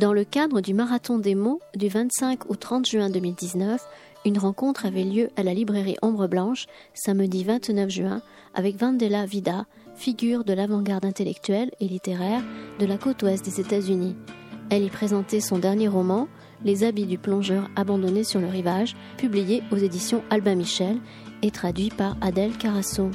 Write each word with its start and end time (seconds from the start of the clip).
Dans 0.00 0.14
le 0.14 0.24
cadre 0.24 0.62
du 0.62 0.72
Marathon 0.72 1.18
des 1.18 1.34
mots 1.34 1.60
du 1.76 1.88
25 1.88 2.50
au 2.50 2.56
30 2.56 2.86
juin 2.86 3.10
2019, 3.10 3.86
une 4.24 4.38
rencontre 4.38 4.86
avait 4.86 5.04
lieu 5.04 5.28
à 5.36 5.42
la 5.42 5.52
librairie 5.52 5.98
Ombre 6.00 6.26
Blanche, 6.26 6.64
samedi 6.94 7.44
29 7.44 7.90
juin, 7.90 8.22
avec 8.54 8.76
Vandela 8.78 9.26
Vida, 9.26 9.66
figure 9.96 10.42
de 10.44 10.54
l'avant-garde 10.54 11.04
intellectuelle 11.04 11.70
et 11.80 11.86
littéraire 11.86 12.40
de 12.78 12.86
la 12.86 12.96
côte 12.96 13.22
ouest 13.24 13.44
des 13.44 13.60
États-Unis. 13.60 14.16
Elle 14.70 14.84
y 14.84 14.88
présentait 14.88 15.40
son 15.40 15.58
dernier 15.58 15.88
roman, 15.88 16.28
Les 16.64 16.82
habits 16.82 17.06
du 17.06 17.18
plongeur 17.18 17.68
abandonné 17.76 18.24
sur 18.24 18.40
le 18.40 18.48
rivage, 18.48 18.96
publié 19.18 19.62
aux 19.70 19.76
éditions 19.76 20.22
Albin 20.30 20.54
Michel 20.54 20.96
et 21.42 21.50
traduit 21.50 21.90
par 21.90 22.16
Adèle 22.22 22.56
Carasso. 22.56 23.10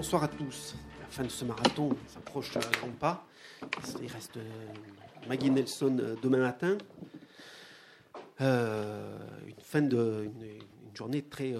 Bonsoir 0.00 0.24
à 0.24 0.28
tous. 0.28 0.76
La 0.98 1.06
fin 1.08 1.24
de 1.24 1.28
ce 1.28 1.44
marathon 1.44 1.94
s'approche 2.06 2.56
à 2.56 2.60
grands 2.60 2.88
pas. 2.88 3.26
Il 4.00 4.10
reste 4.10 4.38
euh, 4.38 4.72
Maggie 5.28 5.50
Nelson 5.50 5.94
euh, 6.00 6.16
demain 6.22 6.38
matin. 6.38 6.78
Euh, 8.40 9.18
une 9.46 9.60
fin 9.60 9.82
de 9.82 10.24
une, 10.24 10.96
journée 10.96 11.20
très 11.20 11.52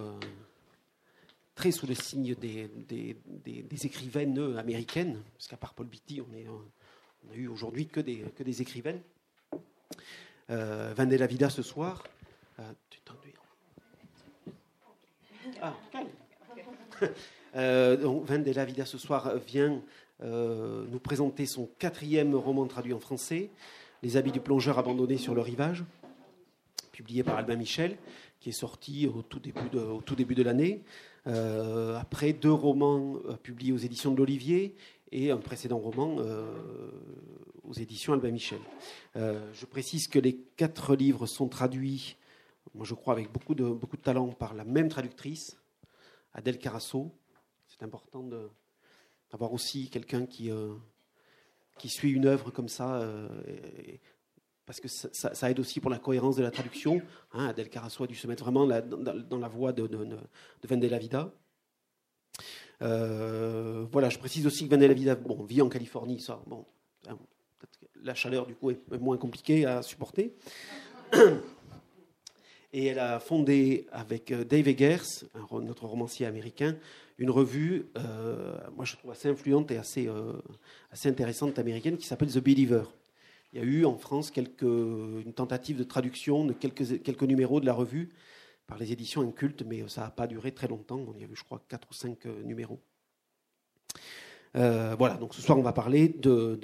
très 1.55 1.71
sous 1.71 1.87
le 1.87 1.95
signe 1.95 2.35
des, 2.35 2.71
des, 2.89 3.87
écrivaines 3.87 4.57
américaines, 4.57 5.21
parce 5.35 5.47
qu'à 5.47 5.59
part 5.59 5.75
Paul 5.75 5.89
Beatty, 5.89 6.23
on, 6.23 6.35
est, 6.35 6.47
on 6.49 7.33
a 7.35 7.37
eu 7.37 7.47
aujourd'hui 7.47 7.89
que 7.89 8.01
des, 8.01 8.21
que 8.35 8.43
des 8.43 8.63
écrivaines. 8.63 9.03
Euh, 10.49 10.95
la 10.97 11.27
Vida 11.27 11.51
ce 11.51 11.61
soir. 11.61 12.05
tu 12.89 13.01
Ah, 15.61 15.75
euh, 17.57 18.65
Vida 18.67 18.85
ce 18.85 18.99
soir 18.99 19.37
vient 19.47 19.83
euh, 20.23 20.85
nous 20.91 20.99
présenter 21.01 21.47
son 21.47 21.69
quatrième 21.79 22.35
roman 22.35 22.67
traduit 22.67 22.93
en 22.93 23.01
français, 23.01 23.51
Les 24.03 24.17
habits 24.17 24.33
du 24.33 24.41
plongeur 24.41 24.79
abandonné 24.79 25.17
sur 25.17 25.35
le 25.35 25.41
rivage, 25.41 25.85
publié 26.93 27.23
par 27.23 27.37
Albin 27.37 27.57
Michel, 27.57 27.97
qui 28.39 28.51
est 28.51 28.53
sorti 28.53 29.07
au 29.07 29.23
tout 29.23 29.41
début 29.41 29.69
de, 29.73 29.79
au 29.79 30.03
tout 30.03 30.15
début 30.15 30.35
de 30.35 30.43
l'année. 30.43 30.83
Euh, 31.27 31.99
après 31.99 32.33
deux 32.33 32.53
romans 32.53 33.17
euh, 33.27 33.35
publiés 33.37 33.73
aux 33.73 33.79
éditions 33.79 34.13
de 34.13 34.17
l'Olivier 34.17 34.75
et 35.13 35.31
un 35.31 35.37
précédent 35.39 35.79
roman 35.79 36.17
aux 37.65 37.73
éditions 37.73 38.13
Albin 38.13 38.31
Michel. 38.31 38.61
je 39.17 39.67
précise 39.67 40.07
que 40.07 40.21
les 40.21 40.37
quatre 40.57 40.95
livres 40.95 41.27
sont 41.27 41.49
traduits, 41.49 42.17
moi 42.75 42.85
je 42.85 42.95
crois 42.95 43.15
avec 43.15 43.33
beaucoup 43.33 43.57
de, 43.57 43.65
beaucoup 43.65 43.97
de 43.97 44.03
talent, 44.03 44.29
par 44.29 44.55
la 44.55 44.65
même 44.65 44.89
traductrice, 44.89 45.59
Adèle 46.33 46.59
Carasso, 46.59 47.11
c'est 47.81 47.87
important 47.87 48.23
d'avoir 49.31 49.53
aussi 49.55 49.89
quelqu'un 49.89 50.27
qui, 50.27 50.51
euh, 50.51 50.75
qui 51.79 51.89
suit 51.89 52.11
une 52.13 52.27
œuvre 52.27 52.51
comme 52.51 52.69
ça, 52.69 53.01
euh, 53.01 53.29
parce 54.67 54.81
que 54.81 54.89
ça, 54.89 55.51
aide 55.51 55.59
aussi 55.59 55.81
pour 55.81 55.91
la 55.91 55.99
cohérence 55.99 56.37
de 56.37 56.43
la 56.43 56.51
traduction. 56.51 57.01
Hein, 57.33 57.47
Adèle 57.47 57.71
Carasso 57.71 58.05
a 58.05 58.07
dû 58.07 58.15
se 58.15 58.27
mettre 58.27 58.45
vraiment 58.45 58.67
dans, 58.67 59.39
la 59.39 59.49
voie 59.49 59.73
de, 59.73 59.87
de, 59.87 60.05
de 60.05 60.69
Vendela 60.69 60.99
Vida. 60.99 61.33
Euh, 62.83 63.87
voilà, 63.91 64.11
je 64.11 64.19
précise 64.19 64.47
aussi 64.47 64.67
que 64.67 64.71
Vendela 64.71 64.95
Vida 64.95 65.15
bon, 65.15 65.43
vit 65.45 65.63
en 65.63 65.71
Californie, 65.71 66.21
ça, 66.21 66.43
bon, 66.47 66.67
hein, 67.09 67.19
la 68.03 68.15
chaleur 68.15 68.47
du 68.47 68.55
coup 68.55 68.71
est 68.71 68.99
moins 68.99 69.17
compliquée 69.17 69.65
à 69.65 69.81
supporter. 69.83 70.35
Et 72.73 72.87
elle 72.87 73.01
a 73.01 73.19
fondé 73.19 73.89
avec 73.91 74.33
Dave 74.33 74.69
Eggers, 74.69 75.25
notre 75.51 75.87
romancier 75.87 76.25
américain, 76.25 76.77
une 77.21 77.31
revue, 77.31 77.87
euh, 77.99 78.57
moi 78.75 78.87
je 78.87 78.97
trouve 78.97 79.11
assez 79.11 79.29
influente 79.29 79.71
et 79.71 79.77
assez, 79.77 80.09
euh, 80.09 80.33
assez 80.91 81.09
intéressante 81.09 81.59
américaine 81.59 81.99
qui 81.99 82.07
s'appelle 82.07 82.33
The 82.33 82.39
Believer. 82.39 82.85
Il 83.53 83.61
y 83.61 83.63
a 83.63 83.65
eu 83.65 83.85
en 83.85 83.99
France 83.99 84.31
quelques, 84.31 84.63
une 84.63 85.35
tentative 85.35 85.77
de 85.77 85.85
traduction 85.85 86.47
de 86.47 86.55
quelques, 86.55 87.23
numéros 87.23 87.61
de 87.61 87.67
la 87.67 87.75
revue 87.75 88.15
par 88.67 88.79
les 88.79 88.93
éditions 88.93 89.21
Inculte, 89.21 89.65
mais 89.67 89.87
ça 89.87 90.03
n'a 90.03 90.11
pas 90.11 90.27
duré 90.27 90.53
très 90.53 90.67
longtemps. 90.67 91.05
On 91.07 91.15
y 91.19 91.23
a 91.23 91.27
eu, 91.27 91.35
je 91.35 91.45
crois, 91.45 91.61
quatre 91.69 91.89
ou 91.91 91.93
cinq 91.93 92.25
euh, 92.25 92.43
numéros. 92.43 92.81
voilà, 94.55 95.17
donc 95.21 95.35
ce 95.35 95.43
soir 95.43 95.59
on 95.59 95.63
va 95.63 95.75
parler 95.75 96.09
de, 96.09 96.59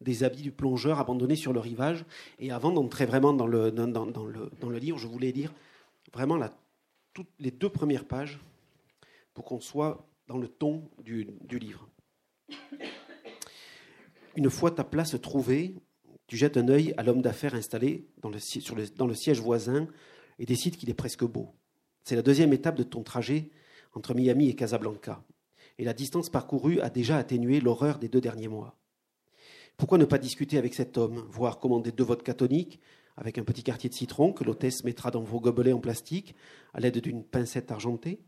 des 0.00 0.22
habits 0.22 0.42
du 0.42 0.52
plongeur 0.52 1.00
abandonné 1.00 1.34
sur 1.34 1.52
le 1.52 1.58
rivage. 1.58 2.04
Et 2.38 2.52
avant 2.52 2.70
d'entrer 2.70 3.04
vraiment 3.04 3.32
dans 3.32 3.48
le, 3.48 4.78
livre, 4.78 4.98
je 4.98 5.08
voulais 5.08 5.32
lire 5.32 5.52
vraiment 6.12 6.38
les 7.40 7.50
deux 7.50 7.68
premières 7.68 8.04
pages 8.04 8.38
pour 9.38 9.44
qu'on 9.44 9.60
soit 9.60 10.04
dans 10.26 10.36
le 10.36 10.48
ton 10.48 10.90
du, 11.00 11.24
livre. 11.60 11.88
Une 14.34 14.50
fois 14.50 14.72
ta 14.72 14.82
place 14.82 15.14
trouvée, 15.20 15.76
tu 16.26 16.36
jettes 16.36 16.56
un 16.56 16.66
œil 16.66 16.92
à 16.96 17.04
l'homme 17.04 17.22
d'affaires 17.22 17.54
installé 17.54 18.08
dans 18.20 18.30
le, 18.30 19.14
siège 19.14 19.40
voisin 19.40 19.86
et 20.40 20.44
décides 20.44 20.76
qu'il 20.76 20.90
est 20.90 20.94
presque 20.94 21.22
beau. 21.22 21.54
C'est 22.02 22.16
la 22.16 22.22
deuxième 22.22 22.52
étape 22.52 22.74
de 22.74 22.82
ton 22.82 23.04
trajet 23.04 23.50
entre 23.94 24.12
Miami 24.12 24.48
et 24.48 24.56
Casablanca. 24.56 25.22
Et 25.78 25.84
la 25.84 25.94
distance 25.94 26.30
parcourue 26.30 26.80
a 26.80 26.90
déjà 26.90 27.16
atténué 27.16 27.60
l'horreur 27.60 28.00
des 28.00 28.08
deux 28.08 28.20
derniers 28.20 28.48
mois. 28.48 28.76
Pourquoi 29.76 29.98
ne 29.98 30.04
pas 30.04 30.18
discuter 30.18 30.58
avec 30.58 30.74
cet 30.74 30.98
homme, 30.98 31.24
voire 31.30 31.60
commander 31.60 31.92
deux 31.92 32.02
vodka 32.02 32.34
toniques 32.34 32.80
avec 33.16 33.38
un 33.38 33.44
petit 33.44 33.62
quartier 33.62 33.88
de 33.88 33.94
citron 33.94 34.32
que 34.32 34.42
l'hôtesse 34.42 34.82
mettra 34.82 35.12
dans 35.12 35.22
vos 35.22 35.38
gobelets 35.38 35.72
en 35.72 35.78
plastique 35.78 36.34
à 36.74 36.80
l'aide 36.80 36.98
d'une 36.98 37.22
pincette 37.22 37.70
argentée? 37.70 38.18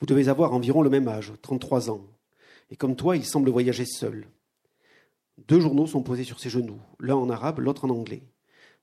Vous 0.00 0.06
devez 0.06 0.28
avoir 0.28 0.52
environ 0.52 0.82
le 0.82 0.90
même 0.90 1.08
âge, 1.08 1.32
33 1.42 1.90
ans. 1.90 2.04
Et 2.70 2.76
comme 2.76 2.96
toi, 2.96 3.16
il 3.16 3.24
semble 3.24 3.50
voyager 3.50 3.84
seul. 3.84 4.26
Deux 5.48 5.60
journaux 5.60 5.86
sont 5.86 6.02
posés 6.02 6.24
sur 6.24 6.40
ses 6.40 6.50
genoux, 6.50 6.80
l'un 6.98 7.16
en 7.16 7.30
arabe, 7.30 7.58
l'autre 7.58 7.84
en 7.84 7.90
anglais. 7.90 8.22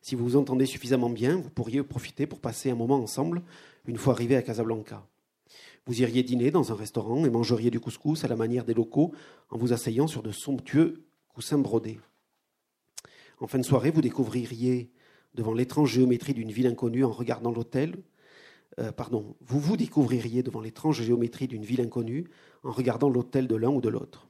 Si 0.01 0.16
vous 0.16 0.23
vous 0.23 0.35
entendez 0.35 0.66
suffisamment 0.66 1.09
bien, 1.09 1.38
vous 1.38 1.49
pourriez 1.49 1.81
profiter 1.81 2.27
pour 2.27 2.39
passer 2.39 2.69
un 2.69 2.75
moment 2.75 2.97
ensemble 2.97 3.41
une 3.85 3.97
fois 3.97 4.13
arrivé 4.13 4.35
à 4.35 4.41
Casablanca. 4.41 5.07
Vous 5.85 6.01
iriez 6.01 6.23
dîner 6.23 6.51
dans 6.51 6.71
un 6.71 6.75
restaurant 6.75 7.25
et 7.25 7.29
mangeriez 7.29 7.71
du 7.71 7.79
couscous 7.79 8.23
à 8.23 8.27
la 8.27 8.35
manière 8.35 8.65
des 8.65 8.73
locaux 8.73 9.13
en 9.50 9.57
vous 9.57 9.73
asseyant 9.73 10.07
sur 10.07 10.23
de 10.23 10.31
somptueux 10.31 11.05
coussins 11.29 11.57
brodés. 11.57 12.00
En 13.39 13.47
fin 13.47 13.59
de 13.59 13.63
soirée, 13.63 13.91
vous 13.91 14.01
découvririez 14.01 14.91
devant 15.33 15.53
l'étrange 15.53 15.91
géométrie 15.91 16.33
d'une 16.33 16.51
ville 16.51 16.67
inconnue 16.67 17.03
en 17.03 17.11
regardant 17.11 17.51
l'hôtel 17.51 17.95
euh, 18.79 18.91
pardon, 18.91 19.35
vous 19.41 19.59
vous 19.59 19.78
découvririez 19.78 20.44
devant 20.44 20.61
l'étrange 20.61 21.01
géométrie 21.01 21.47
d'une 21.47 21.66
ville 21.66 21.81
inconnue 21.81 22.29
en 22.63 22.72
regardant 22.72 23.09
l'hôtel 23.09 23.47
de 23.47 23.56
l'un 23.56 23.69
ou 23.69 23.81
de 23.81 23.89
l'autre. 23.89 24.28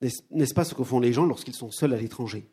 N'est-ce 0.00 0.54
pas 0.54 0.64
ce 0.64 0.74
que 0.74 0.82
font 0.82 0.98
les 0.98 1.12
gens 1.12 1.26
lorsqu'ils 1.26 1.54
sont 1.54 1.70
seuls 1.70 1.92
à 1.92 1.96
l'étranger? 1.96 2.48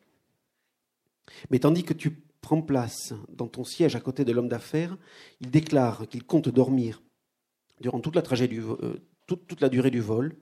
Mais 1.49 1.59
tandis 1.59 1.83
que 1.83 1.93
tu 1.93 2.21
prends 2.41 2.61
place 2.61 3.13
dans 3.29 3.47
ton 3.47 3.63
siège 3.63 3.95
à 3.95 3.99
côté 3.99 4.23
de 4.23 4.31
l'homme 4.31 4.49
d'affaires, 4.49 4.97
il 5.41 5.49
déclare 5.49 6.07
qu'il 6.07 6.23
compte 6.23 6.49
dormir 6.49 7.01
durant 7.81 7.99
toute 7.99 8.15
la, 8.15 8.23
euh, 8.31 8.97
toute 9.25 9.61
la 9.61 9.69
durée 9.69 9.91
du 9.91 10.01
vol, 10.01 10.35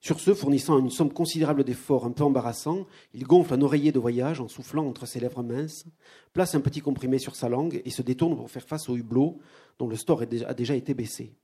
sur 0.00 0.20
ce, 0.20 0.32
fournissant 0.32 0.78
une 0.78 0.90
somme 0.90 1.12
considérable 1.12 1.64
d'efforts 1.64 2.06
un 2.06 2.12
peu 2.12 2.22
embarrassants, 2.22 2.86
il 3.14 3.24
gonfle 3.24 3.54
un 3.54 3.62
oreiller 3.62 3.90
de 3.90 3.98
voyage 3.98 4.40
en 4.40 4.46
soufflant 4.46 4.86
entre 4.86 5.06
ses 5.06 5.18
lèvres 5.18 5.42
minces, 5.42 5.86
place 6.32 6.54
un 6.54 6.60
petit 6.60 6.80
comprimé 6.80 7.18
sur 7.18 7.34
sa 7.34 7.48
langue 7.48 7.82
et 7.84 7.90
se 7.90 8.02
détourne 8.02 8.36
pour 8.36 8.50
faire 8.50 8.66
face 8.66 8.88
au 8.88 8.96
hublot 8.96 9.38
dont 9.78 9.88
le 9.88 9.96
store 9.96 10.22
a 10.22 10.54
déjà 10.54 10.76
été 10.76 10.94
baissé. 10.94 11.34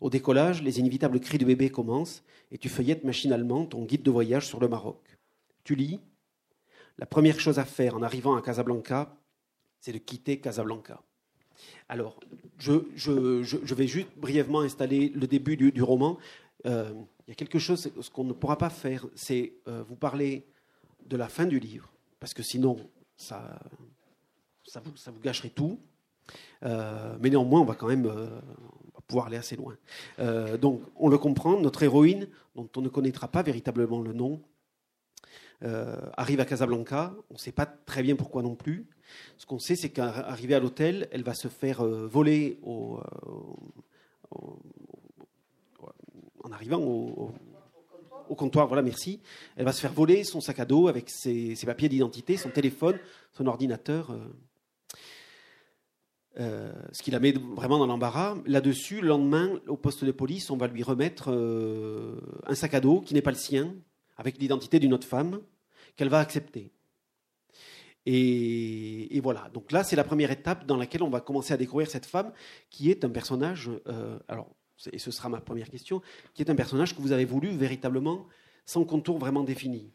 Au 0.00 0.10
décollage, 0.10 0.62
les 0.62 0.80
inévitables 0.80 1.20
cris 1.20 1.38
de 1.38 1.44
bébé 1.44 1.68
commencent 1.68 2.24
et 2.50 2.58
tu 2.58 2.68
feuillettes 2.68 3.04
machinalement 3.04 3.66
ton 3.66 3.84
guide 3.84 4.02
de 4.02 4.10
voyage 4.10 4.46
sur 4.46 4.60
le 4.60 4.68
Maroc. 4.68 5.18
Tu 5.64 5.74
lis 5.74 6.00
La 6.98 7.06
première 7.06 7.40
chose 7.40 7.58
à 7.58 7.64
faire 7.64 7.94
en 7.94 8.02
arrivant 8.02 8.36
à 8.36 8.42
Casablanca, 8.42 9.16
c'est 9.80 9.92
de 9.92 9.98
quitter 9.98 10.40
Casablanca. 10.40 11.02
Alors, 11.88 12.18
je, 12.58 13.74
vais 13.74 13.86
juste 13.86 14.08
brièvement 14.16 14.60
installer 14.60 15.10
le 15.14 15.26
début 15.26 15.56
du, 15.56 15.82
roman. 15.82 16.18
Euh, 16.66 16.92
il 17.26 17.30
y 17.30 17.32
a 17.32 17.34
quelque 17.34 17.58
chose, 17.58 17.90
ce 18.00 18.10
qu'on 18.10 18.24
ne 18.24 18.32
pourra 18.32 18.58
pas 18.58 18.70
faire, 18.70 19.06
c'est 19.14 19.54
euh, 19.68 19.82
vous 19.86 19.96
parler 19.96 20.46
de 21.06 21.16
la 21.16 21.28
fin 21.28 21.46
du 21.46 21.58
livre, 21.58 21.92
parce 22.20 22.34
que 22.34 22.42
sinon, 22.42 22.76
ça, 23.16 23.58
vous, 24.84 24.96
ça 24.96 25.12
gâcherait 25.22 25.50
tout. 25.50 25.78
Euh, 26.62 27.16
mais 27.20 27.30
néanmoins, 27.30 27.60
on 27.60 27.64
va 27.64 27.74
quand 27.74 27.88
même 27.88 28.10
pouvoir 29.06 29.26
aller 29.26 29.36
assez 29.36 29.56
loin. 29.56 29.76
donc, 30.58 30.82
on 30.96 31.08
le 31.08 31.18
comprend, 31.18 31.60
notre 31.60 31.82
héroïne, 31.82 32.28
dont 32.54 32.68
on 32.76 32.80
ne 32.80 32.88
connaîtra 32.88 33.28
pas 33.28 33.42
véritablement 33.42 34.00
le 34.00 34.12
nom, 34.14 34.40
arrive 36.16 36.40
à 36.40 36.46
Casablanca. 36.46 37.14
On 37.30 37.34
ne 37.34 37.38
sait 37.38 37.52
pas 37.52 37.66
très 37.66 38.02
bien 38.02 38.16
pourquoi 38.16 38.42
non 38.42 38.54
plus. 38.54 38.86
Ce 39.36 39.44
qu'on 39.44 39.58
sait, 39.58 39.76
c'est 39.76 39.90
qu'arrivée 39.90 40.54
à 40.54 40.60
l'hôtel, 40.60 41.08
elle 41.12 41.22
va 41.22 41.34
se 41.34 41.48
faire 41.48 41.84
voler 41.84 42.58
au 42.62 43.00
arrivant 46.52 46.80
au, 46.80 47.32
comptoir, 48.36 48.66
voilà, 48.66 48.82
merci, 48.82 49.20
elle 49.56 49.64
va 49.64 49.72
se 49.72 49.80
faire 49.80 49.92
voler 49.92 50.24
son 50.24 50.40
sac 50.40 50.58
à 50.58 50.64
dos 50.64 50.88
avec 50.88 51.08
ses, 51.08 51.54
papiers 51.64 51.88
d'identité, 51.88 52.36
son 52.36 52.50
téléphone, 52.50 52.98
son 53.32 53.46
ordinateur. 53.46 54.10
euh, 54.10 54.18
euh, 56.40 56.72
ce 56.92 57.00
qui 57.02 57.12
la 57.12 57.20
met 57.20 57.32
vraiment 57.32 57.78
dans 57.78 57.86
l'embarras. 57.86 58.36
Là-dessus, 58.44 59.00
le 59.00 59.06
lendemain, 59.06 59.60
au 59.68 59.76
poste 59.76 60.04
de 60.04 60.10
police, 60.10 60.50
on 60.50 60.56
va 60.56 60.66
lui 60.66 60.82
remettre 60.82 61.30
euh, 61.30 62.20
un 62.46 62.56
sac 62.56 62.74
à 62.74 62.80
dos 62.80 63.00
qui 63.00 63.14
n'est 63.14 63.22
pas 63.22 63.30
le 63.30 63.36
sien, 63.36 63.72
avec 64.16 64.38
l'identité 64.38 64.80
d'une 64.80 64.92
autre 64.92 65.06
femme, 65.06 65.40
qu'elle 65.94 66.08
va 66.08 66.18
accepter. 66.18 66.72
Et, 68.06 69.20
voilà. 69.22 69.48
Donc 69.54 69.70
là, 69.70 69.84
c'est 69.84 69.96
la 69.96 70.04
première 70.04 70.32
étape 70.32 70.66
dans 70.66 70.76
laquelle 70.76 71.04
on 71.04 71.08
va 71.08 71.20
commencer 71.20 71.54
à 71.54 71.56
découvrir 71.56 71.88
cette 71.88 72.04
femme, 72.04 72.32
qui 72.68 72.90
est 72.90 73.04
un 73.04 73.10
personnage. 73.10 73.70
alors, 74.28 74.50
et 74.92 74.98
ce 74.98 75.10
sera 75.10 75.28
ma 75.28 75.40
première 75.40 75.68
question, 75.68 76.02
qui 76.34 76.42
est 76.42 76.50
un 76.50 76.54
personnage 76.54 76.94
que 76.94 77.00
vous 77.00 77.12
avez 77.12 77.24
voulu 77.24 77.48
véritablement, 77.48 78.26
sans 78.66 78.84
contour 78.84 79.18
vraiment 79.18 79.44
défini. 79.44 79.90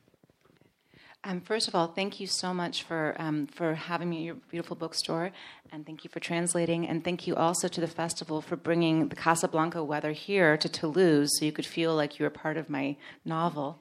Um, 1.25 1.41
first 1.41 1.67
of 1.67 1.75
all, 1.75 1.87
thank 1.87 2.21
you 2.21 2.27
so 2.27 2.53
much 2.53 2.83
for 2.83 3.13
um, 3.19 3.45
for 3.45 3.75
having 3.75 4.09
me 4.09 4.19
at 4.19 4.23
your 4.23 4.35
beautiful 4.49 4.77
bookstore, 4.77 5.31
and 5.69 5.85
thank 5.85 6.05
you 6.05 6.09
for 6.09 6.21
translating, 6.21 6.87
and 6.87 7.03
thank 7.03 7.27
you 7.27 7.35
also 7.35 7.67
to 7.67 7.81
the 7.81 7.87
festival 7.87 8.39
for 8.41 8.55
bringing 8.55 9.09
the 9.09 9.17
Casablanca 9.17 9.83
weather 9.83 10.13
here 10.13 10.55
to 10.55 10.69
Toulouse, 10.69 11.37
so 11.37 11.43
you 11.43 11.51
could 11.51 11.65
feel 11.65 11.93
like 11.93 12.19
you 12.19 12.23
were 12.23 12.29
part 12.29 12.55
of 12.55 12.69
my 12.69 12.95
novel. 13.25 13.77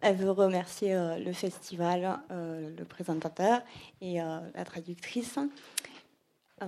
Elle 0.00 0.16
veut 0.16 0.30
remercier 0.30 0.94
euh, 0.94 1.18
le 1.18 1.32
festival, 1.32 2.20
euh, 2.30 2.70
le 2.76 2.84
présentateur 2.84 3.62
et 4.00 4.20
euh, 4.20 4.40
la 4.54 4.64
traductrice. 4.64 5.38
Euh, 6.62 6.66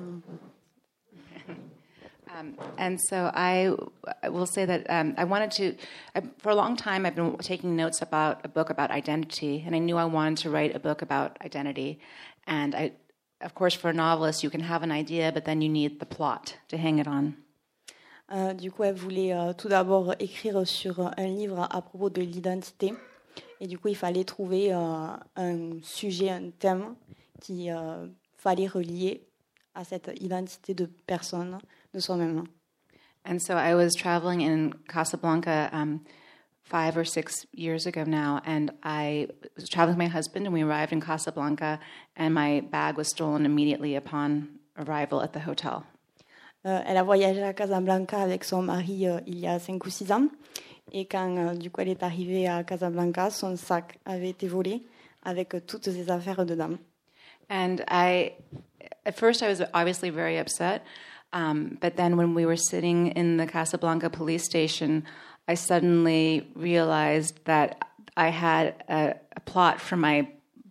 Um, 2.35 2.57
and 2.77 3.01
so 3.01 3.31
I, 3.35 3.73
I 4.23 4.29
will 4.29 4.47
say 4.47 4.65
that 4.65 4.85
um, 4.91 5.15
I 5.17 5.25
wanted 5.25 5.51
to, 5.53 5.77
I, 6.15 6.23
for 6.39 6.51
a 6.51 6.55
long 6.55 6.77
time, 6.77 7.07
I've 7.07 7.15
been 7.15 7.37
taking 7.39 7.77
notes 7.77 8.03
about 8.03 8.41
a 8.45 8.49
book 8.49 8.69
about 8.69 8.91
identity, 8.91 9.63
and 9.65 9.75
I 9.75 9.79
knew 9.79 9.97
I 9.97 10.07
wanted 10.07 10.39
to 10.39 10.51
write 10.51 10.75
a 10.75 10.81
book 10.81 11.03
about 11.03 11.39
identity. 11.45 12.01
And 12.47 12.75
I, 12.75 12.93
of 13.41 13.55
course, 13.55 13.75
for 13.75 13.91
a 13.91 13.93
novelist, 13.93 14.43
you 14.43 14.51
can 14.51 14.61
have 14.61 14.83
an 14.83 14.91
idea, 14.91 15.31
but 15.33 15.45
then 15.45 15.63
you 15.63 15.69
need 15.69 16.01
the 16.01 16.07
plot 16.07 16.57
to 16.69 16.77
hang 16.77 16.99
it 16.99 17.07
on. 17.07 17.37
euh, 18.33 18.55
du 18.55 18.71
coup, 18.71 18.85
elle 18.85 18.95
voulait 18.95 19.33
euh, 19.33 19.53
tout 19.53 19.69
d'abord 19.69 20.15
écrire 20.19 20.67
sur 20.67 21.13
un 21.17 21.27
livre 21.27 21.69
à 21.71 21.83
propos 21.83 22.11
de 22.11 22.23
l'identité. 22.23 22.93
Et 23.61 23.67
du 23.67 23.79
coup, 23.79 23.89
il 23.89 23.97
fallait 23.97 24.25
trouver 24.25 24.73
euh, 24.73 25.07
un 25.37 25.81
sujet, 25.83 26.31
un 26.31 26.51
thème 26.51 26.95
qui 27.41 27.71
euh, 27.71 28.07
fallait 28.37 28.67
relier 28.67 29.23
à 29.75 29.85
cette 29.85 30.11
identité 30.21 30.75
de 30.75 30.87
personne, 31.07 31.59
And 33.25 33.43
so 33.43 33.57
I 33.57 33.75
was 33.75 33.95
traveling 33.95 34.43
in 34.43 34.75
Casablanca 34.87 35.71
um, 35.73 36.05
five 36.63 36.97
or 36.97 37.05
six 37.05 37.47
years 37.53 37.87
ago 37.87 38.05
now, 38.05 38.41
and 38.45 38.71
I 38.83 39.29
was 39.57 39.69
traveling 39.69 39.97
with 39.97 40.05
my 40.05 40.13
husband, 40.13 40.47
and 40.47 40.53
we 40.53 40.63
arrived 40.63 40.93
in 40.93 41.01
Casablanca, 41.01 41.81
and 42.17 42.35
my 42.35 42.61
bag 42.61 42.97
was 42.97 43.09
stolen 43.09 43.47
immediately 43.47 43.97
upon 43.97 44.59
arrival 44.77 45.23
at 45.23 45.33
the 45.33 45.41
hotel. 45.41 45.85
Euh, 46.67 46.83
elle 46.85 46.97
a 46.97 47.03
voyagé 47.03 47.43
à 47.43 47.55
Casablanca 47.55 48.21
avec 48.21 48.45
son 48.45 48.63
mari 48.63 49.07
euh, 49.07 49.21
il 49.27 49.39
y 49.39 49.47
a 49.47 49.59
5 49.59 49.85
ou 49.87 49.91
6 49.91 50.13
ans. 50.13 50.29
Et 50.93 51.07
quand 51.07 51.37
euh, 51.37 51.55
du 51.55 51.71
coup 51.71 51.81
elle 51.81 51.89
est 51.89 52.03
arrivée 52.03 52.49
à 52.49 52.65
Casablanca, 52.65 53.31
son 53.31 53.57
sac 53.57 53.99
avait 54.05 54.31
été 54.31 54.49
volé 54.49 54.83
avec 55.23 55.55
toutes 55.67 55.85
ses 55.85 56.11
affaires 56.11 56.45
dedans. 56.45 56.77
And 57.49 57.85
I, 57.89 58.33
at 59.05 59.13
first, 59.13 59.43
I 59.43 59.49
was 59.49 59.63
obviously 59.73 60.11
very 60.11 60.39
upset. 60.39 60.83
Um, 61.33 61.79
but 61.81 61.97
then 61.97 62.17
when 62.17 62.35
we 62.35 62.47
were 62.47 62.57
sitting 62.57 63.09
in 63.09 63.37
the 63.37 63.47
Casablanca 63.47 64.11
police 64.11 64.45
station, 64.45 65.05
I 65.49 65.55
suddenly 65.55 66.51
realized 66.55 67.45
that 67.45 67.83
I 68.17 68.29
had 68.29 68.83
a, 68.89 69.15
a 69.37 69.41
plot 69.41 69.81
for 69.81 69.97
my 69.97 70.29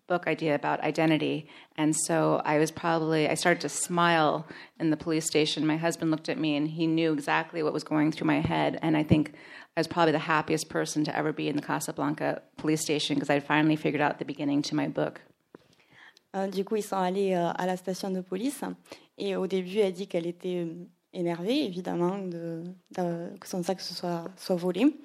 book 0.07 0.27
idea 0.27 0.53
about 0.53 0.81
identity. 0.81 1.47
And 1.77 1.95
so 1.95 2.41
I 2.45 2.57
was 2.59 2.71
probably, 2.71 3.27
I 3.27 3.33
started 3.33 3.61
to 3.61 3.69
smile 3.69 4.47
in 4.79 4.91
the 4.91 4.97
police 4.97 5.25
station. 5.25 5.65
My 5.65 5.77
husband 5.77 6.11
looked 6.11 6.29
at 6.29 6.37
me 6.37 6.55
and 6.55 6.67
he 6.67 6.85
knew 6.85 7.11
exactly 7.11 7.63
what 7.63 7.73
was 7.73 7.83
going 7.83 8.11
through 8.11 8.27
my 8.27 8.39
head. 8.39 8.77
And 8.81 8.95
I 8.95 9.03
think 9.03 9.33
I 9.75 9.79
was 9.79 9.87
probably 9.87 10.11
the 10.11 10.19
happiest 10.19 10.69
person 10.69 11.03
to 11.05 11.15
ever 11.15 11.33
be 11.33 11.47
in 11.47 11.55
the 11.55 11.61
Casablanca 11.61 12.41
police 12.57 12.81
station 12.81 13.15
because 13.15 13.29
I'd 13.29 13.43
finally 13.43 13.75
figured 13.75 14.01
out 14.01 14.19
the 14.19 14.25
beginning 14.25 14.61
to 14.63 14.75
my 14.75 14.87
book. 14.87 15.21
Euh, 16.35 16.47
du 16.47 16.65
coup, 16.65 16.75
ils 16.75 16.83
sont 16.83 16.97
allés 16.97 17.33
euh, 17.33 17.53
à 17.55 17.65
la 17.65 17.77
station 17.77 18.11
de 18.11 18.19
police. 18.19 18.61
Et 19.17 19.35
au 19.35 19.47
début, 19.47 19.79
elle 19.79 19.93
dit 19.93 20.07
qu'elle 20.07 20.27
était 20.27 20.65
euh, 20.65 20.73
énervée, 21.13 21.63
évidemment, 21.65 22.17
de, 22.19 22.63
de- 22.97 23.37
que 23.39 23.47
son 23.47 23.63
sac 23.63 23.79
soit, 23.81 24.25
soit 24.37 24.55
volé. 24.55 24.95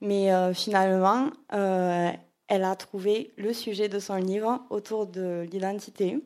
Mais 0.00 0.32
euh, 0.32 0.52
finalement, 0.52 1.30
euh, 1.52 2.10
elle 2.48 2.64
a 2.64 2.76
trouvé 2.76 3.32
le 3.36 3.52
sujet 3.52 3.88
de 3.88 3.98
son 3.98 4.16
livre 4.16 4.62
autour 4.70 5.06
de 5.06 5.46
l'identité. 5.50 6.18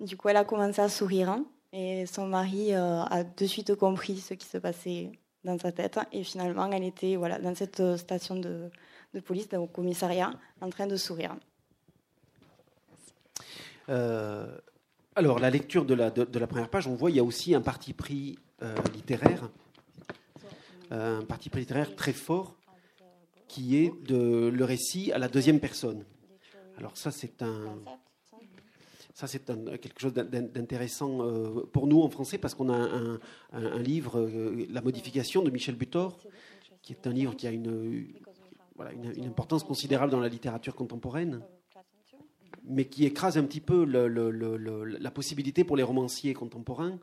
Du 0.00 0.16
coup, 0.16 0.28
elle 0.28 0.36
a 0.36 0.44
commencé 0.44 0.80
à 0.80 0.88
sourire. 0.88 1.38
Et 1.72 2.06
son 2.06 2.26
mari 2.26 2.72
a 2.74 3.24
de 3.24 3.46
suite 3.46 3.74
compris 3.74 4.18
ce 4.18 4.34
qui 4.34 4.46
se 4.46 4.56
passait 4.58 5.12
dans 5.44 5.58
sa 5.58 5.72
tête. 5.72 5.98
Et 6.12 6.22
finalement, 6.24 6.70
elle 6.70 6.84
était 6.84 7.16
voilà, 7.16 7.38
dans 7.38 7.54
cette 7.54 7.96
station 7.96 8.36
de, 8.36 8.70
de 9.14 9.20
police, 9.20 9.48
au 9.54 9.66
commissariat, 9.66 10.30
en 10.60 10.70
train 10.70 10.86
de 10.86 10.96
sourire. 10.96 11.36
Alors, 15.16 15.38
la 15.38 15.48
lecture 15.48 15.86
de 15.86 15.94
la, 15.94 16.10
première 16.46 16.68
page, 16.68 16.86
on 16.86 16.94
voit 16.94 17.10
il 17.10 17.16
y 17.16 17.20
a 17.20 17.24
aussi 17.24 17.54
un 17.54 17.62
parti 17.62 17.94
pris 17.94 18.38
euh, 18.62 18.74
littéraire, 18.94 19.48
euh, 20.92 21.20
un 21.20 21.24
parti 21.24 21.48
pris 21.48 21.60
littéraire 21.60 21.96
très 21.96 22.12
fort, 22.12 22.54
qui 23.48 23.78
est 23.78 23.92
de 24.06 24.48
le 24.48 24.64
récit 24.64 25.12
à 25.12 25.18
la 25.18 25.28
deuxième 25.28 25.58
personne. 25.58 26.04
Alors 26.76 26.98
ça, 26.98 27.10
c'est 27.10 27.32
quelque 29.80 29.98
chose 29.98 30.12
d'in- 30.12 30.42
d'intéressant 30.42 31.22
euh, 31.22 31.62
pour 31.72 31.86
nous 31.86 32.02
en 32.02 32.10
français 32.10 32.36
parce 32.36 32.54
qu'on 32.54 32.68
a 32.68 32.76
un, 33.52 33.78
livre, 33.78 34.28
La 34.68 34.82
modification 34.82 35.42
de 35.42 35.50
Michel 35.50 35.76
Butor, 35.76 36.18
qui 36.82 36.92
est 36.92 37.06
un 37.06 37.12
livre 37.12 37.34
qui 37.34 37.46
a 37.46 37.52
une 37.52 38.12
importance 39.24 39.64
considérable 39.64 40.12
dans 40.12 40.20
la 40.20 40.28
littérature 40.28 40.74
contemporaine 40.74 41.40
mais 42.66 42.84
qui 42.86 43.04
écrase 43.04 43.38
un 43.38 43.44
petit 43.44 43.60
peu 43.60 43.84
le- 43.84 44.08
le- 44.08 44.30
le- 44.30 44.84
la 44.84 45.10
possibilité 45.10 45.64
pour 45.64 45.76
les 45.76 45.82
romanciers 45.82 46.34
contemporains 46.34 46.98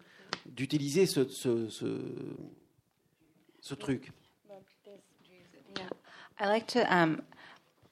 d'utiliser 0.45 1.05
ce, 1.05 1.27
ce, 1.27 1.69
ce, 1.69 1.85
ce 3.61 3.75
truc. 3.75 4.11
I 6.39 6.47
like 6.47 6.67
to 6.67 6.79
um, 6.93 7.21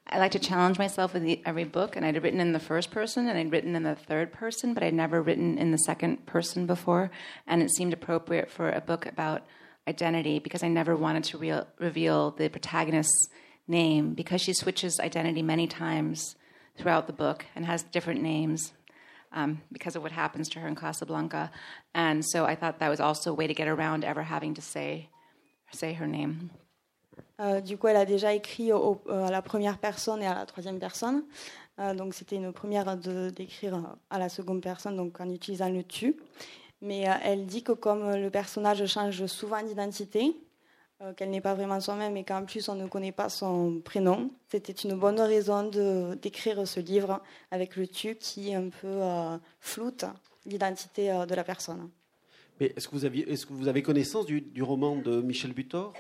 I 0.08 0.18
like 0.18 0.32
to 0.32 0.40
challenge 0.40 0.78
myself 0.78 1.14
with 1.14 1.24
the, 1.24 1.40
every 1.46 1.64
book, 1.64 1.96
and 1.96 2.06
I'd 2.06 2.22
written 2.22 2.42
in 2.42 2.52
the 2.52 2.60
first 2.60 2.92
person 2.92 3.30
and 3.30 3.38
I'd 3.38 3.52
written 3.52 3.76
in 3.76 3.84
the 3.84 3.96
third 3.96 4.34
person, 4.34 4.74
but 4.74 4.84
I'd 4.84 4.94
never 4.94 5.22
written 5.22 5.58
in 5.58 5.72
the 5.72 5.78
second 5.78 6.26
person 6.26 6.66
before, 6.66 7.12
and 7.48 7.62
it 7.62 7.70
seemed 7.72 7.94
appropriate 7.94 8.50
for 8.50 8.70
a 8.70 8.82
book 8.82 9.06
about 9.06 9.44
identity 9.88 10.40
because 10.40 10.64
I 10.64 10.68
never 10.68 10.96
wanted 10.98 11.24
to 11.26 11.66
reveal 11.80 12.32
the 12.32 12.50
protagonist's 12.50 13.30
name 13.68 14.14
because 14.14 14.42
she 14.42 14.54
switches 14.54 15.00
identity 15.00 15.42
many 15.44 15.68
times 15.68 16.36
throughout 16.78 17.08
the 17.08 17.14
book 17.14 17.46
and 17.56 17.66
has 17.66 17.84
different 17.84 18.22
names. 18.22 18.74
Um, 19.34 19.62
because 19.72 19.96
of 19.96 20.04
what 20.04 20.12
happens 20.12 20.50
to 20.50 20.60
her 20.60 20.68
in 20.68 20.76
Casablanca, 20.76 21.52
and 21.94 22.22
so 22.22 22.44
I 22.44 22.56
thought 22.56 22.80
that 22.80 22.90
was 22.90 23.00
also 23.00 23.32
a 23.32 23.34
way 23.34 23.48
to 23.48 23.54
get 23.54 23.70
around 23.70 24.04
ever 24.04 24.24
having 24.24 24.56
to 24.56 24.62
say 24.62 25.08
say 25.72 25.94
her 25.94 26.06
name. 26.06 26.50
Euh, 27.40 27.62
du 27.62 27.78
coup, 27.78 27.88
elle 27.88 27.98
a 27.98 28.06
déjà 28.06 28.34
écrit 28.34 28.72
à 28.72 29.32
la 29.32 29.42
première 29.42 29.78
personne 29.78 30.22
et 30.22 30.28
à 30.28 30.36
la 30.36 30.46
troisième 30.46 30.80
personne. 30.80 31.24
Euh, 31.80 31.94
donc, 31.94 32.14
c'était 32.14 32.36
une 32.36 32.54
première 32.54 32.98
d'écrire 32.98 33.96
à 34.10 34.20
la 34.20 34.30
seconde 34.30 34.62
personne, 34.62 34.96
donc 34.96 35.20
en 35.20 35.30
utilisant 35.30 35.70
le 35.70 35.84
tu. 35.84 36.18
Mais 36.82 37.10
euh, 37.10 37.14
elle 37.24 37.46
dit 37.46 37.64
que 37.64 37.72
comme 37.72 38.16
le 38.16 38.30
personnage 38.30 38.86
change 38.86 39.26
souvent 39.26 39.62
d'identité, 39.64 40.36
euh, 41.02 41.14
qu'elle 41.14 41.32
n'est 41.32 41.42
pas 41.42 41.56
vraiment 41.56 41.80
soi-même 41.80 42.16
et 42.18 42.24
qu'en 42.24 42.46
plus 42.46 42.70
on 42.70 42.76
ne 42.76 42.88
connaît 42.88 43.12
pas 43.12 43.30
son 43.30 43.82
prénom, 43.84 44.32
c'était 44.50 44.74
une 44.74 44.94
bonne 44.96 45.20
raison 45.20 45.70
d'écrire 46.16 46.68
ce 46.68 46.80
livre 46.80 47.22
avec 47.50 47.76
le 47.76 47.88
tu 47.88 48.16
qui 48.16 48.54
un 48.54 48.70
peu 48.70 48.88
euh, 48.88 49.38
floute 49.60 50.06
l'identité 50.46 51.12
euh, 51.12 51.26
de 51.26 51.34
la 51.34 51.44
personne. 51.44 51.90
Mais 52.60 52.74
est-ce 52.76 52.88
que, 52.88 53.54
vous 53.54 53.68
avez 53.68 53.82
connaissance 53.82 54.28
du 54.28 54.62
roman 54.62 54.96
de 54.96 55.22
Michel 55.22 55.54
Butor? 55.54 55.94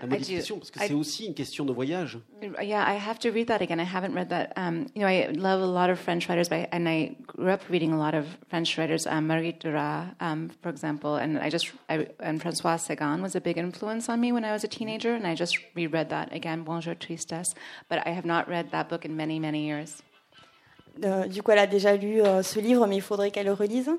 La 0.00 0.06
modification, 0.06 0.58
parce 0.58 0.70
que 0.70 0.78
c'est 0.80 0.92
aussi 0.94 1.26
une 1.26 1.34
question 1.34 1.64
de 1.64 1.72
voyage. 1.72 2.18
Yeah, 2.62 2.84
I 2.86 2.96
have 2.96 3.18
to 3.20 3.30
read 3.30 3.46
that 3.48 3.60
again. 3.62 3.78
I 3.80 3.84
haven't 3.84 4.14
read 4.14 4.28
that. 4.30 4.52
Um, 4.56 4.86
you 4.94 5.02
know, 5.02 5.06
I 5.08 5.28
love 5.32 5.62
a 5.62 5.66
lot 5.66 5.90
of 5.90 5.98
French 5.98 6.28
writers, 6.28 6.48
but 6.48 6.56
I, 6.58 6.68
and 6.72 6.88
I 6.88 7.16
grew 7.26 7.48
up 7.50 7.60
reading 7.70 7.92
a 7.92 7.98
lot 7.98 8.14
of 8.14 8.26
French 8.48 8.76
writers. 8.78 9.06
Um, 9.06 9.26
Marguerite 9.26 9.60
Duras, 9.60 10.06
um, 10.20 10.50
for 10.62 10.68
example, 10.70 11.16
and 11.16 11.38
I 11.38 11.48
just 11.50 11.72
I, 11.88 12.06
and 12.20 12.40
François 12.40 12.78
Sagan 12.78 13.22
was 13.22 13.34
a 13.36 13.40
big 13.40 13.56
influence 13.58 14.08
on 14.08 14.20
me 14.20 14.32
when 14.32 14.44
I 14.44 14.52
was 14.52 14.64
a 14.64 14.68
teenager, 14.68 15.14
and 15.14 15.26
I 15.26 15.34
just 15.34 15.58
reread 15.74 16.08
that 16.10 16.32
again, 16.32 16.64
Bonjour 16.64 16.94
Tristesse. 16.94 17.54
But 17.88 18.06
I 18.06 18.10
have 18.10 18.24
not 18.24 18.48
read 18.48 18.70
that 18.72 18.88
book 18.88 19.04
in 19.04 19.16
many, 19.16 19.38
many 19.38 19.66
years. 19.66 20.02
Euh, 21.02 21.26
du 21.26 21.42
coup, 21.42 21.50
elle 21.50 21.58
a 21.58 21.66
déjà 21.66 21.96
lu 21.96 22.20
euh, 22.22 22.42
ce 22.42 22.60
livre, 22.60 22.86
mais 22.86 22.96
il 22.96 23.02
faudrait 23.02 23.30
qu'elle 23.30 23.46
le 23.46 23.52
relise. 23.52 23.90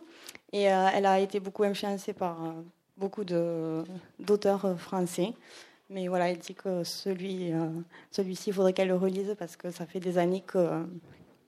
Et 0.53 0.71
euh, 0.71 0.87
elle 0.93 1.05
a 1.05 1.19
été 1.19 1.39
beaucoup 1.41 1.63
influencée 1.63 2.13
par 2.13 2.41
euh, 2.45 2.51
beaucoup 2.97 3.25
de- 3.25 3.83
d'auteurs 4.19 4.63
euh, 4.63 4.75
français. 4.75 5.33
Mais 5.89 6.07
voilà, 6.07 6.29
elle 6.29 6.39
dit 6.39 6.55
que 6.55 6.83
celui, 6.83 7.53
euh, 7.53 7.67
celui-ci, 8.11 8.49
il 8.49 8.53
faudrait 8.53 8.73
qu'elle 8.73 8.87
le 8.87 8.95
relise 8.95 9.35
parce 9.37 9.55
que 9.55 9.69
ça 9.69 9.85
fait 9.85 9.99
des 9.99 10.17
années 10.17 10.41
que, 10.41 10.83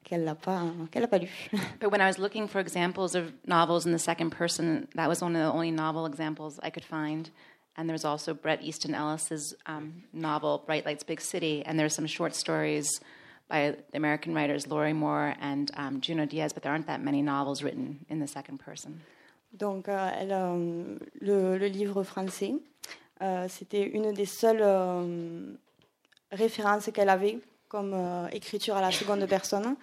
qu'elle 0.04 0.24
l'a 0.24 0.36
pas, 0.36 0.64
qu'elle 0.92 1.02
l'a 1.02 1.08
pas 1.08 1.18
lu. 1.18 1.30
But 1.80 1.92
when 1.92 2.02
I 2.02 2.06
was 2.06 2.20
looking 2.20 2.48
for 2.48 2.60
examples 2.60 3.16
of 3.16 3.34
novels 3.48 3.86
in 3.86 3.92
the 3.92 4.00
second 4.00 4.32
person, 4.32 4.88
that 4.96 5.10
was 5.10 5.22
one 5.22 5.36
of 5.36 5.42
the 5.42 5.52
only 5.52 5.72
novel 5.72 6.06
examples 6.06 6.60
I 6.62 6.70
could 6.70 6.86
find. 6.86 7.30
And 7.76 7.90
there's 7.90 8.06
also 8.06 8.34
Bret 8.34 8.62
Easton 8.64 8.96
Ellis's 8.96 9.56
um, 9.66 10.04
novel 10.14 10.64
Bright 10.66 10.86
Lights 10.86 11.04
Big 11.04 11.22
City, 11.22 11.64
and 11.66 11.80
there's 11.80 11.94
some 11.94 12.08
short 12.08 12.34
stories 12.34 13.00
by 13.50 13.76
the 13.92 13.98
American 13.98 14.34
writers 14.34 14.68
Laurie 14.68 14.94
Moore 14.94 15.36
and 15.40 15.72
um, 15.76 16.02
Juno 16.02 16.26
Diaz, 16.26 16.54
but 16.54 16.64
there 16.64 16.72
aren't 16.72 16.88
that 16.88 17.04
many 17.04 17.22
novels 17.22 17.64
written 17.64 18.06
in 18.10 18.20
the 18.20 18.28
second 18.28 18.60
person. 18.60 19.02
Donc, 19.56 19.88
euh, 19.88 20.12
elle, 20.14 20.32
euh, 20.32 21.00
le, 21.22 21.58
le 21.58 21.68
livre 21.68 22.04
français, 22.04 22.54
c'était 23.48 23.84
une 23.84 24.14
des 24.14 24.26
seules 24.26 24.62
euh, 24.62 25.54
références 26.32 26.90
qu'elle 26.94 27.10
avait 27.10 27.40
comme 27.68 27.94
euh, 27.94 28.28
écriture 28.30 28.76
à 28.76 28.82
la 28.82 28.92
seconde 28.92 29.26
personne. 29.28 29.76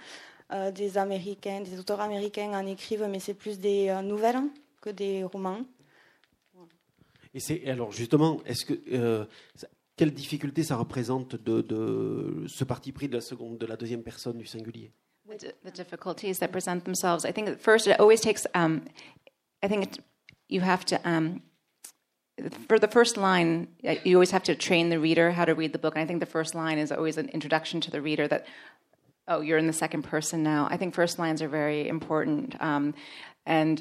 Euh, 0.52 0.70
des 0.70 0.98
Américains, 0.98 1.62
des 1.62 1.78
auteurs 1.78 2.00
américains 2.00 2.52
en 2.52 2.66
écrivent, 2.66 3.06
mais 3.08 3.18
c'est 3.18 3.34
plus 3.34 3.58
des 3.58 3.88
euh, 3.88 4.02
nouvelles 4.02 4.42
que 4.80 4.90
des 4.90 5.24
romans. 5.24 5.62
Et 7.32 7.40
c'est 7.40 7.66
alors 7.66 7.90
justement, 7.90 8.40
est-ce 8.44 8.64
que 8.66 8.74
euh, 8.92 9.24
quelle 9.96 10.12
difficulté 10.12 10.62
ça 10.62 10.76
représente 10.76 11.34
de, 11.36 11.62
de 11.62 12.44
ce 12.46 12.62
parti 12.64 12.92
pris 12.92 13.08
de 13.08 13.14
la 13.14 13.20
seconde, 13.20 13.58
de 13.58 13.66
la 13.66 13.76
deuxième 13.76 14.02
personne 14.02 14.36
du 14.36 14.46
singulier? 14.46 14.92
The, 15.26 15.38
di- 15.38 15.46
the 15.64 15.74
difficulties 15.74 16.38
that 16.40 16.48
present 16.48 16.80
themselves. 16.84 17.24
I 17.24 17.32
think 17.32 17.48
at 17.48 17.58
first 17.58 17.86
it 17.86 17.98
always 17.98 18.20
takes. 18.20 18.46
Um, 18.54 18.82
I 19.62 19.68
think 19.68 19.84
it, 19.84 20.00
you 20.50 20.60
have 20.62 20.84
to. 20.84 20.96
Um, 21.04 21.40
for 22.68 22.78
the 22.78 22.88
first 22.88 23.16
line, 23.16 23.68
uh, 23.86 23.94
you 24.04 24.16
always 24.16 24.32
have 24.32 24.42
to 24.44 24.54
train 24.54 24.88
the 24.88 24.98
reader 24.98 25.30
how 25.30 25.44
to 25.44 25.54
read 25.54 25.72
the 25.72 25.78
book. 25.78 25.94
And 25.94 26.02
I 26.02 26.06
think 26.06 26.20
the 26.20 26.26
first 26.26 26.54
line 26.54 26.78
is 26.78 26.90
always 26.90 27.16
an 27.16 27.28
introduction 27.28 27.80
to 27.82 27.90
the 27.90 28.02
reader 28.02 28.26
that, 28.28 28.46
oh, 29.28 29.40
you're 29.40 29.58
in 29.58 29.66
the 29.66 29.72
second 29.72 30.02
person 30.02 30.42
now. 30.42 30.66
I 30.70 30.76
think 30.76 30.94
first 30.94 31.18
lines 31.18 31.42
are 31.42 31.48
very 31.48 31.88
important. 31.88 32.60
Um, 32.60 32.94
and 33.46 33.80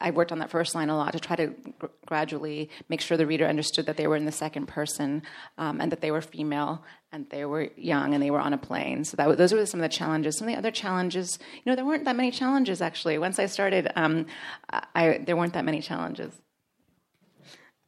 I 0.00 0.10
worked 0.10 0.32
on 0.32 0.38
that 0.38 0.50
first 0.50 0.74
line 0.74 0.88
a 0.88 0.96
lot 0.96 1.12
to 1.12 1.20
try 1.20 1.36
to 1.36 1.48
gr- 1.78 1.86
gradually 2.06 2.70
make 2.88 3.00
sure 3.00 3.16
the 3.16 3.26
reader 3.26 3.46
understood 3.46 3.86
that 3.86 3.96
they 3.96 4.06
were 4.06 4.16
in 4.16 4.24
the 4.24 4.32
second 4.32 4.66
person 4.66 5.22
um, 5.58 5.80
and 5.80 5.92
that 5.92 6.00
they 6.00 6.10
were 6.10 6.22
female 6.22 6.82
and 7.12 7.28
they 7.30 7.44
were 7.44 7.68
young 7.76 8.14
and 8.14 8.22
they 8.22 8.30
were 8.30 8.40
on 8.40 8.52
a 8.52 8.58
plane. 8.58 9.04
So 9.04 9.16
that 9.16 9.36
those 9.36 9.52
were 9.52 9.64
some 9.66 9.80
of 9.80 9.82
the 9.82 9.94
challenges. 9.94 10.38
Some 10.38 10.48
of 10.48 10.54
the 10.54 10.58
other 10.58 10.70
challenges, 10.70 11.38
you 11.54 11.70
know, 11.70 11.76
there 11.76 11.84
weren't 11.84 12.04
that 12.06 12.16
many 12.16 12.30
challenges 12.30 12.80
actually. 12.80 13.18
Once 13.18 13.38
I 13.38 13.46
started, 13.46 13.92
um, 13.94 14.26
I, 14.70 15.20
there 15.24 15.36
weren't 15.36 15.52
that 15.52 15.64
many 15.64 15.82
challenges. 15.82 16.32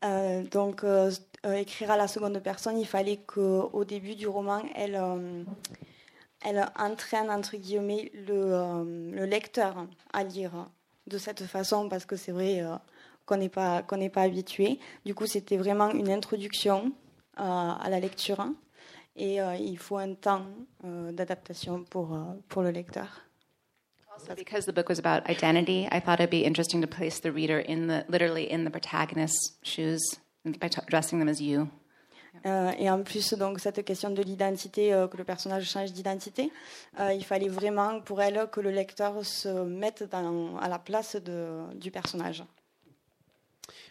Euh, 0.05 0.43
donc, 0.45 0.85
euh, 0.85 1.11
euh, 1.47 1.55
écrire 1.55 1.91
à 1.91 1.97
la 1.97 2.09
seconde 2.09 2.39
personne, 2.41 2.79
il 2.79 2.87
fallait 2.87 3.19
qu'au 3.19 3.85
début 3.85 4.15
du 4.15 4.27
roman, 4.27 4.63
elle, 4.75 4.97
entraîne, 6.77 7.31
entre 7.31 7.57
guillemets, 7.57 8.11
le, 8.15 9.11
le 9.13 9.25
lecteur 9.27 9.87
à 10.13 10.25
lire 10.25 10.69
de 11.07 11.19
cette 11.19 11.45
façon, 11.45 11.89
parce 11.89 12.05
que 12.05 12.17
c'est 12.17 12.33
vrai 12.33 12.65
qu'on 13.27 13.37
n'est 13.37 13.49
pas, 13.49 13.83
qu'on 13.83 14.09
pas 14.09 14.23
habitué. 14.23 14.79
Du 15.05 15.15
coup, 15.15 15.27
c'était 15.27 15.57
vraiment 15.57 15.91
une 15.91 16.11
introduction 16.11 16.93
à 17.37 17.87
la 17.89 18.01
lecture, 18.01 18.45
et 19.17 19.39
il 19.61 19.79
faut 19.79 19.99
un 19.99 20.15
temps 20.15 20.47
d'adaptation 20.83 21.85
pour, 21.85 22.19
pour 22.49 22.63
le 22.63 22.71
lecteur. 22.71 23.23
Also, 24.15 24.35
because 24.35 24.67
the 24.67 24.73
book 24.73 24.89
was 24.89 24.99
about 24.99 25.29
identity, 25.29 25.89
I 25.91 25.99
thought 26.01 26.21
it'd 26.21 26.31
be 26.31 26.45
interesting 26.45 26.81
to 26.83 26.87
place 26.87 27.21
the 27.21 27.33
reader 27.33 27.59
in 27.61 27.87
the 27.89 28.05
literally 28.09 28.51
in 28.51 28.65
the 28.65 28.71
protagonist's 28.71 29.55
shoes 29.63 30.01
by 30.45 30.69
dressing 30.89 31.19
them 31.19 31.29
as 31.29 31.41
you. 31.41 31.69
Euh, 32.47 32.73
et 32.79 32.91
en 32.91 33.03
plus, 33.03 33.35
donc, 33.35 33.59
cette 33.61 33.85
question 33.85 34.11
de 34.11 34.23
l'identité, 34.23 34.93
euh, 34.93 35.07
que 35.07 35.17
le 35.17 35.25
personnage 35.25 35.69
change 35.71 35.93
d'identité, 35.93 36.51
euh, 36.99 37.13
il 37.13 37.25
fallait 37.25 37.49
vraiment 37.49 38.01
pour 38.01 38.21
elle 38.23 38.49
que 38.51 38.61
le 38.61 38.71
lecteur 38.71 39.25
se 39.25 39.49
mette 39.65 40.03
dans- 40.11 40.57
à 40.57 40.69
la 40.69 40.79
place 40.79 41.15
de- 41.17 41.73
du 41.75 41.91
personnage. 41.91 42.43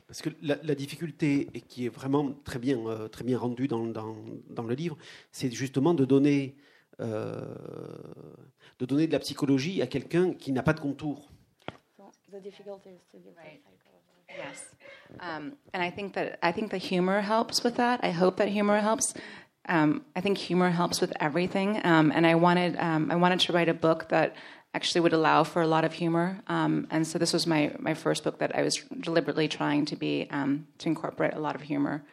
Parce 0.08 0.22
que 0.22 0.30
la, 0.42 0.58
la 0.64 0.76
difficulté, 0.76 1.48
et 1.54 1.62
qui 1.62 1.86
est 1.86 1.90
vraiment 1.90 2.34
très 2.44 2.60
bien, 2.60 2.78
euh, 2.88 3.08
très 3.08 3.24
bien 3.24 3.38
rendue 3.38 3.68
dans, 3.68 3.86
dans, 3.86 4.16
dans 4.50 4.64
le 4.64 4.74
livre, 4.76 4.98
c'est 5.32 5.52
justement 5.52 5.94
de 5.94 6.04
donner, 6.04 6.56
euh, 6.58 6.62
de 7.02 8.86
donner 8.86 9.08
de 9.08 9.12
la 9.12 9.20
psychologie 9.20 9.82
à 9.82 9.88
quelqu'un 9.88 10.34
qui 10.34 10.52
n'a 10.52 10.64
pas 10.64 10.74
de 10.74 10.80
contour. 10.80 11.30
Right. 13.36 13.62
Yes, 14.38 14.64
um, 15.20 15.58
and 15.74 15.84
I 15.84 15.92
think 15.92 16.14
that 16.14 16.40
I 16.42 16.54
think 16.54 16.72
the 16.72 16.78
humor 16.78 17.22
helps 17.22 17.64
with 17.64 17.76
that. 17.76 18.00
I 18.02 18.12
hope 18.12 18.38
that 18.38 18.48
humor 18.48 18.80
helps. 18.80 19.14
Um, 19.68 20.06
I 20.16 20.22
think 20.22 20.38
humor 20.38 20.70
helps 20.72 21.02
with 21.02 21.12
everything, 21.20 21.82
um, 21.84 22.12
and 22.16 22.26
I 22.26 22.36
wanted 22.36 22.78
um, 22.78 23.12
I 23.12 23.16
wanted 23.18 23.42
to 23.42 23.54
write 23.54 23.68
a 23.68 23.74
book 23.74 24.08
that 24.10 24.36
actually 24.74 25.02
would 25.02 25.14
allow 25.14 25.44
for 25.44 25.62
a 25.62 25.68
lot 25.68 25.84
of 25.84 25.94
humor. 25.94 26.40
Um, 26.48 26.88
and 26.90 27.06
so 27.06 27.20
this 27.20 27.34
was 27.34 27.46
my 27.46 27.74
my 27.78 27.94
first 27.94 28.24
book 28.24 28.40
that 28.40 28.56
I 28.56 28.62
was 28.64 28.78
deliberately 29.02 29.50
trying 29.50 29.86
to 29.88 29.98
be 29.98 30.28
um, 30.32 30.68
to 30.78 30.88
incorporate 30.88 31.34
a 31.34 31.40
lot 31.40 31.56
of 31.56 31.64
humor 31.64 32.04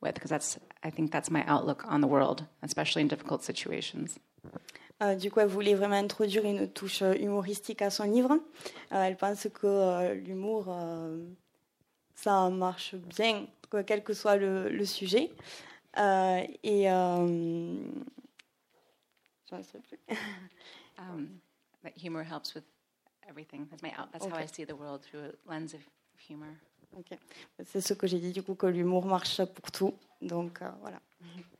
with, 0.00 0.14
because 0.14 0.30
that's 0.30 0.58
I 0.82 0.90
think 0.90 1.12
that's 1.12 1.30
my 1.30 1.44
outlook 1.46 1.84
on 1.86 2.00
the 2.00 2.08
world, 2.08 2.46
especially 2.62 3.02
in 3.02 3.08
difficult 3.08 3.44
situations. 3.44 4.18
Euh, 5.02 5.14
du 5.14 5.30
coup, 5.30 5.40
elle 5.40 5.48
voulait 5.48 5.74
vraiment 5.74 5.96
introduire 5.96 6.44
une 6.46 6.70
touche 6.72 7.02
euh, 7.02 7.12
humoristique 7.14 7.82
à 7.82 7.90
son 7.90 8.04
livre. 8.04 8.32
Euh, 8.92 9.02
elle 9.02 9.16
pense 9.16 9.46
que 9.52 9.66
euh, 9.66 10.14
l'humour, 10.14 10.66
euh, 10.68 11.22
ça 12.14 12.48
marche 12.48 12.94
bien, 12.94 13.46
que- 13.70 13.82
quel 13.82 14.02
que 14.02 14.14
soit 14.14 14.36
le, 14.36 14.70
le 14.70 14.84
sujet. 14.86 15.30
Euh, 15.98 16.46
et 16.62 16.84
j'en 19.50 19.62
sais 19.62 19.78
plus. 19.80 19.98
Um, 20.98 21.28
humor 22.02 22.22
helps 22.24 22.54
with 22.54 22.64
everything. 23.28 23.66
That's 23.68 23.82
my 23.82 23.90
out. 23.98 24.10
That's 24.10 24.24
how 24.24 24.32
Okay. 24.32 24.44
I 24.44 24.46
see 24.46 24.64
the 24.64 24.74
world 24.74 25.02
through 25.02 25.24
a 25.26 25.32
lens 25.52 25.74
of 25.74 25.80
humor. 26.26 26.48
Ok. 26.96 27.18
C'est 27.66 27.82
ce 27.82 27.92
que 27.92 28.06
j'ai 28.06 28.18
dit, 28.18 28.32
du 28.32 28.42
coup, 28.42 28.54
que 28.54 28.66
l'humour 28.66 29.04
marche 29.04 29.44
pour 29.44 29.70
tout. 29.70 29.94
Donc 30.22 30.60
voilà. 30.80 30.98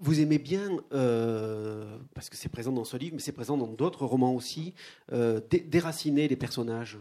Vous 0.00 0.20
aimez 0.20 0.38
bien, 0.38 0.78
euh, 0.92 1.98
parce 2.14 2.28
que 2.30 2.36
c'est 2.36 2.48
présent 2.48 2.70
dans 2.70 2.84
ce 2.84 2.96
livre, 2.96 3.16
mais 3.16 3.20
c'est 3.20 3.32
présent 3.32 3.56
dans 3.56 3.66
d'autres 3.66 4.06
romans 4.06 4.32
aussi, 4.32 4.72
euh, 5.12 5.40
dé- 5.50 5.58
déraciner 5.58 6.28
les 6.28 6.36
personnages, 6.36 6.98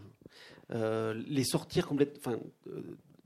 euh, 0.73 1.13
les 1.27 1.43
sortir 1.43 1.87
complètement, 1.87 2.19
enfin, 2.25 2.39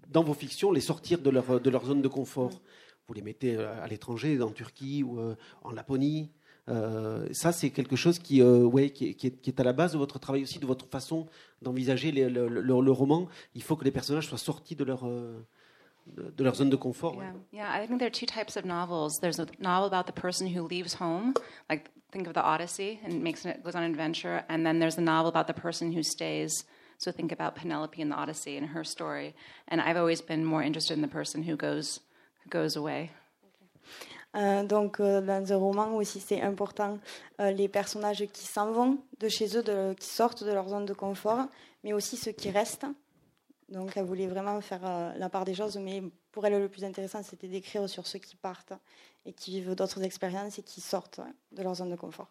dans 0.09 0.23
vos 0.23 0.33
fictions, 0.33 0.73
les 0.73 0.81
sortir 0.81 1.19
de 1.19 1.29
leur, 1.29 1.61
de 1.61 1.69
leur 1.69 1.85
zone 1.85 2.01
de 2.01 2.09
confort. 2.09 2.61
Vous 3.07 3.13
les 3.13 3.21
mettez 3.21 3.55
à 3.57 3.87
l'étranger, 3.87 4.41
en 4.41 4.51
Turquie 4.51 5.03
ou 5.03 5.19
en 5.63 5.71
Laponie. 5.71 6.31
Ça, 6.67 7.51
c'est 7.51 7.69
quelque 7.69 7.97
chose 7.97 8.19
qui, 8.19 8.41
ouais, 8.41 8.91
qui, 8.91 9.05
est, 9.05 9.59
à 9.59 9.63
la 9.63 9.73
base 9.73 9.93
de 9.93 9.97
votre 9.97 10.17
travail 10.17 10.43
aussi, 10.43 10.59
de 10.59 10.65
votre 10.65 10.85
façon 10.87 11.27
d'envisager 11.61 12.11
le, 12.11 12.91
roman. 12.91 13.27
Il 13.53 13.63
faut 13.63 13.75
que 13.75 13.83
les 13.83 13.91
personnages 13.91 14.27
soient 14.27 14.37
sortis 14.37 14.75
de 14.75 14.85
leur, 14.85 15.05
de, 16.07 16.31
de 16.35 16.43
leur 16.43 16.55
zone 16.55 16.69
de 16.69 16.75
confort. 16.77 17.15
ouais. 17.17 17.25
Yeah, 17.51 17.63
yeah. 17.73 17.83
I 17.83 17.87
think 17.87 17.99
there 17.99 18.07
are 18.07 18.11
two 18.11 18.25
types 18.25 18.55
of 18.57 18.65
novels. 18.65 19.19
There's 19.21 19.39
a 19.39 19.45
novel 19.59 19.87
about 19.87 20.05
the 20.07 20.13
person 20.13 20.47
who 20.47 20.61
leaves 20.67 20.95
home, 20.95 21.33
like 21.69 21.89
think 22.11 22.27
of 22.27 22.33
the 22.33 22.41
Odyssey 22.43 22.99
and 23.05 23.21
makes 23.23 23.45
it 23.45 23.63
goes 23.63 23.75
on 23.75 23.83
an 23.83 23.91
adventure, 23.91 24.43
and 24.49 24.65
then 24.65 24.79
there's 24.79 24.97
a 24.97 25.01
novel 25.01 25.29
about 25.29 25.47
the 25.47 25.53
person 25.53 25.91
who 25.93 26.03
stays. 26.03 26.65
So 26.97 27.11
think 27.11 27.31
about 27.31 27.55
Penelope 27.55 27.99
in 27.99 28.09
the 28.09 28.15
Odyssey 28.15 28.57
and 28.57 28.67
her 28.75 28.83
story. 28.83 29.33
And 29.69 29.81
I've 29.81 29.97
always 29.97 30.21
been 30.21 30.45
more 30.45 30.61
interested 30.61 30.93
in 30.95 31.01
the 31.01 31.07
person 31.07 31.41
who 31.43 31.55
goes 31.55 31.99
who 32.43 32.49
goes 32.49 32.75
away. 32.75 33.09
Euh, 34.35 34.63
donc, 34.63 34.99
euh, 35.01 35.19
dans 35.19 35.51
un 35.51 35.57
roman 35.57 35.93
aussi, 35.97 36.19
c'est 36.21 36.41
important 36.41 36.99
euh, 37.41 37.51
les 37.51 37.67
personnages 37.67 38.25
qui 38.31 38.45
s'en 38.45 38.71
vont 38.71 38.99
de 39.19 39.27
chez 39.27 39.57
eux, 39.57 39.61
de- 39.63 39.93
qui 39.99 40.07
sortent 40.07 40.43
de 40.45 40.53
leur 40.53 40.69
zone 40.69 40.85
de 40.85 40.93
confort, 40.93 41.47
mais 41.83 41.91
aussi 41.91 42.15
ceux 42.15 42.31
qui 42.31 42.49
restent. 42.49 42.85
Donc, 43.71 43.95
elle 43.95 44.03
voulait 44.03 44.27
vraiment 44.27 44.59
faire 44.59 44.85
euh, 44.85 45.13
la 45.17 45.29
part 45.29 45.45
des 45.45 45.55
choses, 45.55 45.77
mais 45.77 46.03
pour 46.31 46.45
elle, 46.45 46.59
le 46.59 46.67
plus 46.67 46.83
intéressant, 46.83 47.23
c'était 47.23 47.47
d'écrire 47.47 47.87
sur 47.87 48.05
ceux 48.05 48.19
qui 48.19 48.35
partent 48.35 48.73
et 49.25 49.31
qui 49.31 49.51
vivent 49.51 49.75
d'autres 49.75 50.03
expériences 50.03 50.59
et 50.59 50.63
qui 50.63 50.81
sortent 50.81 51.19
ouais, 51.19 51.33
de 51.57 51.63
leur 51.63 51.75
zone 51.75 51.89
de 51.89 51.95
confort. 51.95 52.29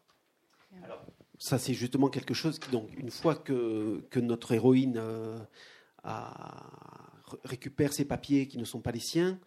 Ça, 1.38 1.58
c'est 1.58 1.72
justement 1.72 2.08
quelque 2.08 2.34
chose 2.34 2.58
qui, 2.58 2.70
donc, 2.70 2.90
une 2.98 3.10
fois 3.10 3.34
que, 3.34 4.04
que 4.10 4.20
notre 4.20 4.52
héroïne 4.52 4.98
euh, 4.98 5.38
récupère 7.44 7.94
ses 7.94 8.04
papiers 8.04 8.46
qui 8.46 8.58
ne 8.58 8.64
sont 8.64 8.80
pas 8.80 8.92
les 8.92 9.00
siens, 9.00 9.38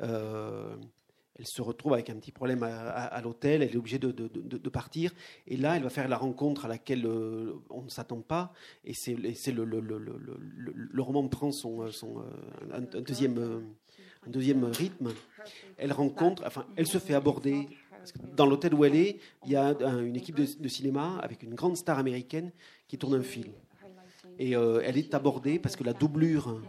euh, 0.00 0.74
elle 1.38 1.46
se 1.46 1.62
retrouve 1.62 1.94
avec 1.94 2.10
un 2.10 2.16
petit 2.16 2.32
problème 2.32 2.62
à, 2.62 3.20
l'hôtel, 3.22 3.62
elle 3.62 3.72
est 3.72 3.76
obligée 3.76 3.98
de, 3.98 4.68
partir, 4.68 5.12
et 5.46 5.56
là, 5.56 5.76
elle 5.76 5.82
va 5.82 5.90
faire 5.90 6.08
la 6.08 6.18
rencontre 6.18 6.66
à 6.66 6.68
laquelle 6.68 7.06
euh, 7.06 7.54
on 7.70 7.82
ne 7.82 7.88
s'attend 7.88 8.20
pas, 8.20 8.52
et 8.84 8.94
c'est 8.94 9.14
le, 9.14 11.02
roman 11.02 11.26
prend 11.28 11.50
son, 11.50 11.82
euh, 11.82 11.90
un, 12.72 12.82
un 12.82 13.00
deuxième, 13.00 13.38
euh, 13.38 13.60
un 14.26 14.30
deuxième 14.30 14.64
rythme. 14.64 15.12
Elle 15.78 15.92
rencontre, 15.92 16.42
enfin, 16.46 16.66
elle 16.76 16.86
se 16.86 16.98
fait 16.98 17.14
aborder 17.14 17.68
dans 18.36 18.46
l'hôtel 18.46 18.74
où 18.74 18.84
elle 18.84 18.96
est, 18.96 19.18
il 19.46 19.52
y 19.52 19.56
a 19.56 19.74
un- 19.80 20.02
une 20.02 20.16
équipe 20.16 20.36
de, 20.36 20.68
cinéma 20.68 21.18
avec 21.22 21.42
une 21.42 21.54
grande 21.54 21.76
star 21.76 21.98
américaine 21.98 22.52
qui 22.88 22.98
tourne 22.98 23.14
un 23.14 23.22
film. 23.22 23.52
Et 24.38 24.52
elle 24.52 24.96
est 24.96 25.14
abordée 25.14 25.58
parce 25.58 25.76
que 25.76 25.84
la 25.84 25.92
doublure 25.92 26.60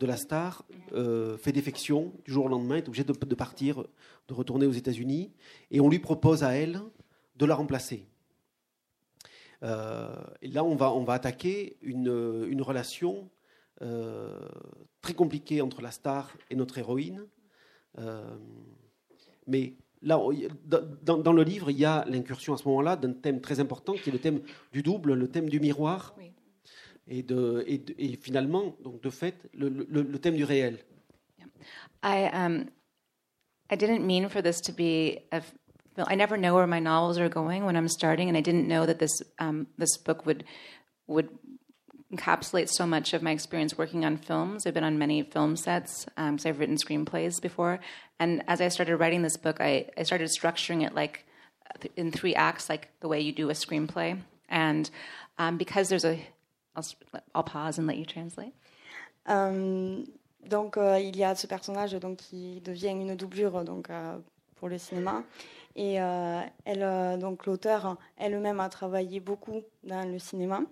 de 0.00 0.06
la 0.06 0.16
star 0.16 0.64
euh, 0.94 1.36
fait 1.36 1.52
défection 1.52 2.12
du 2.24 2.32
jour 2.32 2.46
au 2.46 2.48
lendemain, 2.48 2.76
est 2.76 2.88
obligé 2.88 3.04
de, 3.04 3.34
partir, 3.34 3.84
de 4.28 4.34
retourner 4.34 4.66
aux 4.66 4.72
États-Unis, 4.72 5.30
et 5.70 5.80
on 5.80 5.88
lui 5.88 5.98
propose 5.98 6.42
à 6.42 6.54
elle 6.54 6.80
de 7.36 7.44
la 7.44 7.54
remplacer. 7.54 8.06
Euh, 9.62 10.08
et 10.40 10.48
là, 10.48 10.64
on 10.64 10.74
va, 10.74 10.90
on 10.92 11.04
va 11.04 11.12
attaquer 11.12 11.76
une, 11.82 12.46
une 12.48 12.62
relation 12.62 13.28
euh, 13.82 14.38
très 15.02 15.12
compliquée 15.12 15.60
entre 15.60 15.82
la 15.82 15.90
star 15.90 16.34
et 16.48 16.56
notre 16.56 16.78
héroïne. 16.78 17.26
Mais 19.46 19.74
là, 20.00 20.18
dans, 21.02 21.32
le 21.32 21.42
livre, 21.42 21.70
il 21.70 21.78
y 21.78 21.84
a 21.84 22.06
l'incursion 22.06 22.54
à 22.54 22.56
ce 22.56 22.66
moment-là 22.68 22.96
d'un 22.96 23.12
thème 23.12 23.42
très 23.42 23.60
important 23.60 23.92
qui 23.92 24.08
est 24.08 24.12
le 24.12 24.18
thème 24.18 24.40
du 24.72 24.82
double, 24.82 25.12
le 25.12 25.28
thème 25.28 25.50
du 25.50 25.60
miroir. 25.60 26.14
Et, 27.08 27.22
de, 27.22 27.64
et, 27.66 27.78
de, 27.78 27.94
et, 27.98 28.16
finalement, 28.16 28.76
donc 28.82 29.00
de 29.02 29.10
fait, 29.10 29.34
le, 29.52 29.68
le, 29.68 30.02
le 30.02 30.18
thème 30.18 30.36
du 30.36 30.44
réel. 30.44 30.78
I, 32.02 32.26
um, 32.32 32.68
I 33.68 33.76
didn't 33.76 34.06
mean 34.06 34.28
for 34.28 34.40
this 34.40 34.60
to 34.62 34.72
be 34.72 35.18
a 35.32 35.42
I 35.98 36.14
never 36.14 36.36
know 36.36 36.54
where 36.54 36.66
my 36.66 36.78
novels 36.78 37.18
are 37.18 37.28
going 37.28 37.64
when 37.64 37.76
I'm 37.76 37.88
starting, 37.88 38.28
and 38.28 38.36
I 38.36 38.40
didn't 38.40 38.68
know 38.68 38.86
that 38.86 38.98
this 38.98 39.22
um, 39.38 39.66
this 39.76 39.96
book 39.96 40.24
would 40.24 40.44
would 41.06 41.28
encapsulate 42.12 42.68
so 42.68 42.86
much 42.86 43.12
of 43.12 43.22
my 43.22 43.30
experience 43.30 43.78
working 43.78 44.04
on 44.04 44.16
films. 44.16 44.66
I've 44.66 44.74
been 44.74 44.84
on 44.84 44.98
many 44.98 45.22
film 45.22 45.56
sets 45.56 46.04
because 46.04 46.46
um, 46.46 46.48
I've 46.48 46.58
written 46.58 46.76
screenplays 46.76 47.40
before, 47.40 47.80
and 48.18 48.42
as 48.48 48.60
I 48.60 48.68
started 48.68 48.96
writing 48.96 49.22
this 49.22 49.36
book, 49.36 49.60
I, 49.60 49.86
I 49.96 50.02
started 50.04 50.28
structuring 50.28 50.86
it 50.86 50.94
like 50.94 51.24
in 51.96 52.10
three 52.10 52.34
acts, 52.34 52.68
like 52.68 52.88
the 53.00 53.08
way 53.08 53.20
you 53.20 53.32
do 53.32 53.50
a 53.50 53.54
screenplay. 53.54 54.18
And 54.48 54.90
um, 55.38 55.56
because 55.56 55.88
there's 55.88 56.04
a, 56.04 56.20
I'll, 56.76 56.84
I'll 57.34 57.44
pause 57.44 57.78
and 57.78 57.86
let 57.86 57.96
you 57.96 58.04
translate. 58.04 58.54
Um, 59.26 60.04
donc 60.48 60.76
euh, 60.76 60.98
il 60.98 61.16
y 61.16 61.24
a 61.24 61.34
ce 61.34 61.46
personnage 61.46 61.92
donc 61.92 62.16
qui 62.18 62.60
devient 62.62 62.88
une 62.88 63.14
doublure 63.14 63.64
donc 63.64 63.90
euh, 63.90 64.18
pour 64.56 64.68
le 64.68 64.78
cinéma 64.78 65.22
Et 65.76 66.00
euh, 66.00 66.40
elle, 66.64 66.82
euh, 66.82 67.16
donc 67.16 67.46
l'auteur 67.46 67.96
elle-même 68.16 68.60
a 68.60 68.68
travaillé 68.68 69.20
beaucoup 69.20 69.62
dans 69.84 70.10
le 70.10 70.18
cinéma, 70.18 70.62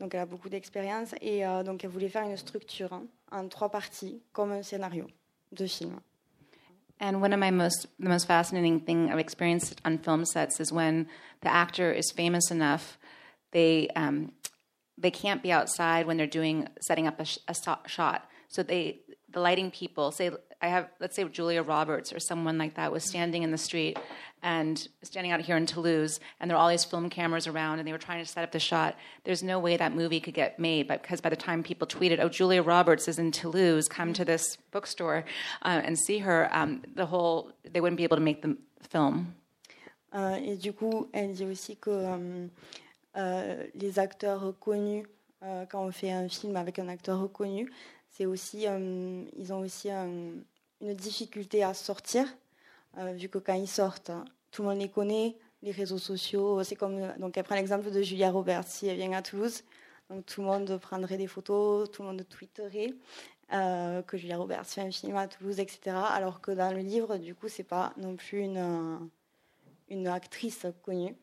donc 0.00 0.14
elle 0.14 0.20
a 0.20 0.26
beaucoup 0.26 0.48
d'expérience 0.48 1.14
et 1.20 1.46
euh, 1.46 1.62
donc 1.62 1.84
elle 1.84 1.90
voulait 1.90 2.08
faire 2.08 2.24
une 2.24 2.36
structure 2.36 2.92
hein, 2.92 3.04
en 3.30 3.46
trois 3.48 3.70
parties, 3.70 4.22
comme 4.32 4.52
un 4.52 4.62
scénario 4.62 5.06
de 5.52 5.66
film. 5.66 6.00
And 7.00 7.22
one 7.22 7.32
of 7.32 7.38
my 7.38 7.52
most 7.52 7.88
the 8.00 8.08
most 8.08 8.26
fascinating 8.26 8.80
thing 8.80 9.08
I've 9.08 9.20
experienced 9.20 9.80
on 9.84 9.98
film 9.98 10.24
sets 10.24 10.58
is 10.58 10.72
when 10.72 11.06
the 11.42 11.48
actor 11.48 11.92
is 11.92 12.10
famous 12.10 12.50
enough, 12.50 12.98
they 13.52 13.88
um, 13.94 14.32
they 15.00 15.10
can't 15.10 15.42
be 15.42 15.52
outside 15.52 16.06
when 16.06 16.16
they're 16.16 16.26
doing 16.26 16.68
setting 16.80 17.06
up 17.06 17.20
a, 17.20 17.26
a 17.48 17.54
shot. 17.86 18.28
So 18.48 18.62
they 18.62 19.00
the 19.30 19.40
lighting 19.40 19.70
people 19.70 20.10
say 20.10 20.30
I 20.60 20.68
have 20.68 20.88
let's 21.00 21.14
say 21.14 21.24
Julia 21.24 21.62
Roberts 21.62 22.12
or 22.12 22.18
someone 22.18 22.58
like 22.58 22.74
that 22.74 22.90
was 22.90 23.04
standing 23.04 23.42
in 23.42 23.50
the 23.50 23.58
street 23.58 23.98
and 24.42 24.88
standing 25.02 25.32
out 25.32 25.40
here 25.40 25.56
in 25.56 25.66
Toulouse, 25.66 26.20
and 26.38 26.48
there 26.48 26.56
are 26.56 26.60
all 26.60 26.68
these 26.68 26.84
film 26.84 27.10
cameras 27.10 27.48
around, 27.48 27.80
and 27.80 27.88
they 27.88 27.92
were 27.92 27.98
trying 27.98 28.24
to 28.24 28.30
set 28.30 28.44
up 28.44 28.52
the 28.52 28.60
shot. 28.60 28.96
There's 29.24 29.42
no 29.42 29.58
way 29.58 29.76
that 29.76 29.94
movie 29.94 30.20
could 30.20 30.34
get 30.34 30.60
made, 30.60 30.86
because 30.86 31.20
by 31.20 31.28
the 31.28 31.36
time 31.36 31.62
people 31.62 31.88
tweeted, 31.88 32.20
"Oh, 32.20 32.28
Julia 32.28 32.62
Roberts 32.62 33.08
is 33.08 33.18
in 33.18 33.32
Toulouse, 33.32 33.88
come 33.88 34.12
to 34.12 34.24
this 34.24 34.56
bookstore 34.70 35.24
uh, 35.62 35.80
and 35.84 35.98
see 35.98 36.18
her," 36.18 36.48
um, 36.52 36.82
the 36.94 37.06
whole 37.06 37.50
they 37.64 37.80
wouldn't 37.80 37.96
be 37.96 38.04
able 38.04 38.16
to 38.16 38.22
make 38.22 38.42
the 38.42 38.56
film. 38.88 39.34
Euh, 40.14 40.36
et 40.36 40.56
du 40.56 40.72
coup, 40.72 41.08
elle 41.12 41.34
dit 41.34 41.44
aussi 41.44 41.76
que 41.76 41.90
euh, 41.90 42.48
les 43.14 43.98
acteurs 43.98 44.54
connus, 44.60 45.04
euh, 45.42 45.66
quand 45.66 45.84
on 45.84 45.92
fait 45.92 46.10
un 46.10 46.28
film 46.28 46.56
avec 46.56 46.78
un 46.78 46.88
acteur 46.88 47.20
reconnu, 47.20 47.70
c'est 48.10 48.26
aussi, 48.26 48.66
euh, 48.66 49.24
ils 49.36 49.52
ont 49.52 49.60
aussi 49.60 49.90
une 49.90 50.94
difficulté 50.94 51.62
à 51.62 51.74
sortir 51.74 52.26
Euh, 52.96 53.12
vu 53.12 53.28
que 53.28 53.38
quand 53.38 53.54
ils 53.54 53.68
sortent, 53.68 54.10
hein, 54.10 54.24
tout 54.50 54.62
le 54.62 54.68
monde 54.68 54.78
les 54.78 54.88
connaît, 54.88 55.36
les 55.62 55.72
réseaux 55.72 55.98
sociaux. 55.98 56.62
C'est 56.64 56.74
comme 56.74 57.12
donc 57.18 57.40
prend 57.42 57.54
l'exemple 57.54 57.90
de 57.90 58.02
Julia 58.02 58.30
Roberts. 58.30 58.66
Si 58.66 58.86
elle 58.88 58.96
vient 58.96 59.12
à 59.12 59.22
Toulouse, 59.22 59.62
donc 60.08 60.24
tout 60.26 60.40
le 60.40 60.46
monde 60.46 60.78
prendrait 60.78 61.18
des 61.18 61.26
photos, 61.26 61.90
tout 61.90 62.02
le 62.02 62.08
monde 62.08 62.26
tweeterait 62.28 62.94
euh, 63.52 64.02
que 64.02 64.16
Julia 64.16 64.38
Roberts 64.38 64.64
fait 64.66 64.80
un 64.80 64.90
film 64.90 65.16
à 65.16 65.28
Toulouse, 65.28 65.60
etc. 65.60 65.96
Alors 66.10 66.40
que 66.40 66.50
dans 66.50 66.72
le 66.72 66.80
livre, 66.80 67.18
du 67.18 67.34
coup, 67.34 67.48
c'est 67.48 67.62
pas 67.62 67.92
non 67.98 68.16
plus 68.16 68.40
une 68.40 69.10
une 69.90 70.08
actrice 70.08 70.66
connue. 70.82 71.14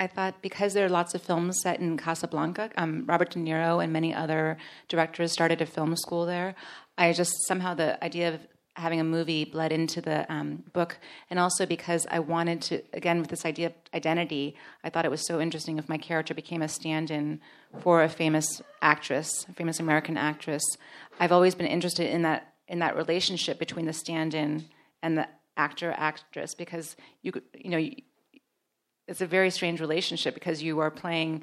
I 0.00 0.06
thought 0.06 0.40
because 0.40 0.72
there 0.72 0.86
are 0.86 0.88
lots 0.88 1.14
of 1.14 1.20
films 1.20 1.60
set 1.60 1.78
in 1.78 1.98
Casablanca, 1.98 2.70
um, 2.76 3.04
Robert 3.06 3.30
De 3.30 3.38
Niro 3.38 3.84
and 3.84 3.92
many 3.92 4.14
other 4.14 4.56
directors 4.88 5.30
started 5.30 5.60
a 5.60 5.66
film 5.66 5.94
school 5.94 6.24
there. 6.24 6.54
I 6.96 7.12
just 7.12 7.46
somehow 7.46 7.74
the 7.74 8.02
idea 8.02 8.34
of 8.34 8.40
having 8.74 8.98
a 8.98 9.04
movie 9.04 9.44
bled 9.44 9.72
into 9.72 10.00
the 10.00 10.30
um, 10.32 10.64
book, 10.72 10.98
and 11.28 11.38
also 11.38 11.66
because 11.66 12.06
I 12.10 12.18
wanted 12.20 12.62
to, 12.62 12.82
again, 12.94 13.20
with 13.20 13.28
this 13.28 13.44
idea 13.44 13.66
of 13.66 13.72
identity, 13.92 14.56
I 14.82 14.88
thought 14.88 15.04
it 15.04 15.10
was 15.10 15.26
so 15.26 15.38
interesting 15.38 15.76
if 15.76 15.88
my 15.88 15.98
character 15.98 16.32
became 16.32 16.62
a 16.62 16.68
stand 16.68 17.10
in 17.10 17.40
for 17.82 18.02
a 18.02 18.08
famous 18.08 18.62
actress, 18.80 19.44
a 19.50 19.52
famous 19.52 19.80
American 19.80 20.16
actress. 20.16 20.62
I've 21.18 21.32
always 21.32 21.54
been 21.54 21.66
interested 21.66 22.08
in 22.08 22.22
that 22.22 22.54
in 22.68 22.78
that 22.78 22.96
relationship 22.96 23.58
between 23.58 23.84
the 23.84 23.92
stand 23.92 24.32
in 24.32 24.64
and 25.02 25.18
the 25.18 25.28
actor 25.56 25.92
actress 25.98 26.54
because 26.54 26.96
you 27.20 27.32
you 27.54 27.70
know 27.70 27.84
it's 29.10 29.20
a 29.20 29.26
very 29.26 29.50
strange 29.50 29.80
relationship 29.80 30.34
because 30.34 30.62
you 30.62 30.78
are 30.78 30.90
playing 30.90 31.42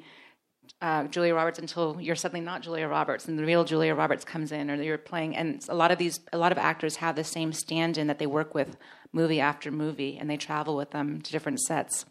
uh, 0.80 1.04
Julia 1.04 1.34
Roberts 1.34 1.58
until 1.58 2.00
you're 2.00 2.16
suddenly 2.16 2.44
not 2.44 2.62
Julia 2.62 2.88
Roberts, 2.88 3.28
and 3.28 3.38
the 3.38 3.44
real 3.44 3.64
Julia 3.64 3.94
Roberts 3.94 4.24
comes 4.24 4.52
in, 4.52 4.70
or 4.70 4.82
you're 4.82 4.96
playing. 4.96 5.36
And 5.36 5.62
a 5.68 5.74
lot 5.74 5.90
of 5.90 5.98
these, 5.98 6.20
a 6.32 6.38
lot 6.38 6.50
of 6.50 6.58
actors 6.58 6.96
have 6.96 7.14
the 7.14 7.24
same 7.24 7.52
stand-in 7.52 8.06
that 8.06 8.18
they 8.18 8.26
work 8.26 8.54
with 8.54 8.76
movie 9.12 9.40
after 9.40 9.70
movie, 9.70 10.16
and 10.18 10.30
they 10.30 10.38
travel 10.38 10.76
with 10.76 10.90
them 10.90 11.20
to 11.20 11.30
different 11.30 11.60
sets. 11.60 12.06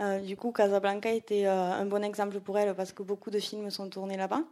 Euh, 0.00 0.20
du 0.20 0.36
coup, 0.36 0.52
Casablanca 0.52 1.10
était 1.10 1.46
euh, 1.46 1.80
un 1.80 1.84
bon 1.84 2.02
exemple 2.02 2.40
pour 2.40 2.58
elle 2.58 2.74
parce 2.74 2.92
que 2.92 3.02
beaucoup 3.02 3.30
de 3.30 3.38
films 3.38 3.70
sont 3.70 3.88
tournés 3.88 4.16
là-bas. 4.16 4.42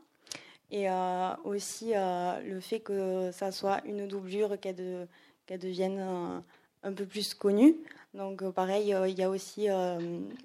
Et 0.70 0.88
euh, 0.88 1.34
aussi 1.44 1.92
euh, 1.96 2.38
le 2.40 2.60
fait 2.60 2.78
que 2.80 3.30
ça 3.32 3.50
soit 3.50 3.80
une 3.84 4.06
doublure, 4.06 4.60
qu'elle 4.60 4.76
de, 4.76 5.08
qu 5.46 5.58
devienne 5.58 6.42
un 6.82 6.92
peu 6.92 7.06
plus 7.06 7.34
connue. 7.34 7.74
Donc 8.14 8.48
pareil, 8.50 8.94
il 9.08 9.18
y 9.18 9.22
a 9.22 9.30
aussi 9.30 9.66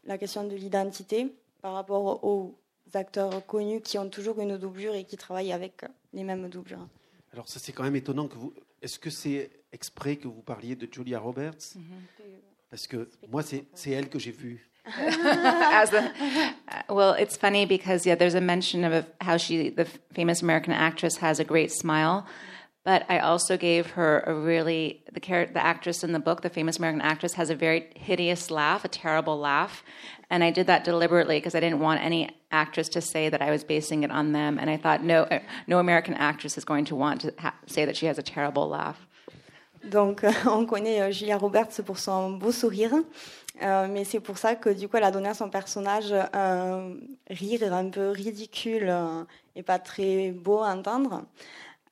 la 0.06 0.18
question 0.18 0.44
de 0.44 0.56
l'identité 0.56 1.34
par 1.62 1.74
rapport 1.74 2.24
aux 2.24 2.56
acteurs 2.94 3.46
connus 3.46 3.82
qui 3.82 3.98
ont 3.98 4.10
toujours 4.10 4.40
une 4.40 4.58
doublure 4.58 4.94
et 4.94 5.04
qui 5.04 5.18
travaillent 5.18 5.54
avec 5.54 5.84
les 6.14 6.24
mêmes 6.24 6.48
doublures. 6.50 6.88
Alors 7.34 7.50
ça 7.50 7.60
c'est 7.60 7.74
quand 7.74 7.84
même 7.84 7.96
étonnant 7.96 8.28
que 8.28 8.36
vous. 8.36 8.54
Est-ce 8.82 9.00
que 9.00 9.10
c'est 9.10 9.50
exprès 9.74 10.16
que 10.16 10.28
vous 10.28 10.42
parliez 10.42 10.76
de 10.76 10.88
Julia 10.92 11.20
Roberts? 11.20 11.76
Mm 11.76 11.82
-hmm. 11.82 12.24
Parce 12.70 12.88
que 12.88 13.10
moi 13.30 13.42
c'est 13.44 13.92
elle 13.92 14.10
que 14.10 14.20
j'ai 14.20 14.32
vue. 14.32 14.70
As 15.82 15.92
a, 15.94 16.94
well, 16.94 17.16
it's 17.20 17.38
funny 17.38 17.66
because 17.66 18.06
yeah, 18.06 18.16
there's 18.16 18.36
a 18.36 18.42
mention 18.42 18.84
of 18.84 19.06
how 19.20 19.38
she, 19.38 19.72
the 19.72 19.86
famous 20.14 20.44
American 20.44 20.74
actress, 20.74 21.18
has 21.18 21.40
a 21.40 21.44
great 21.44 21.72
smile. 21.72 22.24
But 22.86 23.04
I 23.10 23.18
also 23.18 23.58
gave 23.58 23.88
her 23.92 24.24
a 24.28 24.34
really 24.34 25.04
the 25.12 25.20
character, 25.20 25.54
the 25.56 25.66
actress 25.66 26.04
in 26.04 26.12
the 26.12 26.20
book, 26.20 26.42
the 26.42 26.52
famous 26.52 26.78
American 26.78 27.02
actress, 27.02 27.34
has 27.34 27.50
a 27.50 27.56
very 27.56 27.88
hideous 27.96 28.52
laugh, 28.52 28.86
a 28.86 28.88
terrible 28.88 29.38
laugh, 29.40 29.84
and 30.30 30.44
I 30.44 30.52
did 30.52 30.68
that 30.68 30.84
deliberately 30.84 31.38
because 31.38 31.56
I 31.56 31.60
didn't 31.60 31.80
want 31.80 32.02
any 32.02 32.30
actress 32.52 32.88
to 32.90 33.02
say 33.02 33.30
that 33.30 33.42
I 33.42 33.50
was 33.50 33.64
basing 33.64 34.04
it 34.04 34.12
on 34.12 34.32
them. 34.34 34.60
And 34.60 34.70
I 34.70 34.78
thought, 34.78 35.04
no, 35.04 35.24
uh, 35.24 35.40
no 35.66 35.80
American 35.80 36.14
actress 36.14 36.58
is 36.60 36.64
going 36.64 36.86
to 36.86 36.96
want 36.96 37.22
to 37.22 37.34
ha- 37.40 37.56
say 37.66 37.86
that 37.86 37.98
she 37.98 38.06
has 38.06 38.20
a 38.20 38.24
terrible 38.24 38.70
laugh. 38.70 39.00
Donc, 39.84 40.24
euh, 40.24 40.32
on 40.46 40.66
connaît 40.66 41.02
euh, 41.02 41.12
Julia 41.12 41.38
Roberts 41.38 41.82
pour 41.86 41.98
son 41.98 42.32
beau 42.32 42.52
sourire, 42.52 42.94
euh, 43.62 43.88
mais 43.90 44.04
c'est 44.04 44.20
pour 44.20 44.38
ça 44.38 44.56
que 44.56 44.70
du 44.70 44.88
coup, 44.88 44.98
elle 44.98 45.04
a 45.04 45.12
donné 45.12 45.30
à 45.30 45.34
son 45.34 45.50
personnage 45.50 46.14
un 46.34 46.94
rire 47.30 47.74
un 47.74 47.90
peu 47.90 48.10
ridicule 48.10 48.88
euh, 48.90 49.24
et 49.56 49.64
pas 49.64 49.80
très 49.80 50.32
beau 50.32 50.60
à 50.60 50.70
entendre. 50.70 51.24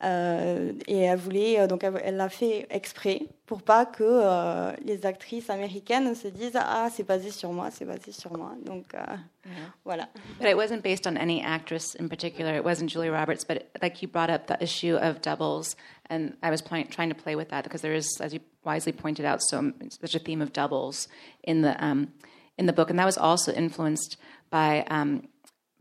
Euh, 0.03 0.73
et 0.87 0.99
elle 0.99 1.17
voulait, 1.17 1.59
euh, 1.59 1.67
donc 1.67 1.83
elle 1.83 2.17
l'a 2.17 2.29
fait 2.29 2.67
exprès 2.69 3.21
pour 3.45 3.61
pas 3.61 3.85
que 3.85 4.03
euh, 4.03 4.73
les 4.83 5.05
actrices 5.05 5.49
américaines 5.49 6.13
se 6.15 6.27
disent 6.27 6.55
ah 6.55 6.89
c'est 6.91 7.07
basé 7.07 7.29
sur 7.29 7.53
moi, 7.53 7.69
c'est 7.71 7.85
basé 7.85 8.11
sur 8.11 8.35
moi. 8.37 8.51
Donc 8.65 8.93
euh, 8.93 8.97
yeah. 9.45 9.53
voilà. 9.85 10.09
But 10.39 10.49
it 10.49 10.57
wasn't 10.57 10.81
based 10.81 11.07
on 11.07 11.15
any 11.15 11.41
actress 11.41 11.95
in 11.95 12.09
particular. 12.09 12.53
It 12.55 12.65
wasn't 12.65 12.89
Julia 12.89 13.11
Roberts, 13.11 13.45
but 13.45 13.69
like 13.81 14.01
you 14.01 14.09
brought 14.09 14.29
up 14.29 14.47
the 14.47 14.61
issue 14.61 14.95
of 14.95 15.21
doubles, 15.21 15.75
and 16.09 16.35
I 16.43 16.49
was 16.49 16.61
trying 16.61 17.09
to 17.09 17.15
play 17.15 17.35
with 17.35 17.49
that 17.49 17.63
because 17.63 17.81
there 17.81 17.93
is, 17.93 18.07
as 18.19 18.33
you 18.33 18.41
wisely 18.65 18.91
pointed 18.91 19.25
out, 19.25 19.41
so 19.41 19.71
such 20.01 20.15
a 20.15 20.19
theme 20.19 20.41
of 20.41 20.51
doubles 20.51 21.07
in 21.43 21.61
the 21.61 21.81
um, 21.83 22.09
in 22.57 22.65
the 22.65 22.73
book, 22.73 22.89
and 22.89 22.99
that 22.99 23.05
was 23.05 23.17
also 23.17 23.53
influenced 23.53 24.17
by. 24.49 24.83
Um, 24.89 25.27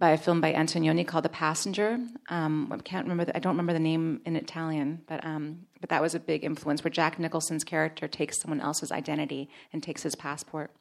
by 0.02 0.10
a 0.10 0.18
film 0.18 0.40
by 0.40 0.52
Antonioni 0.52 1.06
called 1.06 1.24
The 1.24 1.28
Passenger. 1.28 2.00
Um, 2.28 2.72
I 2.72 2.76
can't 2.78 3.04
remember. 3.04 3.24
The, 3.24 3.36
I 3.36 3.38
don't 3.38 3.52
remember 3.52 3.72
the 3.72 3.78
name 3.78 4.20
in 4.26 4.34
Italian, 4.34 5.00
but 5.06 5.24
um, 5.24 5.60
but 5.80 5.90
that 5.90 6.02
was 6.02 6.16
a 6.16 6.18
big 6.18 6.42
influence 6.42 6.82
where 6.82 6.90
Jack 6.90 7.20
Nicholson's 7.20 7.62
character 7.62 8.08
takes 8.08 8.40
someone 8.40 8.60
else's 8.60 8.90
identity 8.90 9.48
and 9.72 9.80
takes 9.80 10.02
his 10.02 10.16
passport. 10.16 10.72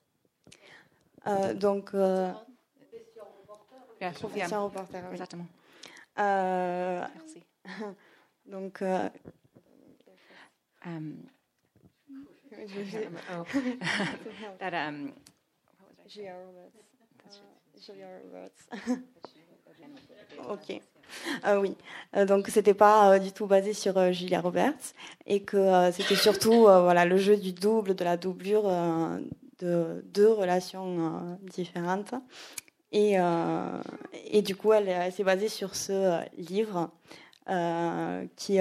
Uh, 1.24 1.54
donc. 1.54 1.94
Uh, 1.94 2.34
yeah, 4.02 4.10
reporter. 4.10 5.06
Oui. 5.12 5.16
Exactement. 5.16 5.48
Euh, 6.18 7.06
Donc, 8.52 8.82
euh, 8.82 9.10
Um, 10.84 11.28
oh, 13.32 13.46
that 14.60 14.74
um. 14.74 15.14
Euh, 15.14 16.10
Julia 16.10 16.34
Roberts. 16.34 16.91
ok. 20.50 20.82
Ah 21.44 21.60
oui. 21.60 21.76
Euh, 22.16 22.26
donc 22.26 22.48
c'était 22.48 22.74
pas 22.74 23.14
euh, 23.14 23.20
du 23.20 23.32
tout 23.32 23.46
basé 23.48 23.74
sur 23.74 23.98
euh, 23.98 24.12
Julia 24.12 24.42
Roberts 24.42 24.94
et 25.26 25.42
que 25.42 25.58
euh, 25.58 25.92
c'était 25.92 26.16
surtout 26.16 26.62
voilà 26.62 27.06
le 27.06 27.18
jeu 27.18 27.38
du 27.38 27.54
double, 27.54 27.96
de 27.96 28.04
la 28.04 28.18
doublure 28.18 28.70
de 29.60 30.04
deux 30.06 30.32
relations 30.32 31.38
différentes. 31.42 32.14
Et, 32.94 33.16
et 34.26 34.42
du 34.42 34.56
coup, 34.56 34.74
elle, 34.74 34.90
elle 34.90 35.14
s'est 35.14 35.24
basée 35.24 35.48
sur 35.48 35.76
ce 35.76 36.20
livre 36.38 36.90
qui, 38.36 38.60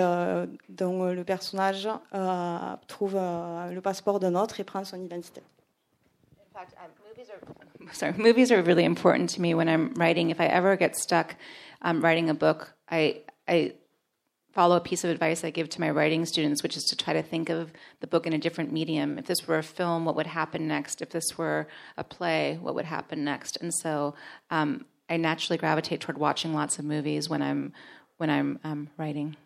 dont 0.69 1.05
le 1.05 1.25
personnage 1.25 1.89
trouve 2.87 3.15
le 3.15 3.81
passeport 3.81 4.21
d'un 4.21 4.35
autre 4.35 4.61
et 4.61 4.65
prend 4.65 4.85
son 4.85 5.01
identité. 5.01 5.43
In 6.39 6.53
fact, 6.53 6.75
movies 7.21 7.33
are 7.35 7.93
sorry. 7.93 8.13
Movies 8.13 8.53
are 8.53 8.63
really 8.63 8.85
important 8.85 9.31
to 9.31 9.41
me 9.41 9.55
when 9.55 9.69
I'm 9.69 9.93
writing. 9.95 10.31
If 10.31 10.41
I 10.41 10.47
ever 10.47 10.77
get 10.77 10.97
stuck 10.97 11.37
um, 11.83 12.03
writing 12.03 12.31
a 12.31 12.35
book, 12.35 12.75
I 12.91 13.23
I 13.49 13.75
follow 14.53 14.77
a 14.77 14.81
piece 14.81 15.05
of 15.05 15.11
advice 15.11 15.45
I 15.45 15.51
give 15.51 15.69
to 15.71 15.81
my 15.81 15.91
writing 15.91 16.25
students, 16.27 16.63
which 16.63 16.77
is 16.77 16.85
to 16.85 16.97
try 16.97 17.15
to 17.15 17.23
think 17.23 17.49
of 17.49 17.73
the 18.01 18.07
book 18.07 18.27
in 18.27 18.33
a 18.33 18.39
different 18.39 18.73
medium. 18.73 19.19
If 19.19 19.27
this 19.27 19.47
were 19.47 19.59
a 19.59 19.63
film, 19.63 20.05
what 20.05 20.17
would 20.17 20.27
happen 20.27 20.67
next? 20.67 21.01
If 21.01 21.11
this 21.11 21.39
were 21.39 21.69
a 21.97 22.03
play, 22.03 22.59
what 22.61 22.75
would 22.75 22.87
happen 22.87 23.25
next? 23.25 23.57
And 23.61 23.73
so 23.73 24.15
um, 24.51 24.87
I 25.09 25.17
naturally 25.17 25.59
gravitate 25.59 26.01
toward 26.01 26.19
watching 26.19 26.53
lots 26.53 26.79
of 26.79 26.85
movies 26.85 27.29
when 27.29 27.43
I'm 27.43 27.73
when 28.17 28.31
I'm 28.31 28.59
um, 28.65 28.91
writing. 28.97 29.37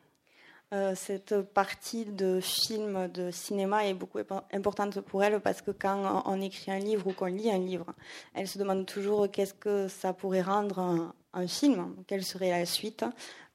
Euh, 0.73 0.95
cette 0.97 1.43
partie 1.43 2.05
de 2.05 2.41
film, 2.41 3.09
de 3.09 3.31
cinéma 3.31 3.87
est 3.87 3.95
beaucoup 3.95 4.19
impo- 4.19 4.43
importante 4.53 5.01
pour 5.03 5.23
elle 5.23 5.41
parce 5.41 5.63
que 5.63 5.71
quand 5.71 6.23
on 6.27 6.41
écrit 6.41 6.73
un 6.73 6.79
livre 6.79 7.07
ou 7.07 7.13
qu'on 7.13 7.27
lit 7.27 7.51
un 7.51 7.59
livre, 7.59 7.95
elle 8.33 8.49
se 8.49 8.59
demande 8.59 8.87
toujours 8.87 9.31
qu'est-ce 9.31 9.55
que 9.55 9.89
ça 9.89 10.13
pourrait 10.13 10.43
rendre 10.43 11.13
un, 11.33 11.47
film, 11.47 11.95
quelle 12.07 12.25
serait 12.25 12.51
la 12.51 12.67
suite. 12.67 13.05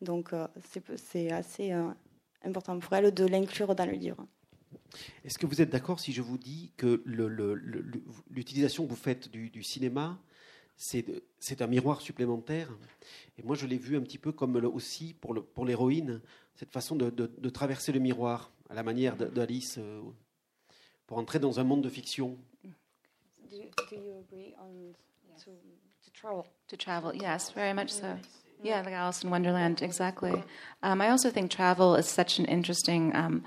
Donc 0.02 0.34
euh, 0.34 0.48
c'est 0.98 1.32
assez 1.32 1.74
euh, 1.74 1.90
important 2.46 2.78
pour 2.80 2.94
elle 2.94 3.14
de 3.14 3.26
l'inclure 3.26 3.76
dans 3.76 3.86
le 3.86 3.94
livre. 3.94 4.26
Est-ce 5.26 5.38
que 5.38 5.46
vous 5.46 5.62
êtes 5.62 5.72
d'accord 5.72 6.00
si 6.00 6.14
je 6.14 6.22
vous 6.22 6.38
dis 6.38 6.72
que 6.78 7.04
l'utilisation 8.30 8.86
que 8.86 8.90
vous 8.92 8.96
faites 8.96 9.30
du 9.30 9.64
cinéma, 9.64 10.18
c'est 10.80 11.62
un 11.62 11.68
miroir 11.68 12.00
supplémentaire 12.02 12.70
Et 13.38 13.44
moi, 13.44 13.56
je 13.56 13.66
l'ai 13.68 13.78
vu 13.78 13.98
un 13.98 14.02
petit 14.02 14.18
peu 14.18 14.32
comme 14.32 14.58
le- 14.60 14.68
aussi 14.70 15.14
pour 15.14 15.34
le- 15.34 15.42
pour 15.42 15.66
l'héroïne, 15.66 16.22
cette 16.56 16.72
façon 16.72 16.96
de, 16.96 17.10
de- 17.10 17.30
de 17.38 17.50
traverser 17.50 17.92
le 17.92 18.00
miroir, 18.00 18.52
à 18.70 18.74
la 18.74 18.84
manière 18.84 19.16
d'Alice, 19.16 19.78
euh, 19.78 20.02
pour 21.08 21.18
entrer 21.18 21.40
dans 21.40 21.60
un 21.60 21.64
monde 21.64 21.82
de 21.82 21.90
fiction. 21.90 22.38
Do, 23.50 23.56
you 23.58 24.18
agree 24.20 24.54
on 24.60 24.94
to, 25.44 25.52
travel? 26.14 26.44
To 26.68 26.76
travel, 26.78 27.16
yes, 27.16 27.52
very 27.54 27.74
much 27.74 27.90
so. 27.90 28.08
Yeah, 28.64 28.82
like 28.84 28.94
Alice 28.94 29.24
in 29.24 29.30
Wonderland, 29.32 29.82
exactly. 29.82 30.44
Um, 30.84 31.02
I 31.02 31.10
also 31.10 31.30
think 31.32 31.50
travel 31.50 31.96
is 31.96 32.06
such 32.08 32.40
an 32.40 32.46
interesting, 32.46 33.16
um, 33.16 33.44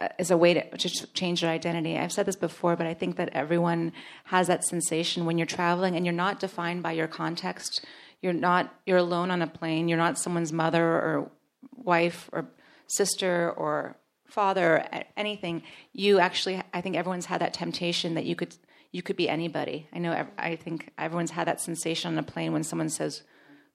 uh, 0.00 0.08
is 0.18 0.30
a 0.30 0.36
way 0.36 0.54
to, 0.54 0.76
to 0.76 1.06
change 1.12 1.42
your 1.42 1.50
identity. 1.50 1.98
I've 1.98 2.12
said 2.12 2.26
this 2.26 2.36
before, 2.36 2.76
but 2.76 2.86
I 2.86 2.94
think 2.94 3.16
that 3.16 3.30
everyone 3.32 3.92
has 4.24 4.46
that 4.48 4.64
sensation 4.64 5.24
when 5.24 5.38
you're 5.38 5.46
traveling 5.46 5.96
and 5.96 6.04
you're 6.04 6.12
not 6.12 6.40
defined 6.40 6.82
by 6.82 6.92
your 6.92 7.08
context. 7.08 7.84
You're 8.20 8.32
not, 8.32 8.74
you're 8.84 8.98
alone 8.98 9.30
on 9.30 9.42
a 9.42 9.46
plane. 9.46 9.88
You're 9.88 9.98
not 9.98 10.18
someone's 10.18 10.52
mother 10.52 10.84
or 10.84 11.30
wife 11.72 12.28
or 12.32 12.46
sister 12.86 13.52
or 13.56 13.96
father 14.26 14.78
or 14.78 15.02
anything. 15.16 15.62
You 15.92 16.18
actually, 16.18 16.62
I 16.74 16.80
think 16.80 16.96
everyone's 16.96 17.26
had 17.26 17.40
that 17.40 17.54
temptation 17.54 18.14
that 18.14 18.26
you 18.26 18.36
could, 18.36 18.56
you 18.92 19.02
could 19.02 19.16
be 19.16 19.28
anybody. 19.28 19.88
I 19.92 19.98
know, 19.98 20.26
I 20.38 20.56
think 20.56 20.90
everyone's 20.98 21.30
had 21.30 21.46
that 21.46 21.60
sensation 21.60 22.12
on 22.12 22.18
a 22.18 22.22
plane 22.22 22.52
when 22.52 22.64
someone 22.64 22.90
says, 22.90 23.22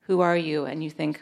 who 0.02 0.22
are 0.22 0.38
you? 0.38 0.66
And 0.66 0.84
you 0.84 0.90
think, 0.90 1.22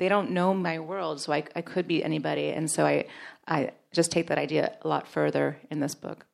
they 0.00 0.08
don't 0.08 0.30
know 0.30 0.54
my 0.54 0.78
world, 0.80 1.20
so 1.20 1.32
I, 1.32 1.44
I 1.54 1.62
could 1.62 1.86
be 1.86 2.02
anybody. 2.02 2.50
And 2.56 2.66
so 2.68 2.84
I, 2.86 3.04
I 3.46 3.70
just 3.92 4.10
take 4.10 4.26
that 4.28 4.38
idea 4.38 4.72
a 4.82 4.88
lot 4.88 5.06
further 5.06 5.58
in 5.70 5.78
this 5.80 5.94
book. 5.94 6.26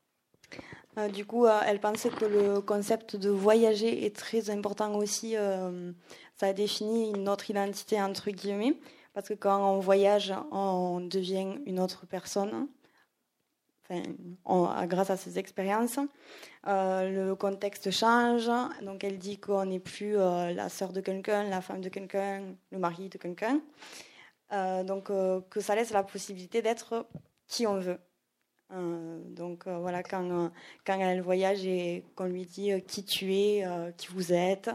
Euh, 0.99 1.09
du 1.09 1.27
coup, 1.27 1.45
euh, 1.45 1.61
elle 1.67 1.79
pensait 1.79 2.09
que 2.09 2.25
le 2.25 2.61
concept 2.63 3.17
de 3.17 3.29
voyager 3.29 4.07
est 4.07 4.17
très 4.17 4.49
important 4.49 4.95
aussi. 4.95 5.37
euh, 5.37 5.93
ça 6.41 6.53
définit 6.55 7.11
une 7.15 7.29
autre 7.29 7.51
identité, 7.51 8.01
entre 8.01 8.31
guillemets, 8.31 8.75
parce 9.13 9.29
que 9.29 9.35
quand 9.35 9.59
on 9.75 9.79
voyage, 9.81 10.33
on 10.53 11.01
devient 11.01 11.59
une 11.67 11.81
autre 11.81 12.07
personne, 12.07 12.69
enfin, 13.85 14.03
on- 14.47 14.87
grâce 14.87 15.11
à 15.11 15.17
ses 15.19 15.39
expériences. 15.39 15.99
Euh, 16.67 17.27
le 17.29 17.37
contexte 17.37 17.93
change, 17.93 18.51
donc 18.83 19.05
elle 19.05 19.19
dit 19.19 19.39
qu'on 19.39 19.67
n'est 19.67 19.79
plus 19.79 20.19
euh, 20.19 20.53
la 20.53 20.69
sœur 20.69 20.93
de 20.93 21.01
quelqu'un, 21.01 21.45
la 21.45 21.61
femme 21.61 21.81
de 21.81 21.89
quelqu'un, 21.89 22.57
le 22.73 22.79
mari 22.79 23.09
de 23.09 23.19
quelqu'un. 23.19 23.61
Euh, 24.53 24.83
donc, 24.83 25.07
que 25.07 25.61
ça 25.61 25.75
laisse 25.77 25.91
la 25.91 26.03
possibilité 26.03 26.63
d'être 26.63 27.07
qui 27.47 27.67
on 27.67 27.79
veut. 27.79 27.99
Donc 28.71 29.69
voilà, 29.69 30.03
quand, 30.03 30.51
quand 30.85 30.99
elle 30.99 31.21
voyage 31.21 31.65
et 31.65 32.05
qu'on 32.17 32.25
lui 32.25 32.47
dit 32.47 32.73
qui 32.89 33.05
tu 33.05 33.33
es, 33.33 33.65
qui 33.97 34.09
vous 34.09 34.33
êtes, 34.33 34.71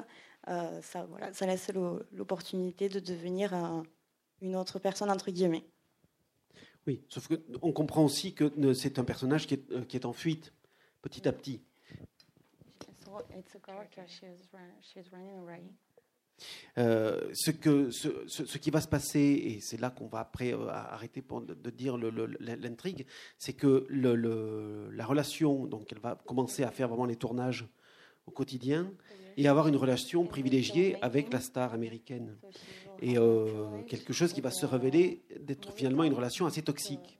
ça, 0.46 1.06
voilà, 1.10 1.34
ça 1.34 1.46
laisse 1.46 1.70
l'o- 1.74 2.02
l'opportunité 2.14 2.88
de 2.88 3.02
devenir 3.02 3.54
une 4.40 4.56
autre 4.56 4.80
personne, 4.80 5.12
entre 5.12 5.30
guillemets. 5.30 5.66
Oui, 6.88 7.04
sauf 7.10 7.28
qu'on 7.28 7.74
comprend 7.74 8.06
aussi 8.06 8.34
que 8.34 8.74
c'est 8.74 8.98
un 8.98 9.04
personnage 9.04 9.46
qui 9.46 9.62
qui 9.90 9.98
est 9.98 10.06
en 10.06 10.14
fuite, 10.14 10.54
petit 11.02 11.28
à 11.28 11.34
petit. 11.34 11.62
Euh, 16.78 17.30
ce, 17.34 17.52
que, 17.52 17.92
ce, 17.92 18.28
ce- 18.28 18.46
ce 18.46 18.58
qui 18.58 18.72
va 18.72 18.82
se 18.82 18.88
passer, 18.88 19.20
et 19.20 19.60
c'est 19.62 19.80
là 19.80 19.92
qu'on 19.92 20.08
va 20.08 20.20
après 20.22 20.54
euh, 20.54 20.68
arrêter 20.70 21.22
pour, 21.22 21.42
de, 21.42 21.54
de 21.54 21.70
dire 21.70 21.98
le- 21.98 22.10
le- 22.10 22.26
l'intrigue, 22.40 23.06
c'est 23.38 23.54
que 23.54 23.86
le, 23.90 24.16
le- 24.16 24.90
la 24.92 25.06
relation, 25.06 25.66
donc 25.68 25.92
elle 25.92 26.00
va 26.00 26.16
commencer 26.26 26.64
à 26.64 26.72
faire 26.72 26.88
vraiment 26.88 27.06
les 27.06 27.16
tournages 27.18 27.68
au 28.26 28.32
quotidien 28.32 28.92
et 29.38 29.48
avoir 29.48 29.68
une 29.68 29.76
relation 29.76 30.26
privilégiée 30.26 30.96
avec 31.04 31.32
la 31.32 31.42
star 31.42 31.74
américaine. 31.74 32.38
Et 33.02 33.18
euh, 33.18 33.84
quelque 33.84 34.14
chose 34.14 34.34
qui 34.34 34.42
va 34.42 34.50
se 34.52 34.66
révéler 34.66 35.24
d'être 35.40 35.72
finalement 35.74 36.04
une 36.04 36.14
relation 36.14 36.46
assez 36.48 36.62
toxique. 36.64 37.20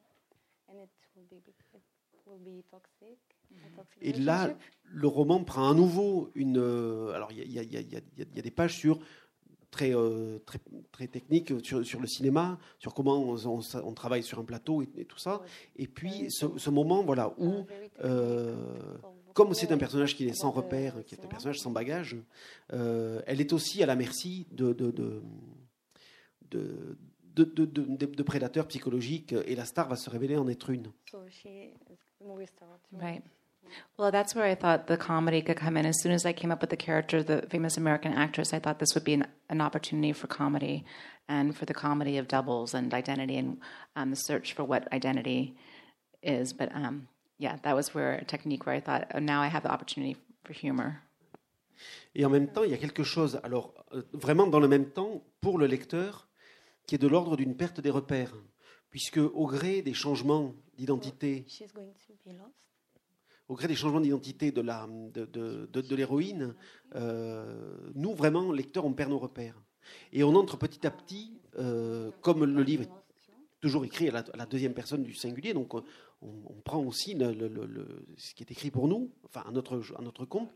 Et 4.02 4.14
là, 4.14 4.48
le 4.86 5.08
roman 5.08 5.44
prend 5.44 5.70
à 5.70 5.74
nouveau 5.74 6.32
une. 6.36 6.58
euh, 6.58 7.14
alors, 7.14 7.32
il 7.32 7.38
y, 7.52 7.60
a- 7.60 7.64
y 7.64 7.76
y 7.76 8.02
y 8.38 8.42
des 8.42 8.52
pages 8.52 8.76
sur 8.78 9.00
très 9.70 9.96
euh, 9.96 10.38
très 10.46 10.60
très 10.92 11.08
techniques 11.08 11.54
sur, 11.64 11.86
sur 11.86 12.02
le 12.02 12.08
cinéma, 12.08 12.60
sur 12.78 12.94
comment 12.94 13.18
on, 13.18 13.38
on- 13.48 13.62
on 13.86 13.94
travaille 13.94 14.22
sur 14.24 14.38
un 14.40 14.44
plateau 14.44 14.82
et, 14.82 14.90
et 14.98 15.06
tout 15.06 15.18
ça. 15.18 15.42
Et 15.78 15.88
puis 15.88 16.10
ce, 16.30 16.46
ce 16.58 16.70
moment, 16.70 17.04
voilà, 17.04 17.34
où 17.38 17.66
euh, 18.04 18.56
comme 19.34 19.54
c'est 19.54 19.72
un 19.72 19.78
personnage 19.78 20.16
qui 20.18 20.26
est 20.26 20.34
sans 20.34 20.52
repère, 20.52 20.96
qui 21.06 21.16
est 21.16 21.20
un 21.20 21.28
personnage 21.30 21.60
sans 21.60 21.72
bagage, 21.72 22.18
euh, 22.74 23.22
elle 23.28 23.40
est 23.40 23.54
aussi 23.54 23.82
à 23.82 23.86
la 23.86 23.96
merci 23.96 24.46
de 24.52 24.74
de 24.74 24.92
de, 24.92 25.22
de, 26.52 26.98
de- 27.36 27.46
de- 27.46 27.66
de- 27.66 27.96
de- 27.96 28.06
de 28.08 28.24
prédateurs 28.24 28.68
psychologiques 28.68 29.34
et 29.46 29.56
la 29.56 29.64
star 29.64 29.88
va 29.88 29.96
se 29.96 30.10
révéler 30.10 30.36
en 30.36 30.48
être 30.50 30.70
une. 30.70 30.92
Right. 33.00 33.24
Well, 33.98 34.12
that's 34.12 34.34
where 34.36 34.46
I 34.46 34.56
thought 34.56 34.88
the 34.88 34.98
comedy 34.98 35.42
could 35.42 35.58
come 35.58 35.78
in. 35.78 35.86
As 35.86 36.02
soon 36.02 36.12
as 36.12 36.26
I 36.26 36.34
came 36.34 36.52
up 36.52 36.62
with 36.62 36.70
the 36.70 36.78
character, 36.78 37.24
the 37.24 37.46
famous 37.50 37.78
American 37.78 38.14
actress, 38.14 38.54
I 38.54 38.60
thought 38.60 38.80
this 38.80 38.94
would 38.96 39.04
be 39.04 39.14
an, 39.14 39.28
an 39.50 39.62
opportunity 39.62 40.14
for 40.14 40.28
comedy 40.28 40.86
and 41.28 41.56
for 41.56 41.66
the 41.66 41.74
comedy 41.74 42.18
of 42.18 42.28
doubles 42.28 42.74
and 42.74 42.94
identity 42.94 43.38
and 43.38 43.58
um, 43.96 44.10
the 44.12 44.16
search 44.16 44.54
for 44.54 44.64
what 44.64 44.92
identity 44.92 45.56
is. 46.22 46.54
But 46.54 46.76
um, 46.76 47.08
yeah, 47.38 47.58
that 47.64 47.76
was 47.76 47.94
where 47.94 48.14
a 48.14 48.26
technique 48.26 48.66
where 48.66 48.76
I 48.76 48.80
thought, 48.80 49.12
oh, 49.14 49.20
now 49.20 49.42
I 49.42 49.48
have 49.48 49.64
the 49.64 49.72
opportunity 49.72 50.18
for 50.44 50.54
humor. 50.54 51.02
Et 52.14 52.26
en 52.26 52.30
même 52.30 52.48
temps, 52.48 52.64
il 52.64 52.70
y 52.70 52.74
a 52.74 52.78
quelque 52.78 53.04
chose, 53.04 53.40
alors 53.44 53.74
euh, 53.94 54.04
vraiment 54.14 54.46
dans 54.46 54.60
le 54.60 54.68
même 54.68 54.90
temps, 54.90 55.24
pour 55.40 55.58
le 55.58 55.66
lecteur, 55.66 56.28
qui 56.86 56.96
est 56.96 56.98
de 57.00 57.08
l'ordre 57.08 57.38
d'une 57.38 57.56
perte 57.56 57.82
des 57.82 57.90
repères, 57.90 58.34
puisque 58.90 59.18
au 59.18 59.48
gré 59.48 59.82
des 59.82 59.94
changements 59.94 60.54
d'identité, 60.78 61.46
au 63.52 63.56
gré 63.56 63.68
des 63.68 63.76
changements 63.76 64.00
d'identité 64.00 64.54
de 64.54 65.96
l'héroïne, 65.96 66.56
euh, 66.96 67.76
nous 67.96 68.14
vraiment 68.14 68.54
lecteurs, 68.54 68.86
on 68.86 68.94
perd 68.94 69.10
nos 69.10 69.20
repères, 69.20 69.62
et 70.14 70.24
on 70.24 70.34
entre 70.36 70.56
petit 70.56 70.88
à 70.88 70.90
petit, 70.90 71.34
euh, 71.60 72.12
comme 72.22 72.46
le 72.46 72.64
livre 72.64 72.84
est 72.84 72.90
toujours 73.60 73.84
écrit 73.84 74.08
à 74.08 74.24
la, 74.34 74.46
deuxième 74.46 74.74
personne 74.74 75.04
du 75.04 75.14
singulier, 75.14 75.54
donc 75.54 75.74
on, 75.74 75.84
on 76.22 76.62
prend 76.64 76.82
aussi 76.82 77.18
ce 78.16 78.34
qui 78.34 78.44
est 78.44 78.52
écrit 78.52 78.72
pour 78.72 78.88
nous, 78.88 79.12
enfin 79.26 79.44
à 79.46 79.52
notre 79.52 80.24
compte. 80.24 80.50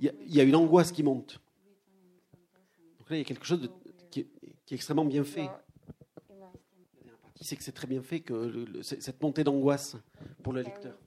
Il 0.00 0.10
y, 0.26 0.40
a, 0.40 0.44
une 0.44 0.56
angoisse 0.56 0.92
qui 0.92 1.02
monte. 1.02 1.42
Donc 3.00 3.10
là, 3.10 3.16
il 3.16 3.18
y 3.18 3.22
a 3.22 3.24
quelque 3.24 3.44
chose 3.44 3.68
qui, 4.10 4.20
est, 4.20 4.28
extrêmement 4.72 5.04
bien 5.04 5.24
fait. 5.24 5.50
sait 7.42 7.56
que 7.56 7.62
c'est 7.62 7.72
très 7.72 7.86
bien 7.86 8.00
fait, 8.00 8.20
que 8.20 8.80
cette 8.82 9.22
montée 9.22 9.44
d'angoisse 9.44 9.98
pour 10.42 10.54
le 10.54 10.62
lecteur. 10.62 10.98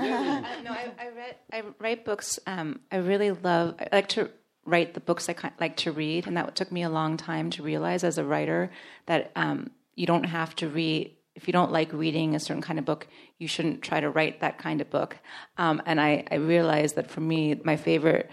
Uh, 0.00 0.40
no, 0.64 0.70
I, 0.72 0.92
I 0.98 1.08
read. 1.08 1.36
I 1.52 1.62
write 1.78 2.04
books. 2.04 2.38
Um, 2.46 2.80
I 2.90 2.96
really 2.96 3.30
love. 3.30 3.74
I 3.78 3.88
like 3.92 4.08
to 4.10 4.30
write 4.64 4.94
the 4.94 5.00
books 5.00 5.28
I 5.28 5.34
like 5.58 5.76
to 5.78 5.92
read, 5.92 6.26
and 6.26 6.36
that 6.36 6.54
took 6.54 6.70
me 6.70 6.82
a 6.82 6.90
long 6.90 7.16
time 7.16 7.50
to 7.50 7.62
realize 7.62 8.04
as 8.04 8.18
a 8.18 8.24
writer 8.24 8.70
that 9.06 9.32
um, 9.36 9.70
you 9.94 10.06
don't 10.06 10.24
have 10.24 10.54
to 10.56 10.68
read. 10.68 11.16
If 11.34 11.46
you 11.46 11.52
don't 11.52 11.72
like 11.72 11.92
reading 11.92 12.34
a 12.34 12.40
certain 12.40 12.62
kind 12.62 12.78
of 12.78 12.84
book, 12.84 13.06
you 13.38 13.48
shouldn't 13.48 13.82
try 13.82 14.00
to 14.00 14.10
write 14.10 14.40
that 14.40 14.58
kind 14.58 14.80
of 14.80 14.90
book. 14.90 15.16
Um, 15.56 15.80
and 15.86 16.00
I, 16.00 16.24
I 16.30 16.34
realized 16.36 16.96
that 16.96 17.10
for 17.10 17.20
me, 17.20 17.54
my 17.64 17.76
favorite 17.76 18.28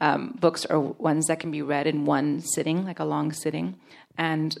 um, 0.00 0.36
books 0.40 0.64
are 0.64 0.80
ones 0.80 1.26
that 1.26 1.40
can 1.40 1.50
be 1.50 1.62
read 1.62 1.86
in 1.86 2.04
one 2.04 2.40
sitting, 2.40 2.84
like 2.84 3.00
a 3.00 3.04
long 3.04 3.32
sitting. 3.32 3.76
And 4.16 4.56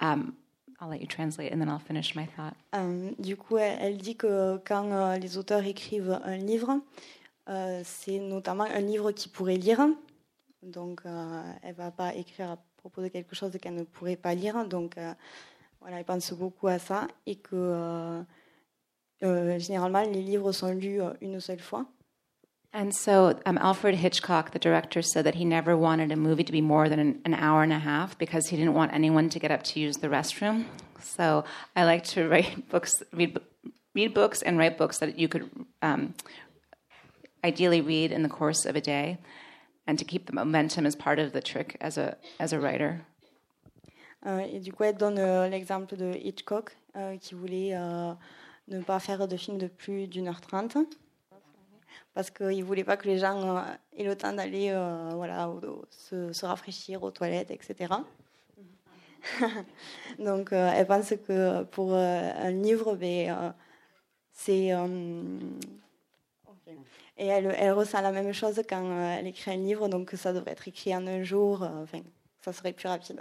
um, 0.00 0.36
I'll 0.80 0.88
let 0.88 1.00
you 1.00 1.08
translate, 1.08 1.52
and 1.52 1.60
then 1.60 1.68
I'll 1.68 1.80
finish 1.80 2.14
my 2.14 2.26
thought. 2.36 2.54
Euh, 2.74 3.10
du 3.18 3.36
coup, 3.36 3.58
elle, 3.58 3.78
elle 3.80 3.96
dit 3.96 4.16
que 4.16 4.58
quand 4.64 4.90
euh, 4.92 5.16
les 5.18 5.36
auteurs 5.36 5.64
écrivent 5.64 6.20
un 6.24 6.36
livre, 6.36 6.80
euh, 7.48 7.82
c'est 7.84 8.18
notamment 8.18 8.64
un 8.64 8.80
livre 8.80 9.10
qu'ils 9.10 9.32
pourraient 9.32 9.56
lire. 9.56 9.88
Donc, 10.62 11.00
euh, 11.04 11.42
elle 11.62 11.74
va 11.74 11.90
pas 11.90 12.14
écrire 12.14 12.50
à 12.50 12.58
propos 12.76 13.02
de 13.02 13.08
quelque 13.08 13.34
chose 13.34 13.56
qu'elle 13.60 13.74
ne 13.74 13.82
pourrait 13.82 14.16
pas 14.16 14.34
lire. 14.34 14.66
Donc, 14.68 14.98
euh, 14.98 15.12
voilà, 15.80 15.98
elle 15.98 16.04
pense 16.04 16.32
beaucoup 16.32 16.68
à 16.68 16.78
ça 16.78 17.08
et 17.26 17.36
que 17.36 18.24
euh, 19.22 19.58
généralement, 19.58 20.02
les 20.02 20.22
livres 20.22 20.52
sont 20.52 20.72
lus 20.72 21.00
une 21.20 21.40
seule 21.40 21.60
fois. 21.60 21.86
And 22.72 22.94
so 22.94 23.40
um, 23.46 23.56
Alfred 23.58 23.96
Hitchcock, 23.96 24.50
the 24.50 24.58
director, 24.58 25.00
said 25.00 25.24
that 25.24 25.36
he 25.36 25.44
never 25.44 25.76
wanted 25.76 26.12
a 26.12 26.16
movie 26.16 26.44
to 26.44 26.52
be 26.52 26.60
more 26.60 26.88
than 26.88 26.98
an, 26.98 27.20
an 27.24 27.34
hour 27.34 27.62
and 27.62 27.72
a 27.72 27.78
half 27.78 28.18
because 28.18 28.48
he 28.48 28.56
didn't 28.56 28.74
want 28.74 28.92
anyone 28.92 29.30
to 29.30 29.38
get 29.38 29.50
up 29.50 29.62
to 29.64 29.80
use 29.80 29.96
the 29.96 30.08
restroom. 30.08 30.66
So 31.00 31.44
I 31.74 31.84
like 31.84 32.04
to 32.08 32.28
write 32.30 32.68
books, 32.68 33.02
read, 33.12 33.38
read 33.94 34.12
books, 34.12 34.42
and 34.42 34.58
write 34.58 34.76
books 34.76 34.98
that 34.98 35.18
you 35.18 35.28
could 35.28 35.48
um, 35.80 36.14
ideally 37.42 37.80
read 37.80 38.12
in 38.12 38.22
the 38.22 38.28
course 38.28 38.66
of 38.66 38.76
a 38.76 38.80
day, 38.80 39.18
and 39.86 39.98
to 39.98 40.04
keep 40.04 40.26
the 40.26 40.34
momentum 40.34 40.84
is 40.84 40.94
part 40.94 41.18
of 41.18 41.32
the 41.32 41.40
trick 41.40 41.76
as 41.80 41.96
a 41.96 42.16
as 42.38 42.52
a 42.52 42.60
writer. 42.60 43.06
Euh, 44.26 44.40
et 44.40 44.60
du 44.60 44.72
coup, 44.72 44.84
elle 44.84 44.96
donne 44.96 45.18
euh, 45.18 45.48
l'exemple 45.48 45.96
de 45.96 46.12
Hitchcock 46.22 46.76
euh, 46.96 47.16
qui 47.18 47.34
voulait 47.34 47.74
ne 48.68 48.82
pas 48.82 48.98
faire 48.98 49.26
de 49.26 49.36
film 49.36 49.58
de 49.58 49.68
plus 49.68 50.06
d'une 50.06 50.28
heure 50.28 50.40
trente 50.40 50.76
parce 52.14 52.30
qu'il 52.30 52.58
ne 52.58 52.64
voulait 52.64 52.84
pas 52.84 52.96
que 52.96 53.06
les 53.06 53.18
gens 53.18 53.56
euh, 53.56 53.60
aient 53.96 54.04
le 54.04 54.16
temps 54.16 54.32
d'aller 54.32 54.70
euh, 54.70 55.10
voilà, 55.14 55.48
se, 55.90 56.32
se 56.32 56.46
rafraîchir 56.46 57.02
aux 57.02 57.10
toilettes, 57.10 57.50
etc. 57.50 57.94
Donc, 60.18 60.52
euh, 60.52 60.72
elle 60.74 60.86
pense 60.86 61.10
que 61.26 61.62
pour 61.64 61.94
un 61.94 62.50
livre, 62.50 62.96
ben, 62.96 63.54
c'est. 64.32 64.72
et 67.16 67.26
elle, 67.26 67.72
ressent 67.72 68.00
la 68.00 68.12
même 68.12 68.32
chose 68.32 68.60
quand 68.68 69.16
elle 69.18 69.26
écrit 69.26 69.52
un 69.52 69.56
livre, 69.56 69.88
donc 69.88 70.10
ça 70.12 70.32
devrait 70.32 70.52
être 70.52 70.68
écrit 70.68 70.94
en 70.94 71.06
un 71.06 71.22
jour, 71.22 71.62
enfin, 71.62 72.00
ça 72.40 72.52
serait 72.52 72.72
plus 72.72 72.88
rapide. 72.88 73.20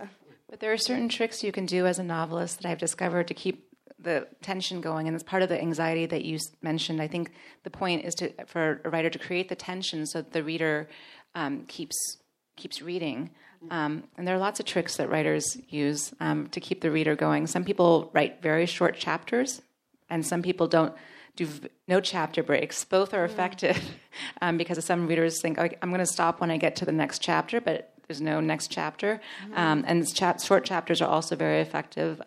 But 0.49 0.59
there 0.59 0.71
are 0.71 0.77
certain 0.77 1.09
tricks 1.09 1.43
novelist 1.43 2.61
to 2.61 3.33
keep 3.33 3.66
the 3.99 4.27
tension 4.41 4.81
going, 4.81 5.07
and 5.07 5.15
it's 5.15 5.23
part 5.23 5.43
of 5.43 5.49
the 5.49 5.59
anxiety 5.59 6.05
that 6.05 6.23
you 6.23 6.39
mentioned. 6.61 7.01
I 7.01 7.07
think 7.07 7.31
the 7.63 7.69
point 7.69 8.05
is 8.05 8.13
to 8.15 8.31
for 8.45 8.81
a 8.83 8.89
writer 8.89 9.09
to 9.09 9.19
create 9.19 9.49
the 9.49 9.55
tension 9.55 10.05
so 10.05 10.21
that 10.21 10.33
the 10.33 10.43
reader 10.43 10.87
um, 11.35 11.65
keeps 11.67 11.95
keeps 12.55 12.81
reading. 12.81 13.31
Um, 13.71 14.03
and 14.17 14.27
there 14.27 14.35
are 14.35 14.39
lots 14.39 14.59
of 14.59 14.67
tricks 14.67 14.97
that 14.97 15.09
writers 15.09 15.57
use 15.67 16.13
um, 16.19 16.47
to 16.49 16.59
keep 16.59 16.81
the 16.81 16.91
reader 16.91 17.15
going. 17.15 17.47
Some 17.47 17.63
people 17.63 18.11
write 18.13 18.41
very 18.41 18.67
short 18.67 18.97
chapters, 18.97 19.61
and 20.09 20.25
some 20.25 20.43
people 20.43 20.67
don't 20.67 20.93
do 21.35 21.47
v- 21.47 21.69
no 21.87 21.99
chapter 21.99 22.43
breaks. 22.43 22.83
Both 22.83 23.15
are 23.15 23.25
effective 23.25 23.79
um, 24.41 24.57
because 24.57 24.83
some 24.85 25.07
readers 25.07 25.41
think, 25.41 25.57
"Okay, 25.57 25.75
I'm 25.81 25.89
going 25.89 25.99
to 25.99 26.05
stop 26.05 26.39
when 26.39 26.51
I 26.51 26.57
get 26.57 26.75
to 26.77 26.85
the 26.85 26.91
next 26.91 27.19
chapter, 27.19 27.59
but 27.59 27.93
there's 28.07 28.21
no 28.21 28.39
next 28.39 28.71
chapter. 28.71 29.19
Um, 29.53 29.83
and 29.85 30.13
chap- 30.13 30.41
short 30.41 30.63
chapters 30.63 31.01
are 31.01 31.09
also 31.09 31.35
very 31.35 31.59
effective. 31.59 32.21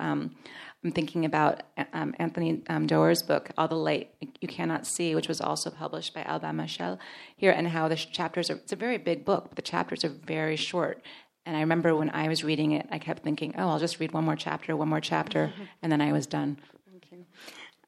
Um, 0.83 0.88
I'm 0.88 0.93
thinking 0.93 1.25
about 1.25 1.62
um, 1.93 2.14
Anthony 2.19 2.62
um, 2.69 2.87
Doerr's 2.87 3.23
book, 3.23 3.51
All 3.59 3.69
the 3.69 3.75
Light 3.75 4.11
You 4.40 4.49
Cannot 4.49 4.87
See, 4.87 5.14
which 5.14 5.29
was 5.29 5.40
also 5.40 5.71
published 5.71 6.14
by 6.14 6.23
Alba 6.23 6.53
Michel 6.53 6.99
here, 7.37 7.53
and 7.53 7.69
how 7.69 7.88
the 7.88 7.97
chapters 7.97 8.51
are, 8.51 8.57
it's 8.57 8.73
a 8.73 8.77
very 8.77 8.99
big 8.99 9.25
book, 9.25 9.47
but 9.49 9.57
the 9.57 9.62
chapters 9.62 10.05
are 10.05 10.09
very 10.09 10.57
short. 10.57 11.03
And 11.47 11.57
I 11.57 11.61
remember 11.61 11.95
when 11.95 12.11
I 12.11 12.29
was 12.29 12.45
reading 12.45 12.73
it, 12.73 12.87
I 12.90 12.99
kept 12.99 13.23
thinking, 13.23 13.55
oh, 13.59 13.69
I'll 13.69 13.79
just 13.79 14.01
read 14.01 14.12
one 14.12 14.25
more 14.25 14.37
chapter, 14.37 14.77
one 14.77 14.88
more 14.88 15.01
chapter, 15.01 15.53
and 15.83 15.90
then 15.90 16.01
I 16.01 16.12
was 16.12 16.27
done. 16.27 16.57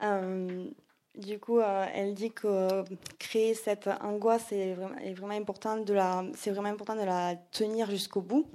Euh, 0.02 0.70
du 1.16 1.38
coup, 1.38 1.60
euh, 1.60 1.86
elle 1.94 2.14
dit 2.14 2.32
que 2.32 2.84
créer 3.18 3.54
cette 3.54 3.88
angoisse 4.00 4.50
est 4.52 4.76
est 5.04 5.14
vraiment 5.14 5.34
important 5.34 5.76
de 5.76 5.94
la, 5.94 6.24
c'est 6.34 6.50
vraiment 6.50 6.70
important 6.70 6.96
de 6.96 7.04
la 7.04 7.36
tenir 7.52 7.88
jusqu'au 7.88 8.20
bout. 8.20 8.48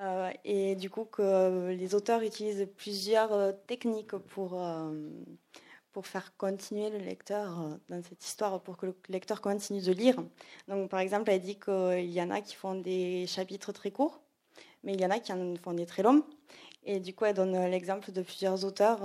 Euh, 0.00 0.30
et 0.44 0.76
du 0.76 0.90
coup, 0.90 1.04
que 1.04 1.70
les 1.70 1.94
auteurs 1.94 2.22
utilisent 2.22 2.68
plusieurs 2.76 3.32
euh, 3.32 3.52
techniques 3.66 4.16
pour, 4.16 4.60
euh, 4.62 5.10
pour 5.92 6.06
faire 6.06 6.36
continuer 6.36 6.90
le 6.90 6.98
lecteur 6.98 7.78
dans 7.88 8.02
cette 8.02 8.24
histoire, 8.24 8.60
pour 8.62 8.76
que 8.76 8.86
le 8.86 8.96
lecteur 9.08 9.40
continue 9.40 9.80
de 9.80 9.92
lire. 9.92 10.16
Donc, 10.68 10.90
par 10.90 11.00
exemple, 11.00 11.30
elle 11.30 11.40
dit 11.40 11.58
qu'il 11.58 12.10
y 12.10 12.20
en 12.20 12.30
a 12.30 12.40
qui 12.42 12.54
font 12.54 12.74
des 12.74 13.26
chapitres 13.26 13.72
très 13.72 13.90
courts, 13.90 14.20
mais 14.84 14.92
il 14.94 15.00
y 15.00 15.06
en 15.06 15.10
a 15.10 15.18
qui 15.18 15.32
en 15.32 15.54
font 15.56 15.72
des 15.72 15.86
très 15.86 16.02
longs. 16.02 16.24
Et 16.84 17.00
du 17.00 17.14
coup, 17.14 17.24
elle 17.24 17.34
donne 17.34 17.56
l'exemple 17.70 18.12
de 18.12 18.22
plusieurs 18.22 18.64
auteurs 18.64 19.00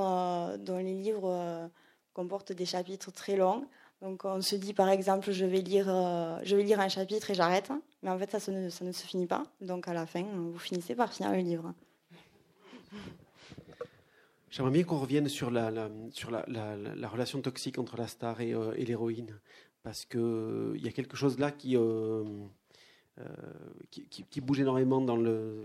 dont 0.60 0.78
les 0.78 0.94
livres 0.94 1.70
comportent 2.14 2.52
des 2.52 2.66
chapitres 2.66 3.12
très 3.12 3.36
longs. 3.36 3.66
Donc, 4.02 4.26
on 4.26 4.42
se 4.42 4.56
dit, 4.56 4.74
par 4.74 4.90
exemple, 4.90 5.32
je 5.32 5.46
vais 5.46 5.62
lire, 5.62 5.86
euh, 5.88 6.40
je 6.44 6.56
vais 6.56 6.64
lire 6.64 6.80
un 6.80 6.90
chapitre 6.90 7.30
et 7.30 7.36
j'arrête. 7.36 7.72
Mais 8.02 8.10
en 8.10 8.18
fait, 8.18 8.32
ça, 8.40 8.52
ne, 8.52 8.70
ça 8.70 8.84
ne 8.84 8.92
se 8.92 9.06
finit 9.06 9.28
pas. 9.28 9.44
Donc, 9.62 9.88
à 9.88 9.94
la 9.94 10.08
fin, 10.08 10.24
vous 10.24 10.58
finissez 10.58 10.96
par 10.96 11.14
finir 11.14 11.32
le 11.32 11.38
livre. 11.40 11.74
J'aimerais 14.50 14.72
bien 14.72 14.84
qu'on 14.84 14.98
revienne 15.00 15.30
sur 15.30 15.50
la, 15.52 15.72
sur 16.12 16.30
la, 16.32 16.44
la- 16.48 16.76
la- 16.76 16.96
la 16.96 17.08
relation 17.08 17.40
toxique 17.42 17.78
entre 17.78 17.96
la 17.96 18.08
star 18.08 18.42
et, 18.42 18.54
euh, 18.54 18.74
l'héroïne, 18.74 19.40
parce 19.84 20.04
que 20.06 20.74
il 20.76 20.84
y 20.84 20.90
a 20.90 20.92
quelque 20.92 21.16
chose 21.16 21.40
là 21.40 21.52
qui, 21.52 21.78
euh, 21.78 22.24
euh, 23.20 23.24
qui, 23.92 24.06
qui- 24.08 24.24
qui 24.26 24.42
bouge 24.42 24.60
énormément 24.60 25.00
dans 25.00 25.16
le, 25.16 25.64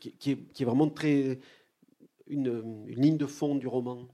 qui 0.00 0.08
est, 0.32 0.36
qui 0.52 0.62
est 0.62 0.66
vraiment 0.66 0.88
très 0.88 1.38
une, 2.26 2.84
une 2.86 3.00
ligne 3.02 3.16
de 3.16 3.26
fond 3.26 3.54
du 3.56 3.66
roman. 3.66 4.06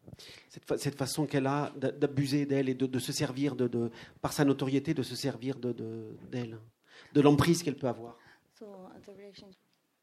Cette, 0.48 0.64
fa- 0.64 0.78
cette 0.78 0.96
façon 0.96 1.26
qu'elle 1.26 1.46
a 1.46 1.72
d'a- 1.76 1.92
d'abuser 1.92 2.46
d'elle 2.46 2.68
et 2.68 2.74
de, 2.74 2.86
de 2.86 2.98
se 2.98 3.12
servir 3.12 3.54
de, 3.54 3.68
de- 3.68 3.90
par 4.20 4.32
sa 4.32 4.44
notoriété, 4.44 4.94
de 4.94 5.02
se 5.02 5.14
servir 5.16 5.56
de 5.58 5.72
de- 5.72 6.16
d'elle, 6.30 6.58
de 7.12 7.20
l'emprise 7.20 7.62
qu'elle 7.62 7.76
peut 7.76 7.88
avoir. 7.88 8.16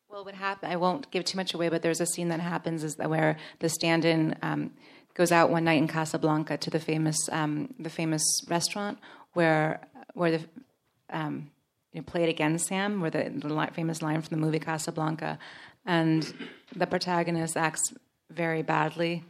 Well, 0.07 0.23
what 0.23 0.35
happened? 0.35 0.71
I 0.71 0.75
won't 0.77 1.11
give 1.11 1.23
too 1.25 1.35
much 1.37 1.53
away, 1.55 1.69
but 1.69 1.81
there's 1.81 1.99
a 1.99 2.05
scene 2.05 2.29
that 2.29 2.39
happens 2.39 2.83
is 2.83 2.95
that 2.97 3.09
where 3.09 3.37
the 3.59 3.67
stand-in 3.67 4.35
um, 4.43 4.71
goes 5.15 5.31
out 5.31 5.49
one 5.49 5.63
night 5.65 5.81
in 5.81 5.87
Casablanca 5.87 6.57
to 6.57 6.69
the 6.69 6.79
famous 6.79 7.17
um, 7.31 7.73
the 7.79 7.89
famous 7.89 8.21
restaurant 8.47 8.99
where 9.33 9.81
where 10.13 10.37
the 10.37 10.45
um, 11.09 11.49
you 11.91 11.99
know, 12.01 12.05
play 12.05 12.23
it 12.23 12.29
again, 12.29 12.57
Sam, 12.59 13.01
where 13.01 13.09
the, 13.09 13.29
the 13.35 13.67
famous 13.73 14.01
line 14.01 14.21
from 14.21 14.39
the 14.39 14.45
movie 14.45 14.59
Casablanca, 14.59 15.37
and 15.85 16.23
the 16.75 16.87
protagonist 16.87 17.57
acts 17.57 17.93
very 18.29 18.61
badly 18.61 19.23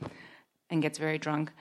and 0.69 0.81
gets 0.81 0.97
very 0.97 1.17
drunk. 1.17 1.51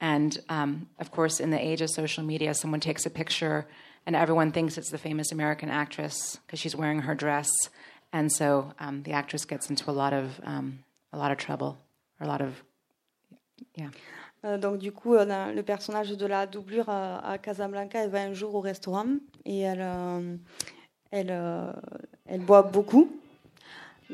And 0.00 0.38
um, 0.48 0.88
of 0.98 1.10
course, 1.10 1.40
in 1.40 1.50
the 1.50 1.58
age 1.58 1.80
of 1.80 1.90
social 1.90 2.24
media, 2.24 2.54
someone 2.54 2.80
takes 2.80 3.06
a 3.06 3.10
picture 3.10 3.66
and 4.06 4.14
everyone 4.14 4.52
thinks 4.52 4.76
it's 4.76 4.90
the 4.90 4.98
famous 4.98 5.32
American 5.32 5.70
actress 5.70 6.38
because 6.46 6.58
she's 6.58 6.76
wearing 6.76 7.00
her 7.00 7.14
dress. 7.14 7.48
And 8.12 8.30
so 8.30 8.72
um, 8.78 9.02
the 9.02 9.12
actress 9.12 9.44
gets 9.44 9.70
into 9.70 9.90
a 9.90 9.92
lot 9.92 10.12
of 10.12 10.40
um, 10.44 10.80
a 11.12 11.18
lot 11.18 11.30
of 11.32 11.38
trouble, 11.38 11.78
or 12.20 12.26
a 12.26 12.28
lot 12.28 12.40
of 12.40 12.62
yeah. 13.74 13.90
Euh, 14.44 14.58
donc 14.58 14.78
du 14.78 14.92
coup, 14.92 15.14
euh, 15.14 15.52
le 15.52 15.62
personnage 15.62 16.10
de 16.10 16.26
la 16.26 16.46
doublure 16.46 16.88
à, 16.88 17.26
à 17.26 17.38
Casablanca, 17.38 18.04
elle 18.04 18.10
va 18.10 18.20
un 18.20 18.34
jour 18.34 18.54
au 18.54 18.60
restaurant 18.60 19.06
et 19.46 19.60
elle, 19.60 19.80
euh, 19.80 20.36
elle, 21.10 21.30
euh, 21.30 21.72
elle 22.26 22.42
boit 22.42 22.62
beaucoup. 22.62 23.10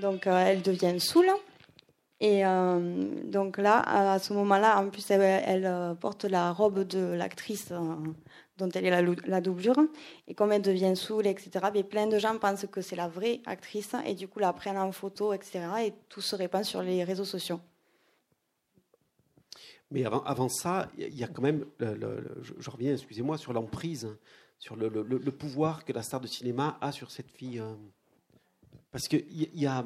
Donc 0.00 0.26
euh, 0.26 0.44
elle 0.46 0.62
devient 0.62 0.98
saoule. 0.98 1.30
Et 2.22 2.44
euh, 2.44 3.24
donc 3.24 3.56
là, 3.56 3.78
à 4.12 4.18
ce 4.18 4.34
moment-là, 4.34 4.78
en 4.78 4.90
plus, 4.90 5.10
elle, 5.10 5.64
euh, 5.64 5.94
porte 5.94 6.24
la 6.24 6.52
robe 6.52 6.86
de 6.86 6.98
l'actrice 7.14 7.72
dont 8.58 8.68
elle 8.74 8.84
est 8.84 9.16
la, 9.26 9.40
doublure. 9.40 9.78
Et 10.28 10.34
comme 10.34 10.52
elle 10.52 10.60
devient 10.60 10.94
saoule, 10.94 11.26
etc., 11.26 11.50
mais 11.72 11.82
plein 11.82 12.06
de 12.06 12.18
gens 12.18 12.36
pensent 12.36 12.66
que 12.70 12.82
c'est 12.82 12.96
la 12.96 13.08
vraie 13.08 13.40
actrice 13.46 13.92
et 14.04 14.14
du 14.14 14.28
coup 14.28 14.38
la 14.38 14.52
prennent 14.52 14.76
en 14.76 14.92
photo, 14.92 15.32
etc. 15.32 15.60
Et 15.86 15.94
tout 16.10 16.20
se 16.20 16.36
répand 16.36 16.62
sur 16.62 16.82
les 16.82 17.04
réseaux 17.04 17.24
sociaux. 17.24 17.60
Mais 19.90 20.04
avant, 20.04 20.22
avant 20.24 20.50
ça, 20.50 20.90
il 20.98 21.18
y 21.18 21.24
a 21.24 21.26
quand 21.26 21.42
même, 21.42 21.64
je, 21.80 22.70
reviens, 22.70 22.92
excusez-moi, 22.92 23.38
sur 23.38 23.54
l'emprise, 23.54 24.14
sur 24.58 24.76
le- 24.76 24.88
le 24.88 25.32
pouvoir 25.32 25.86
que 25.86 25.94
la 25.94 26.02
star 26.02 26.20
de 26.20 26.26
cinéma 26.26 26.76
a 26.82 26.92
sur 26.92 27.10
cette 27.10 27.30
fille. 27.30 27.62
Parce 28.92 29.08
qu'il 29.08 29.24
y, 29.30 29.66
a, 29.66 29.84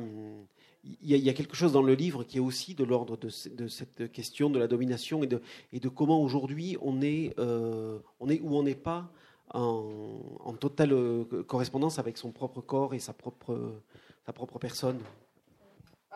quelque 1.32 1.56
chose 1.56 1.72
dans 1.72 1.82
le 1.82 1.94
livre 1.94 2.24
qui 2.24 2.38
est 2.38 2.40
aussi 2.40 2.74
de 2.74 2.84
l'ordre 2.84 3.16
de, 3.16 3.68
cette 3.68 4.10
question 4.12 4.50
de 4.50 4.58
la 4.58 4.66
domination 4.66 5.22
et 5.22 5.80
de, 5.80 5.88
comment 5.88 6.22
aujourd'hui 6.22 6.76
on, 6.80 7.02
est, 7.02 7.34
euh, 7.38 7.98
on 8.20 8.28
on 8.28 8.62
n'est 8.62 8.74
pas 8.74 9.10
en, 9.52 10.54
totale 10.58 10.92
euh, 10.92 11.24
correspondance 11.46 11.98
avec 11.98 12.16
son 12.16 12.32
propre 12.32 12.60
corps 12.60 12.94
et 12.94 12.98
sa 12.98 13.12
propre, 13.12 13.80
sa 14.24 14.32
propre 14.32 14.58
personne. 14.58 14.98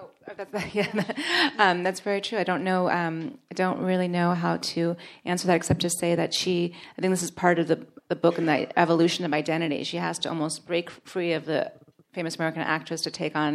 Oh, 0.00 0.06
that's, 0.36 0.74
yeah, 0.74 0.86
um, 1.58 1.82
that's 1.82 2.00
very 2.00 2.20
true. 2.20 2.38
I 2.38 2.44
don't 2.44 2.62
know. 2.62 2.88
Um, 2.88 3.38
I 3.50 3.54
don't 3.54 3.80
really 3.80 4.06
know 4.06 4.32
how 4.32 4.56
to 4.74 4.96
answer 5.24 5.48
that 5.48 5.56
except 5.56 5.80
to 5.80 5.90
say 5.90 6.14
that 6.14 6.32
she. 6.32 6.72
I 6.96 7.00
think 7.00 7.12
this 7.12 7.22
is 7.22 7.32
part 7.32 7.58
of 7.58 7.66
the 7.66 7.84
the 8.08 8.14
book 8.14 8.38
and 8.38 8.48
the 8.48 8.68
evolution 8.78 9.24
of 9.24 9.32
identity. 9.32 9.82
She 9.84 9.96
has 9.96 10.18
to 10.20 10.28
almost 10.28 10.66
break 10.66 10.90
free 11.04 11.32
of 11.32 11.46
the 11.46 11.72
famous 12.18 12.36
American 12.36 12.62
actress 12.62 13.00
to 13.02 13.10
take 13.10 13.34
on 13.36 13.52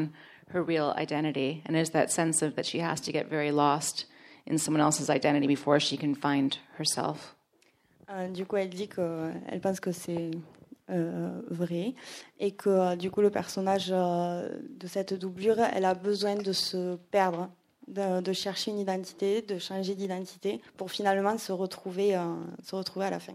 her 0.53 0.61
real 0.63 0.93
identity. 0.97 1.61
And 1.65 1.75
there's 1.75 1.91
that 1.91 2.11
sense 2.11 2.41
of 2.45 2.55
that 2.55 2.65
she 2.65 2.79
has 2.79 3.01
to 3.01 3.11
get 3.11 3.29
very 3.29 3.51
lost 3.51 4.05
in 4.45 4.57
someone 4.57 4.81
else's 4.81 5.09
identity 5.09 5.47
before 5.47 5.79
she 5.79 5.97
can 5.97 6.15
find 6.15 6.57
herself. 6.77 7.35
Euh, 8.09 8.27
du 8.27 8.45
coup, 8.45 8.57
elle 8.57 8.69
dit 8.69 8.87
qu'elle 8.87 9.59
pense 9.61 9.79
que 9.79 9.91
c'est 9.91 10.31
euh, 10.89 11.41
vrai 11.49 11.93
et 12.39 12.51
que 12.51 12.69
euh, 12.69 12.95
du 12.95 13.09
coup, 13.11 13.21
le 13.21 13.29
personnage 13.29 13.89
euh, 13.91 14.49
de 14.79 14.87
cette 14.87 15.13
doublure, 15.13 15.59
elle 15.73 15.85
a 15.85 15.93
besoin 15.93 16.35
de 16.35 16.51
se 16.51 16.97
perdre, 17.11 17.49
de, 17.87 18.21
de 18.21 18.33
chercher 18.33 18.71
une 18.71 18.79
identité, 18.79 19.41
de 19.41 19.57
changer 19.57 19.95
d'identité 19.95 20.61
pour 20.77 20.91
finalement 20.91 21.37
se 21.37 21.51
euh, 21.51 22.35
se 22.63 22.75
retrouver 22.75 23.05
à 23.05 23.09
la 23.09 23.19
fin. 23.19 23.33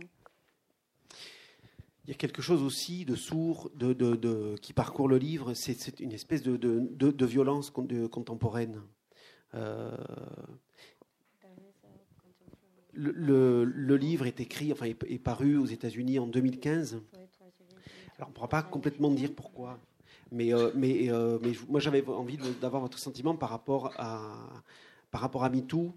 Il 2.09 2.12
y 2.12 2.14
a 2.14 2.16
quelque 2.16 2.40
chose 2.40 2.62
aussi 2.62 3.05
de 3.05 3.14
sourd 3.14 3.71
de, 3.75 4.55
qui 4.62 4.73
parcourt 4.73 5.09
le 5.09 5.18
livre, 5.18 5.53
c'est 5.53 6.01
une 6.01 6.12
espèce 6.12 6.42
de, 6.42 7.27
violence 7.27 7.71
contemporaine. 7.71 8.81
Euh, 9.55 9.94
le, 12.94 13.97
livre 13.97 14.25
est 14.25 14.40
écrit, 14.40 14.73
enfin, 14.73 14.87
est, 14.87 15.18
paru 15.23 15.59
aux 15.59 15.66
États-Unis 15.66 16.18
en 16.18 16.27
2015. 16.27 16.94
Alors, 18.16 18.29
on 18.29 18.29
ne 18.29 18.33
pourra 18.33 18.49
pas 18.49 18.62
complètement 18.62 19.11
dire 19.11 19.35
pourquoi, 19.37 19.79
mais, 20.33 20.55
euh, 20.55 20.71
euh, 20.75 21.38
moi, 21.68 21.79
j'avais 21.79 22.03
envie 22.09 22.38
d'avoir 22.59 22.81
votre 22.81 22.99
sentiment 22.99 23.37
par 23.37 23.51
rapport 23.51 23.92
à, 23.99 24.62
par 25.11 25.21
rapport 25.21 25.44
à 25.44 25.51
MeToo, 25.51 25.92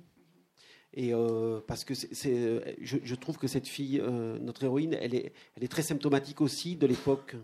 et 0.93 1.13
euh, 1.13 1.61
parce 1.67 1.85
que 1.85 1.93
c'est, 1.93 2.77
je, 2.81 3.15
trouve 3.15 3.37
que 3.37 3.47
cette 3.47 3.67
fille, 3.67 3.99
euh, 4.01 4.37
notre 4.39 4.63
héroïne, 4.63 4.93
elle 4.93 5.15
est 5.15 5.71
très 5.71 5.83
symptomatique 5.83 6.41
aussi 6.41 6.75
de 6.75 6.85
l'époque 6.85 7.35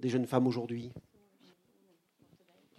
des 0.00 0.08
jeunes 0.08 0.26
femmes 0.26 0.46
aujourd'hui. 0.46 0.92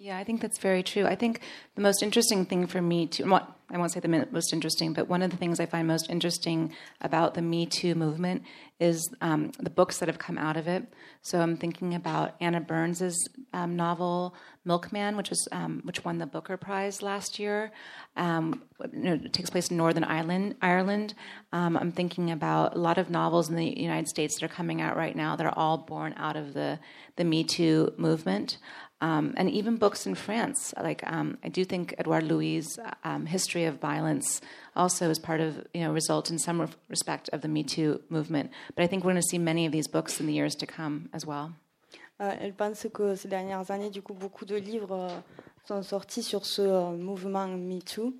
Yeah, 0.02 0.18
I 0.18 0.24
think 0.24 0.40
that's 0.40 0.60
very 0.60 0.82
true. 0.82 1.06
I 1.06 1.16
think 1.16 1.42
the 1.76 1.82
most 1.82 2.02
interesting 2.02 2.46
thing 2.46 2.68
for 2.68 2.82
me 2.82 3.08
to, 3.08 3.24
well, 3.26 3.54
I 3.70 3.78
won't 3.78 3.92
say 3.92 4.00
the 4.00 4.26
most 4.32 4.54
interesting, 4.54 4.94
but 4.94 5.10
one 5.10 5.22
of 5.22 5.30
the 5.30 5.36
things 5.36 5.60
I 5.60 5.66
find 5.66 5.88
most 5.88 6.10
interesting 6.10 6.74
about 7.02 7.34
the 7.34 7.42
Me 7.42 7.66
Too 7.66 7.96
movement 7.96 8.44
is 8.80 9.08
um, 9.20 9.52
the 9.60 9.70
books 9.70 10.00
that 10.00 10.08
have 10.08 10.18
come 10.18 10.38
out 10.38 10.56
of 10.56 10.68
it. 10.68 10.86
So 11.22 11.42
I'm 11.42 11.58
thinking 11.58 11.94
about 11.94 12.36
Anna 12.40 12.62
Burns's 12.62 13.28
um, 13.54 13.76
novel 13.76 14.34
Milkman, 14.64 15.18
which 15.18 15.30
was 15.30 15.48
um, 15.52 15.82
which 15.84 16.06
won 16.06 16.18
the 16.18 16.26
Booker 16.26 16.56
Prize 16.56 17.02
last 17.02 17.38
year. 17.38 17.72
Um, 18.16 18.64
you 18.94 19.00
know, 19.00 19.14
it 19.14 19.34
takes 19.34 19.50
place 19.50 19.70
in 19.70 19.78
Northern 19.78 20.06
Ireland. 20.06 20.56
Ireland. 20.62 21.14
Um, 21.52 21.76
I'm 21.76 21.92
thinking 21.92 22.32
about 22.32 22.76
a 22.76 22.80
lot 22.80 22.98
of 22.98 23.10
novels 23.10 23.50
in 23.50 23.56
the 23.56 23.80
United 23.80 24.08
States 24.08 24.40
that 24.40 24.46
are 24.46 24.54
coming 24.54 24.82
out 24.82 24.96
right 24.96 25.16
now 25.16 25.36
that 25.36 25.46
are 25.46 25.58
all 25.58 25.78
born 25.78 26.14
out 26.18 26.38
of 26.38 26.54
the 26.54 26.80
the 27.18 27.26
Me 27.26 27.44
Too 27.44 27.94
movement. 27.98 28.58
Um, 29.02 29.34
and 29.38 29.50
even 29.50 29.78
books 29.78 30.06
in 30.06 30.14
France. 30.14 30.74
Like 30.76 31.04
um, 31.08 31.38
I 31.42 31.48
do 31.48 31.64
think 31.64 31.96
Edouard 31.98 32.24
Louis' 32.24 32.78
um, 33.06 33.26
history 33.28 33.64
of 33.64 33.80
violence 33.80 34.42
also 34.76 35.10
is 35.10 35.20
part 35.20 35.40
of 35.40 35.66
you 35.74 35.82
know 35.82 35.94
result 35.94 36.30
in 36.30 36.38
some 36.38 36.68
respect 36.90 37.30
of 37.32 37.40
the 37.40 37.48
Me 37.48 37.64
Too 37.64 38.02
movement. 38.10 38.52
But 38.76 38.84
I 38.84 38.88
think 38.88 39.06
we're 39.06 39.14
going 39.14 39.22
to 39.22 39.30
see 39.30 39.38
many 39.38 39.66
of 39.66 39.72
these 39.72 39.88
books 39.88 40.20
in 40.20 40.28
the 40.28 40.34
years 40.34 40.54
to 40.56 40.66
come 40.66 41.10
as 41.14 41.26
well. 41.26 41.54
Euh, 42.22 42.36
elle 42.42 42.54
pense 42.54 42.86
que 42.94 43.16
ces 43.16 43.30
dernières 43.30 43.72
années, 43.72 43.90
du 43.90 44.02
coup, 44.02 44.14
beaucoup 44.14 44.46
de 44.46 44.56
livres 44.56 44.92
euh, 44.92 45.20
sont 45.66 45.82
sortis 45.84 46.24
sur 46.24 46.46
ce 46.46 46.62
euh, 46.62 46.92
mouvement 46.92 47.48
Me 47.48 47.80
Too. 47.80 48.14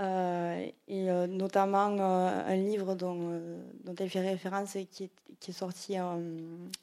Euh, 0.00 0.66
et 0.88 1.10
euh, 1.10 1.26
notamment 1.26 1.90
euh, 1.90 2.46
un 2.46 2.56
livre 2.56 2.94
dont, 2.94 3.38
dont, 3.84 3.94
elle 3.98 4.08
fait 4.08 4.26
référence 4.26 4.74
et 4.76 4.86
qui 4.86 5.04
est, 5.04 5.10
qui 5.38 5.50
est 5.50 5.54
sorti 5.54 6.00
en, 6.00 6.22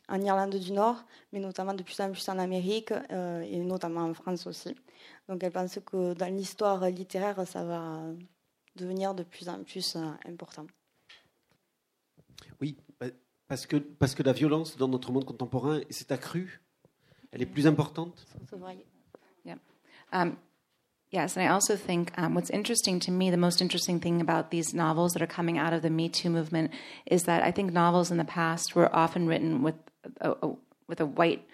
en, 0.07 0.21
Irlande 0.21 0.55
du 0.55 0.71
Nord, 0.71 1.03
mais 1.33 1.39
notamment 1.39 1.73
de 1.73 1.81
plus 1.81 1.99
en 1.99 2.11
plus 2.11 2.29
en 2.29 2.37
Amérique 2.37 2.93
et 3.11 3.59
notamment 3.59 4.01
en 4.01 4.13
France 4.13 4.45
aussi. 4.45 4.75
Donc 5.27 5.43
elle 5.43 5.51
pense 5.51 5.79
que 5.83 6.13
dans 6.13 6.31
l'histoire 6.31 6.87
littéraire, 6.89 7.47
ça 7.47 7.63
va 7.63 8.03
devenir 8.75 9.15
de 9.15 9.23
plus 9.23 9.49
en 9.49 9.63
plus 9.63 9.97
important. 10.25 10.67
Oui, 12.61 12.77
parce 13.47 13.65
que, 13.65 13.77
parce 13.77 14.13
que 14.13 14.21
la 14.21 14.33
violence 14.33 14.77
dans 14.77 14.87
notre 14.87 15.11
monde 15.11 15.25
contemporain 15.25 15.81
s'est 15.89 16.11
accrue, 16.11 16.61
elle 17.31 17.41
est 17.41 17.47
plus 17.47 17.65
importante? 17.65 18.27
Yeah. 19.43 19.57
Um, 20.11 20.35
Yes, 21.09 21.37
and 21.37 21.47
I 21.47 21.51
also 21.53 21.77
think 21.77 22.11
um, 22.17 22.35
what's 22.35 22.49
interesting 22.49 22.99
to 23.01 23.11
me, 23.11 23.31
the 23.31 23.37
most 23.37 23.61
interesting 23.61 24.01
thing 24.01 24.19
about 24.19 24.51
these 24.51 24.73
novels 24.73 25.13
that 25.13 25.21
are 25.21 25.27
coming 25.27 25.57
out 25.57 25.71
of 25.71 25.81
the 25.81 25.89
Me 25.89 26.09
Too 26.09 26.29
movement 26.29 26.71
is 27.05 27.23
that 27.23 27.43
I 27.43 27.51
think 27.51 27.71
novels 27.71 28.11
in 28.11 28.17
the 28.17 28.25
past 28.25 28.75
were 28.75 28.93
often 28.93 29.25
written 29.25 29.63
with 29.63 29.75
a, 30.19 30.31
a 30.41 30.55
with 30.87 30.99
a 30.99 31.05
white 31.05 31.45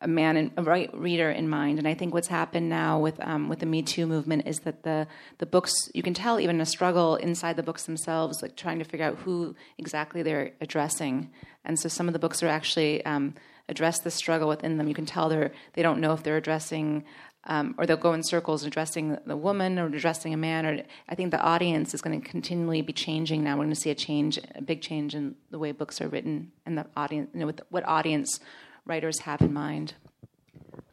a 0.00 0.06
man 0.06 0.36
and 0.36 0.52
a 0.56 0.62
white 0.62 0.96
reader 0.96 1.28
in 1.30 1.48
mind. 1.48 1.78
And 1.78 1.88
I 1.88 1.94
think 1.94 2.14
what's 2.14 2.28
happened 2.28 2.68
now 2.68 3.00
with 3.00 3.20
um, 3.20 3.48
with 3.48 3.58
the 3.58 3.66
Me 3.66 3.82
Too 3.82 4.06
movement 4.06 4.46
is 4.46 4.60
that 4.60 4.84
the 4.84 5.06
the 5.38 5.46
books 5.46 5.72
you 5.92 6.02
can 6.02 6.14
tell 6.14 6.40
even 6.40 6.60
a 6.60 6.66
struggle 6.66 7.16
inside 7.16 7.56
the 7.56 7.62
books 7.62 7.84
themselves, 7.84 8.40
like 8.40 8.56
trying 8.56 8.78
to 8.78 8.84
figure 8.84 9.06
out 9.06 9.16
who 9.18 9.54
exactly 9.76 10.22
they're 10.22 10.52
addressing. 10.60 11.30
And 11.64 11.78
so 11.78 11.88
some 11.88 12.06
of 12.06 12.12
the 12.12 12.18
books 12.18 12.42
are 12.42 12.48
actually 12.48 13.04
um, 13.04 13.34
address 13.68 14.00
the 14.00 14.10
struggle 14.10 14.48
within 14.48 14.78
them. 14.78 14.88
You 14.88 14.94
can 14.94 15.06
tell 15.06 15.28
they're 15.28 15.52
they 15.74 15.82
don't 15.82 16.00
know 16.00 16.12
if 16.12 16.22
they're 16.22 16.36
addressing 16.36 17.04
um, 17.44 17.74
or 17.78 17.86
they'll 17.86 17.96
go 17.96 18.12
in 18.12 18.22
circles 18.22 18.64
addressing 18.64 19.16
the 19.26 19.36
woman 19.36 19.78
or 19.78 19.86
addressing 19.86 20.34
a 20.34 20.36
man. 20.36 20.66
Or 20.66 20.82
I 21.08 21.14
think 21.14 21.30
the 21.30 21.40
audience 21.40 21.94
is 21.94 22.02
going 22.02 22.20
to 22.20 22.28
continually 22.28 22.82
be 22.82 22.92
changing 22.92 23.42
now. 23.44 23.56
We're 23.56 23.64
going 23.64 23.74
to 23.74 23.80
see 23.80 23.90
a 23.90 23.94
change, 23.94 24.38
a 24.54 24.62
big 24.62 24.82
change 24.82 25.14
in 25.14 25.34
the 25.50 25.58
way 25.58 25.72
books 25.72 26.00
are 26.00 26.08
written 26.08 26.52
and 26.66 26.76
the 26.76 26.86
audience, 26.96 27.30
you 27.32 27.40
know, 27.40 27.46
with 27.46 27.60
what 27.70 27.84
audience 27.86 28.40
writers 28.86 29.20
have 29.20 29.40
in 29.40 29.52
mind. 29.52 29.94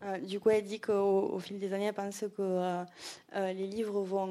Euh, 0.03 0.19
du 0.19 0.39
coup, 0.39 0.51
elle 0.51 0.63
dit 0.63 0.79
qu'au 0.79 1.29
au 1.33 1.39
fil 1.39 1.59
des 1.59 1.73
années, 1.73 1.85
elle 1.85 1.93
pense 1.93 2.19
que 2.19 2.41
euh, 2.41 2.83
euh, 3.35 3.53
les 3.53 3.65
livres 3.65 4.01
vont, 4.01 4.27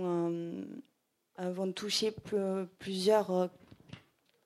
euh, 1.41 1.53
vont 1.53 1.73
toucher 1.73 2.15
plusieurs 2.79 3.31
euh, 3.31 3.47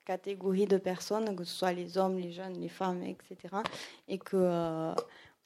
catégories 0.07 0.67
de 0.67 0.79
personnes, 0.79 1.37
que 1.37 1.45
ce 1.45 1.55
soit 1.55 1.73
les 1.73 1.99
hommes, 1.99 2.19
les 2.19 2.33
jeunes, 2.33 2.59
les 2.59 2.71
femmes, 2.71 3.03
etc. 3.03 3.57
Et 4.09 4.19
que 4.19 4.37
euh, 4.37 4.95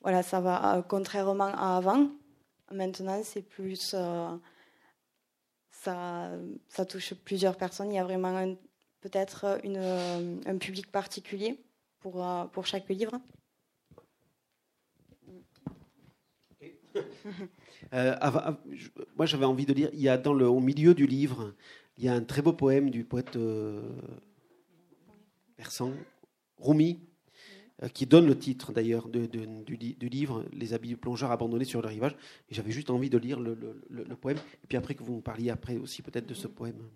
voilà, 0.02 0.22
ça 0.22 0.40
va, 0.40 0.84
contrairement 0.88 1.52
à 1.54 1.76
avant, 1.76 2.08
Maintenant, 2.72 3.20
c'est 3.22 3.42
plus. 3.42 3.92
Euh, 3.94 4.36
ça, 5.70 6.30
ça 6.68 6.86
touche 6.86 7.14
plusieurs 7.14 7.56
personnes. 7.56 7.92
Il 7.92 7.96
y 7.96 7.98
a 7.98 8.04
vraiment 8.04 8.56
peut-être 9.00 9.60
une, 9.64 9.76
euh, 9.76 10.36
un 10.46 10.56
public 10.58 10.90
particulier 10.90 11.62
pour, 12.00 12.24
euh, 12.24 12.44
pour 12.46 12.66
chaque 12.66 12.88
livre. 12.88 13.12
Euh, 17.94 18.14
moi, 19.16 19.27
j'avais 19.27 19.44
envie 19.44 19.66
de 19.66 19.74
lire. 19.74 19.90
Il 19.92 20.00
y 20.00 20.08
a 20.08 20.16
dans 20.16 20.33
le, 20.33 20.46
au 20.46 20.60
milieu 20.60 20.94
du 20.94 21.06
livre, 21.06 21.54
il 21.98 22.04
y 22.04 22.08
a 22.08 22.14
un 22.14 22.22
très 22.22 22.40
beau 22.40 22.54
poème 22.54 22.88
du 22.88 23.04
poète 23.04 23.37
euh, 23.37 23.83
persan, 25.56 25.92
Rumi, 26.56 27.00
euh, 27.00 27.12
qui 27.88 28.06
donne 28.06 28.26
le 28.26 28.38
titre 28.38 28.72
d'ailleurs 28.72 29.08
du, 29.08 29.28
du, 29.28 30.08
livre, 30.08 30.44
Les 30.52 30.72
habits 30.72 30.88
du 30.88 30.96
plongeur 30.96 31.33
abandonnés 31.33 31.64
sur 31.64 31.83
le 31.83 31.88
rivage. 31.88 32.16
J'avais 32.50 32.70
juste 32.70 32.90
envie 32.90 33.10
de 33.10 33.18
lire 33.18 33.40
le, 33.40 33.56
poème, 34.20 34.38
et 34.62 34.66
puis 34.66 34.76
après 34.76 34.94
que 34.94 35.02
vous 35.02 35.16
me 35.16 35.20
parliez 35.20 35.50
après 35.50 35.76
aussi 35.76 36.02
peut-être 36.02 36.26
de 36.26 36.35
ce 36.35 36.46
poème. 36.46 36.88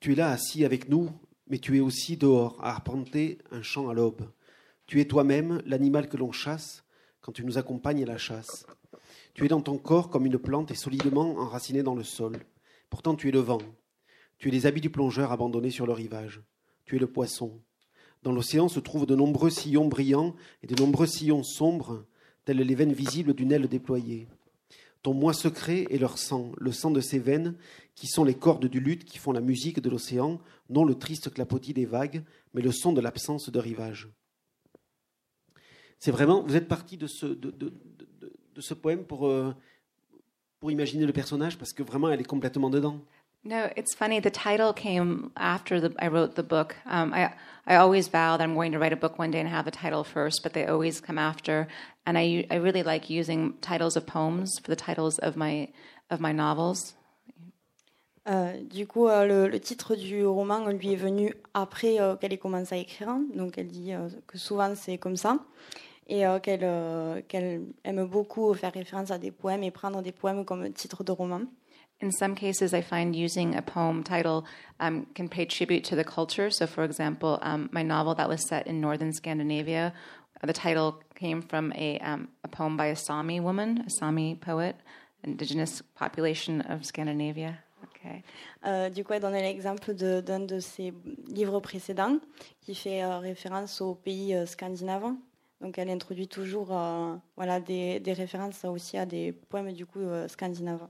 Tu 0.00 0.12
es 0.12 0.14
là 0.14 0.30
assis 0.30 0.64
avec 0.64 0.88
nous, 0.88 1.10
mais 1.46 1.58
tu 1.58 1.76
es 1.76 1.80
aussi 1.80 2.16
dehors, 2.16 2.58
à 2.64 2.70
arpenter 2.70 3.38
un 3.50 3.62
champ 3.62 3.88
à 3.88 3.94
l'aube. 3.94 4.22
Tu 4.86 5.00
es 5.00 5.04
toi-même 5.04 5.62
l'animal 5.66 6.08
que 6.08 6.16
l'on 6.16 6.32
chasse 6.32 6.84
quand 7.20 7.32
tu 7.32 7.44
nous 7.44 7.58
accompagnes 7.58 8.02
à 8.02 8.06
la 8.06 8.18
chasse. 8.18 8.66
Tu 9.34 9.44
es 9.44 9.48
dans 9.48 9.60
ton 9.60 9.78
corps 9.78 10.10
comme 10.10 10.26
une 10.26 10.38
plante 10.38 10.70
et 10.70 10.74
solidement 10.74 11.38
enracinée 11.38 11.82
dans 11.82 11.94
le 11.94 12.04
sol. 12.04 12.38
Pourtant 12.90 13.14
tu 13.14 13.28
es 13.28 13.32
le 13.32 13.38
vent. 13.38 13.62
Tu 14.38 14.48
es 14.48 14.50
les 14.50 14.66
habits 14.66 14.80
du 14.80 14.90
plongeur 14.90 15.32
abandonnés 15.32 15.70
sur 15.70 15.86
le 15.86 15.92
rivage. 15.92 16.42
Tu 16.84 16.96
es 16.96 16.98
le 16.98 17.06
poisson. 17.06 17.60
Dans 18.22 18.32
l'océan 18.32 18.68
se 18.68 18.80
trouvent 18.80 19.06
de 19.06 19.16
nombreux 19.16 19.50
sillons 19.50 19.88
brillants 19.88 20.34
et 20.62 20.66
de 20.66 20.80
nombreux 20.80 21.06
sillons 21.06 21.42
sombres, 21.42 22.04
tels 22.44 22.58
les 22.58 22.74
veines 22.74 22.92
visibles 22.92 23.34
d'une 23.34 23.52
aile 23.52 23.68
déployée. 23.68 24.28
Ton 25.02 25.14
moi 25.14 25.32
secret 25.32 25.86
est 25.90 25.98
leur 25.98 26.16
sang, 26.16 26.52
le 26.58 26.70
sang 26.70 26.92
de 26.92 27.00
ces 27.00 27.18
veines, 27.18 27.56
qui 27.96 28.06
sont 28.06 28.22
les 28.22 28.34
cordes 28.34 28.66
du 28.66 28.78
luth 28.78 29.04
qui 29.04 29.18
font 29.18 29.32
la 29.32 29.40
musique 29.40 29.80
de 29.80 29.90
l'océan, 29.90 30.40
non 30.70 30.84
le 30.84 30.94
triste 30.94 31.32
clapotis 31.34 31.74
des 31.74 31.86
vagues, 31.86 32.22
mais 32.54 32.62
le 32.62 32.70
son 32.70 32.92
de 32.92 33.00
l'absence 33.00 33.50
de 33.50 33.58
rivage. 33.58 34.08
C'est 35.98 36.12
vraiment, 36.12 36.42
vous 36.42 36.54
êtes 36.54 36.68
parti 36.68 36.96
de, 36.96 37.06
ce, 37.06 38.74
poème 38.74 39.04
euh, 39.10 39.52
pour 40.60 40.70
imaginer 40.70 41.06
le 41.06 41.12
personnage 41.12 41.58
Parce 41.58 41.72
que 41.72 41.82
vraiment, 41.82 42.08
elle 42.08 42.20
est 42.20 42.24
complètement 42.24 42.70
dedans. 42.70 43.00
No, 43.44 43.70
it's 43.74 43.94
funny. 43.94 44.20
The 44.20 44.30
title 44.30 44.72
came 44.72 45.32
after 45.36 45.80
the, 45.80 45.92
I 45.98 46.08
wrote 46.08 46.36
the 46.36 46.44
book. 46.44 46.76
Um, 46.86 47.12
I 47.12 47.32
I 47.66 47.76
always 47.76 48.08
vow 48.08 48.36
that 48.36 48.42
I'm 48.42 48.54
going 48.54 48.72
to 48.72 48.78
write 48.78 48.92
a 48.92 48.96
book 48.96 49.18
one 49.18 49.30
day 49.32 49.40
and 49.40 49.48
have 49.48 49.64
the 49.64 49.72
title 49.72 50.04
first, 50.04 50.42
but 50.42 50.52
they 50.52 50.66
always 50.66 51.00
come 51.00 51.18
after. 51.18 51.66
And 52.06 52.16
I 52.16 52.46
I 52.50 52.56
really 52.56 52.84
like 52.84 53.10
using 53.10 53.54
titles 53.60 53.96
of 53.96 54.06
poems 54.06 54.58
for 54.62 54.70
the 54.70 54.76
titles 54.76 55.18
of 55.18 55.36
my 55.36 55.68
of 56.08 56.20
my 56.20 56.32
novels. 56.32 56.94
Euh, 58.28 58.62
du 58.62 58.86
coup, 58.86 59.08
euh, 59.08 59.48
le, 59.48 59.58
titre 59.58 59.96
du 59.96 60.24
roman 60.24 60.68
lui 60.68 60.92
est 60.92 60.96
venu 60.96 61.34
après 61.54 62.00
euh, 62.00 62.14
qu'elle 62.14 62.32
ait 62.32 62.38
commencé 62.38 62.76
à 62.76 62.78
écrire. 62.78 63.16
Donc, 63.34 63.58
elle 63.58 63.66
dit 63.66 63.92
que 64.28 64.38
souvent 64.38 64.74
c'est 64.76 64.98
comme 64.98 65.16
ça. 65.16 65.38
Et 66.08 66.24
qu'elle 66.42 67.62
aime 67.84 68.04
beaucoup 68.04 68.52
faire 68.54 68.72
référence 68.72 69.10
à 69.10 69.18
des 69.18 69.30
poèmes 69.30 69.62
et 69.62 69.70
prendre 69.70 70.02
des 70.02 70.12
poèmes 70.12 70.44
comme 70.44 70.72
titre 70.72 71.04
de 71.04 71.12
roman. 71.12 71.42
In 72.02 72.10
some 72.10 72.34
cases, 72.34 72.74
I 72.74 72.80
find 72.80 73.14
using 73.14 73.54
a 73.54 73.62
poem 73.62 74.02
title 74.02 74.44
um, 74.80 75.06
can 75.14 75.28
pay 75.28 75.44
tribute 75.44 75.84
to 75.84 75.94
the 75.94 76.02
culture. 76.02 76.50
So, 76.50 76.66
for 76.66 76.82
example, 76.82 77.38
um, 77.42 77.68
my 77.70 77.84
novel 77.84 78.16
that 78.16 78.28
was 78.28 78.44
set 78.48 78.66
in 78.66 78.80
northern 78.80 79.12
Scandinavia, 79.12 79.92
the 80.42 80.52
title 80.52 81.00
came 81.14 81.42
from 81.42 81.72
a, 81.76 82.00
um, 82.00 82.26
a 82.42 82.48
poem 82.48 82.76
by 82.76 82.86
a 82.86 82.96
Sami 82.96 83.38
woman, 83.38 83.84
a 83.86 83.90
Sami 83.90 84.34
poet, 84.34 84.74
indigenous 85.22 85.80
population 85.94 86.60
of 86.62 86.84
Scandinavia. 86.84 87.58
Okay. 87.84 88.24
Euh, 88.66 88.90
du 88.90 89.04
coup, 89.04 89.12
elle 89.12 89.20
donne 89.20 89.34
l'exemple 89.34 89.94
de- 89.94 90.20
d'un 90.20 90.40
de, 90.40 90.58
ses 90.58 90.92
livres 91.28 91.60
précédents 91.60 92.18
qui 92.60 92.74
fait 92.74 93.04
euh, 93.04 93.18
référence 93.18 93.80
aux 93.80 93.94
pays 93.94 94.34
euh, 94.34 94.44
scandinaves. 94.46 95.14
Donc, 95.60 95.78
elle 95.78 95.90
introduit 95.90 96.26
toujours 96.26 96.76
euh, 96.76 97.14
voilà, 97.36 97.60
des, 97.60 98.00
des 98.00 98.12
références 98.12 98.64
aussi 98.64 98.98
à 98.98 99.06
des 99.06 99.30
poèmes 99.32 99.72
du 99.72 99.86
coup 99.86 100.00
euh, 100.00 100.26
scandinaves. 100.26 100.88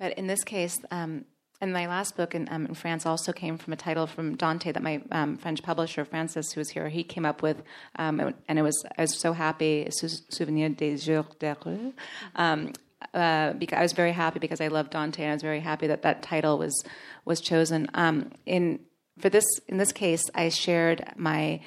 But 0.00 0.14
in 0.14 0.26
this 0.26 0.42
case, 0.42 0.78
um, 0.90 1.26
and 1.60 1.74
my 1.74 1.86
last 1.86 2.16
book 2.16 2.34
in, 2.34 2.48
um, 2.50 2.64
in 2.64 2.74
France 2.74 3.04
also 3.04 3.32
came 3.32 3.58
from 3.58 3.74
a 3.74 3.76
title 3.76 4.06
from 4.06 4.34
Dante 4.34 4.72
that 4.72 4.82
my 4.82 5.02
um, 5.12 5.36
French 5.36 5.62
publisher 5.62 6.06
Francis, 6.06 6.52
who 6.52 6.60
was 6.60 6.70
here, 6.70 6.88
he 6.88 7.04
came 7.04 7.26
up 7.26 7.42
with, 7.42 7.62
um, 7.96 8.32
and 8.48 8.58
it 8.58 8.62
was 8.62 8.82
I 8.96 9.02
was 9.02 9.20
so 9.20 9.34
happy. 9.34 9.86
Sou- 9.90 10.24
Souvenir 10.30 10.70
des 10.70 10.96
jours 10.96 11.26
d'heureux. 11.38 11.92
Um, 12.34 12.72
uh, 13.14 13.52
because 13.54 13.78
I 13.78 13.82
was 13.82 13.92
very 13.92 14.12
happy 14.12 14.38
because 14.38 14.60
I 14.60 14.68
love 14.68 14.88
Dante, 14.88 15.22
and 15.22 15.32
I 15.32 15.34
was 15.34 15.42
very 15.42 15.60
happy 15.60 15.86
that 15.86 16.02
that 16.02 16.22
title 16.22 16.56
was 16.56 16.82
was 17.26 17.42
chosen. 17.42 17.88
Um, 17.92 18.32
in 18.46 18.80
for 19.18 19.28
this 19.28 19.44
in 19.68 19.76
this 19.76 19.92
case, 19.92 20.22
I 20.34 20.48
shared 20.48 21.12
my 21.16 21.60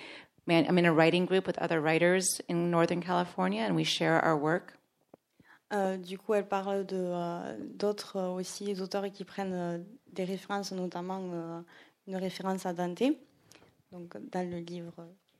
man. 0.48 0.66
I'm 0.68 0.80
in 0.80 0.86
a 0.86 0.94
writing 0.94 1.28
group 1.28 1.46
with 1.46 1.60
other 1.60 1.80
writers 1.80 2.42
in 2.48 2.72
Northern 2.72 3.02
California, 3.02 3.62
and 3.62 3.76
we 3.76 3.84
share 3.84 4.20
our 4.20 4.38
work. 4.38 4.74
Euh, 5.74 5.98
du 5.98 6.18
coup, 6.18 6.34
elle 6.36 6.48
parle 6.48 6.86
de 6.86 6.96
euh, 6.98 7.58
d'autres 7.74 8.18
euh, 8.18 8.30
aussi 8.30 8.80
auteurs 8.80 9.12
qui 9.12 9.24
prennent 9.24 9.54
euh, 9.54 9.78
des 10.12 10.24
références, 10.24 10.72
notamment 10.72 11.22
euh, 11.34 11.62
une 12.08 12.16
référence 12.16 12.66
à 12.66 12.74
Dante. 12.74 13.04
Donc, 13.92 14.16
dans 14.32 14.48
le 14.50 14.58
livre. 14.60 14.94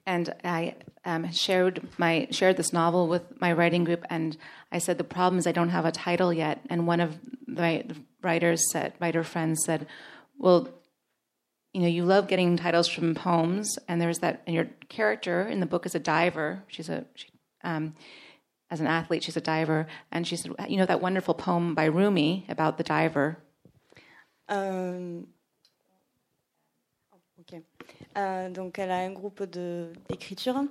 and 0.06 0.34
I 0.44 0.76
um, 1.06 1.32
shared 1.32 1.82
my 1.98 2.28
shared 2.32 2.58
this 2.58 2.74
novel 2.74 3.08
with 3.08 3.24
my 3.40 3.54
writing 3.54 3.84
group, 3.84 4.06
and 4.10 4.36
I 4.72 4.80
said 4.80 4.98
the 4.98 5.04
problem 5.04 5.40
is 5.40 5.48
I 5.48 5.52
don't 5.52 5.70
have 5.70 5.86
a 5.86 5.92
title 5.92 6.34
yet. 6.34 6.60
And 6.70 6.88
one 6.88 7.00
of 7.00 7.18
my 7.48 7.86
writers 8.22 8.70
said, 8.72 8.94
writer 9.00 9.24
friends 9.24 9.64
said, 9.66 9.88
"Well, 10.38 10.68
you 11.74 11.82
know, 11.82 11.88
you 11.88 12.04
love 12.04 12.28
getting 12.28 12.58
titles 12.58 12.88
from 12.88 13.16
poems, 13.16 13.78
and 13.88 14.02
there's 14.02 14.20
that, 14.20 14.42
and 14.46 14.56
your 14.56 14.68
character 14.90 15.48
in 15.48 15.60
the 15.60 15.66
book 15.66 15.86
is 15.86 15.96
a 15.96 16.00
diver. 16.00 16.64
She's 16.68 16.90
a 16.90 17.06
she, 17.16 17.30
um, 17.64 17.94
as 18.74 18.80
an 18.82 18.88
athlete, 18.88 19.24
she's 19.24 19.38
a 19.38 19.42
diver, 19.42 19.86
and 20.12 20.26
she 20.26 20.36
said, 20.36 20.52
you 20.68 20.78
know, 20.78 20.86
that 20.88 21.00
wonderful 21.02 21.34
poem 21.36 21.76
by 21.76 21.86
Rumi 21.86 22.46
about 22.50 22.78
the 22.78 22.84
diver." 22.84 23.38
Euh, 24.50 25.22
ok. 27.40 27.62
Euh, 28.18 28.50
donc, 28.50 28.78
elle 28.80 28.92
a 28.92 28.98
un 29.06 29.14
groupe 29.14 29.44
d'écriture 29.44 30.64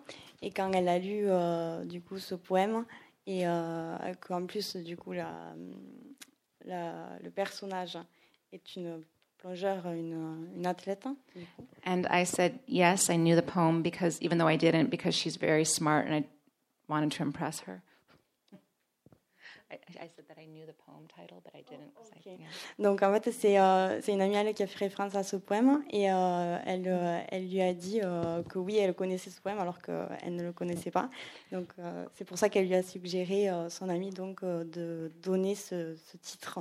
et 0.42 0.50
quand 0.50 0.72
elle 0.72 0.88
a 0.88 0.98
lu 0.98 1.24
euh, 1.28 1.84
du 1.84 2.00
coup 2.00 2.18
ce 2.18 2.34
poème 2.34 2.84
et 3.26 3.46
euh, 3.46 3.96
qu'en 4.20 4.46
plus 4.46 4.76
du 4.76 4.96
coup 4.96 5.12
la, 5.12 5.54
la- 6.64 7.18
le 7.22 7.30
personnage 7.30 7.98
est 8.52 8.76
une 8.76 9.02
plongeur, 9.38 9.86
une, 9.86 10.48
une 10.56 10.66
athlète. 10.66 11.06
And 11.84 12.06
I 12.10 12.24
said, 12.24 12.60
yes, 12.68 13.08
I 13.10 13.16
knew 13.16 13.34
the 13.34 13.42
poem 13.42 13.82
because 13.82 14.20
even 14.20 14.38
though 14.38 14.48
I 14.48 14.56
didn't, 14.56 14.88
because 14.90 15.14
she's 15.16 15.36
very 15.36 15.64
smart 15.64 16.06
and 16.06 16.14
I 16.14 16.24
wanted 16.88 17.10
to 17.16 17.22
impress 17.24 17.60
her. 17.66 17.82
I, 19.72 20.04
I 20.04 20.08
said 20.14 20.26
that 20.28 20.38
I 20.38 20.46
knew 20.46 20.66
the 20.66 20.74
poem 20.86 21.06
title, 21.08 21.40
but 21.42 21.54
I 21.54 21.62
oh, 21.66 21.70
didn't. 21.70 21.94
'cause 21.94 22.10
I- 22.14 22.18
Okay. 22.20 22.36
yeah. 22.40 22.48
Donc 22.78 23.02
en 23.02 23.12
fait, 23.14 23.32
c'est 23.32 23.58
euh, 23.58 24.00
c'est 24.02 24.12
une 24.12 24.20
amie 24.20 24.36
à 24.36 24.40
elle 24.42 24.54
qui 24.54 24.62
a 24.62 24.66
fait 24.66 24.84
référence 24.84 25.14
à 25.14 25.22
ce 25.22 25.36
poème 25.36 25.82
et 25.90 26.10
euh, 26.12 26.58
elle, 26.66 26.84
euh, 26.86 27.20
elle 27.30 27.48
lui 27.48 27.60
a 27.62 27.72
dit 27.72 28.00
euh, 28.02 28.42
que 28.42 28.58
oui, 28.58 28.76
elle 28.76 28.94
connaissait 28.94 29.30
ce 29.30 29.40
poème 29.40 29.58
alors 29.58 29.80
qu'elle 29.80 30.34
ne 30.36 30.42
le 30.42 30.52
connaissait 30.52 30.90
pas. 30.90 31.08
Donc 31.50 31.68
euh, 31.78 32.04
c'est 32.14 32.24
pour 32.24 32.38
ça 32.38 32.48
qu'elle 32.48 32.66
lui 32.66 32.74
a 32.74 32.82
suggéré, 32.82 33.48
euh, 33.50 33.68
son 33.70 33.88
amie, 33.88 34.10
donc, 34.10 34.42
euh, 34.42 34.64
de 34.64 35.10
donner 35.22 35.54
ce, 35.54 35.96
ce 35.96 36.16
titre. 36.18 36.60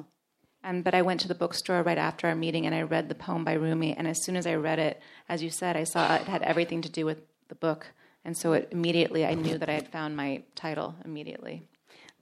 And 0.64 0.84
but 0.84 0.94
I 0.94 1.02
went 1.02 1.18
to 1.22 1.28
the 1.28 1.38
bookstore 1.38 1.82
right 1.84 1.98
after 1.98 2.28
our 2.28 2.36
meeting 2.36 2.68
and 2.68 2.76
I 2.76 2.84
read 2.84 3.10
the 3.10 3.16
poem 3.16 3.44
by 3.44 3.54
Rumi. 3.54 3.96
And 3.98 4.08
as 4.08 4.24
soon 4.24 4.36
as 4.36 4.46
I 4.46 4.54
read 4.56 4.78
it, 4.80 5.00
as 5.28 5.42
you 5.42 5.50
said, 5.50 5.76
I 5.76 5.84
saw 5.86 6.16
it 6.16 6.28
had 6.28 6.44
everything 6.44 6.82
to 6.84 6.90
do 6.90 7.04
with 7.06 7.18
the 7.50 7.56
book. 7.56 7.88
And 8.24 8.38
so 8.38 8.54
it, 8.54 8.68
immediately 8.72 9.26
I 9.26 9.34
knew 9.34 9.58
that 9.58 9.70
I 9.70 9.74
had 9.74 9.88
found 9.88 10.16
my 10.16 10.44
title 10.54 10.94
immediately. 11.04 11.64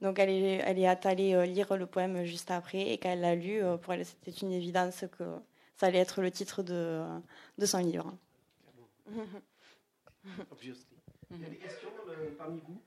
Donc 0.00 0.18
elle 0.18 0.30
est, 0.30 0.62
elle 0.64 0.78
est 0.78 1.06
allée 1.06 1.34
euh, 1.34 1.44
lire 1.44 1.76
le 1.76 1.86
poème 1.86 2.24
juste 2.24 2.50
après 2.50 2.90
et 2.92 2.98
quand 2.98 3.10
elle 3.10 3.20
l'a 3.20 3.34
lu, 3.34 3.62
euh, 3.62 3.76
pour 3.76 3.92
elle 3.92 4.04
c'était 4.06 4.30
une 4.30 4.52
évidence 4.52 5.04
que 5.18 5.24
ça 5.76 5.86
allait 5.86 5.98
être 5.98 6.22
le 6.22 6.30
titre 6.30 6.62
de, 6.62 7.02
de 7.58 7.66
son 7.66 7.78
livre. 7.78 8.14
Obviously. 10.50 10.84
Il 11.30 11.40
y 11.40 11.44
a 11.44 11.48
des 11.48 11.56
questions 11.56 11.88
euh, 12.08 12.30
parmi 12.38 12.60
vous? 12.66 12.80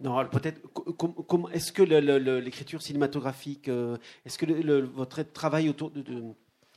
Non, 0.00 0.16
alors 0.16 0.30
peut-être. 0.30 0.62
co- 0.72 0.92
com- 0.94 1.12
com- 1.14 1.48
est-ce 1.52 1.72
que 1.72 1.82
l'écriture 1.82 2.80
cinématographique, 2.80 3.68
est-ce 4.24 4.38
que 4.38 4.46
le- 4.46 4.62
le- 4.62 4.80
votre 4.86 5.22
travail 5.22 5.68
autour 5.68 5.90
de, 5.90 6.00
de- 6.02 6.22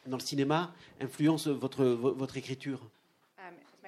dans 0.08 0.18
le 0.18 0.22
cinéma 0.24 0.74
influence 1.00 1.48
votre, 1.48 1.86
vo- 1.86 2.14
votre 2.14 2.36
écriture? 2.36 2.82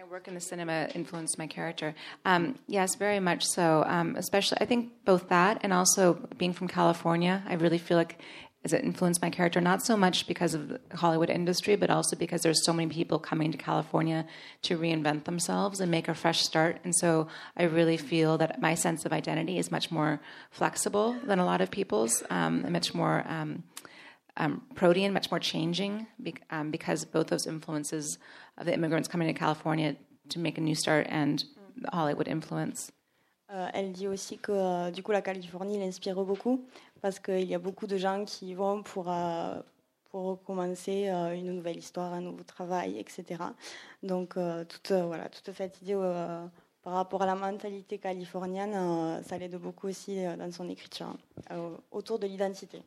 Work 0.09 0.27
in 0.27 0.35
the 0.35 0.41
cinema 0.41 0.87
influenced 0.93 1.37
my 1.37 1.47
character? 1.47 1.95
Um, 2.25 2.55
yes, 2.67 2.95
very 2.95 3.19
much 3.19 3.45
so. 3.45 3.83
Um, 3.87 4.15
especially, 4.15 4.59
I 4.61 4.65
think 4.65 4.91
both 5.03 5.29
that 5.29 5.59
and 5.63 5.73
also 5.73 6.27
being 6.37 6.53
from 6.53 6.67
California, 6.67 7.43
I 7.47 7.55
really 7.55 7.77
feel 7.77 7.97
like 7.97 8.19
has 8.63 8.73
it 8.73 8.83
influenced 8.83 9.21
my 9.21 9.29
character. 9.29 9.61
Not 9.61 9.83
so 9.83 9.95
much 9.95 10.27
because 10.27 10.55
of 10.55 10.69
the 10.69 10.79
Hollywood 10.95 11.29
industry, 11.29 11.75
but 11.75 11.91
also 11.91 12.15
because 12.15 12.41
there's 12.41 12.65
so 12.65 12.73
many 12.73 12.91
people 12.91 13.19
coming 13.19 13.51
to 13.51 13.57
California 13.57 14.25
to 14.63 14.77
reinvent 14.77 15.25
themselves 15.25 15.79
and 15.79 15.91
make 15.91 16.07
a 16.07 16.15
fresh 16.15 16.41
start. 16.41 16.79
And 16.83 16.95
so 16.95 17.27
I 17.55 17.63
really 17.63 17.97
feel 17.97 18.39
that 18.39 18.59
my 18.59 18.73
sense 18.73 19.05
of 19.05 19.13
identity 19.13 19.59
is 19.59 19.71
much 19.71 19.91
more 19.91 20.19
flexible 20.49 21.15
than 21.23 21.37
a 21.37 21.45
lot 21.45 21.61
of 21.61 21.69
people's, 21.69 22.23
um, 22.31 22.63
and 22.63 22.73
much 22.73 22.93
more. 22.95 23.23
Um, 23.27 23.63
um, 24.37 24.61
protean, 24.75 25.13
much 25.13 25.31
more 25.31 25.39
changing 25.39 26.07
um, 26.49 26.71
because 26.71 27.03
of 27.03 27.11
both 27.11 27.27
those 27.27 27.47
influences 27.47 28.17
of 28.57 28.65
the 28.65 28.73
immigrants 28.73 29.07
coming 29.07 29.27
to 29.27 29.33
California 29.33 29.95
to 30.29 30.39
make 30.39 30.57
a 30.57 30.61
new 30.61 30.75
start 30.75 31.07
and 31.09 31.43
the 31.77 31.89
Hollywood 31.91 32.27
influence. 32.27 32.91
Euh, 33.51 33.69
elle 33.73 33.91
dit 33.91 34.07
aussi 34.07 34.37
que 34.37 34.51
euh, 34.51 34.91
du 34.91 35.03
coup 35.03 35.11
la 35.11 35.21
Californie 35.21 35.77
l'inspire 35.77 36.15
beaucoup 36.15 36.65
parce 37.01 37.19
qu'il 37.19 37.43
y 37.43 37.53
a 37.53 37.59
beaucoup 37.59 37.85
de 37.85 37.97
gens 37.97 38.25
qui 38.25 38.55
vont 38.55 38.81
pour, 38.81 39.11
euh, 39.11 39.61
pour 40.09 40.23
recommencer 40.23 41.07
euh, 41.09 41.35
une 41.35 41.53
nouvelle 41.53 41.77
histoire, 41.77 42.13
un 42.13 42.21
nouveau 42.21 42.43
travail, 42.43 42.97
etc. 42.97 43.43
Donc 44.01 44.35
toute, 44.67 44.91
voilà, 44.91 45.29
toute 45.29 45.53
cette 45.55 45.81
idée 45.83 45.95
par 46.81 46.93
rapport 46.93 47.23
à 47.23 47.25
la 47.25 47.35
mentalité 47.35 47.97
californienne, 47.97 49.21
ça 49.23 49.37
l'aide 49.37 49.55
beaucoup 49.55 49.87
aussi 49.87 50.23
dans 50.37 50.51
son 50.51 50.69
écriture, 50.69 51.15
euh, 51.51 51.75
autour 51.91 52.19
de 52.19 52.27
l'identité. 52.27 52.83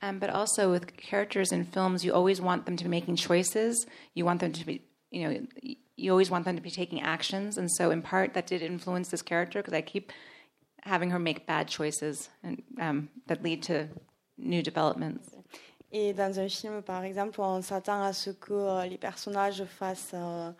Um, 0.00 0.18
but 0.18 0.30
also 0.30 0.70
with 0.70 0.96
characters 0.96 1.50
in 1.52 1.64
films, 1.64 2.04
you 2.04 2.12
always 2.12 2.40
want 2.40 2.66
them 2.66 2.76
to 2.76 2.84
be 2.84 2.90
making 2.90 3.16
choices. 3.16 3.86
You 4.14 4.24
want 4.24 4.40
them 4.40 4.52
to 4.52 4.66
be, 4.66 4.82
you 5.10 5.28
know, 5.28 5.46
you 5.96 6.10
always 6.12 6.30
want 6.30 6.44
them 6.44 6.56
to 6.56 6.62
be 6.62 6.70
taking 6.70 7.00
actions. 7.02 7.58
And 7.58 7.70
so, 7.70 7.90
in 7.90 8.02
part, 8.02 8.34
that 8.34 8.46
did 8.46 8.62
influence 8.62 9.08
this 9.08 9.22
character 9.22 9.60
because 9.60 9.74
I 9.74 9.80
keep 9.80 10.12
having 10.82 11.10
her 11.10 11.18
make 11.18 11.46
bad 11.46 11.68
choices 11.68 12.28
um, 12.80 13.08
that 13.26 13.42
lead 13.42 13.62
to 13.64 13.88
new 14.38 14.62
developments. 14.62 15.34
Et 15.90 16.12
dans 16.12 16.38
un 16.38 16.48
film, 16.48 16.82
par 16.82 17.02
exemple, 17.04 17.40
on 17.40 17.62
s'attend 17.62 18.02
à 18.02 18.12
ce 18.12 18.30
que 18.30 18.52
euh, 18.52 18.84
les 18.84 18.98
personnages 18.98 19.62
euh, 19.62 20.52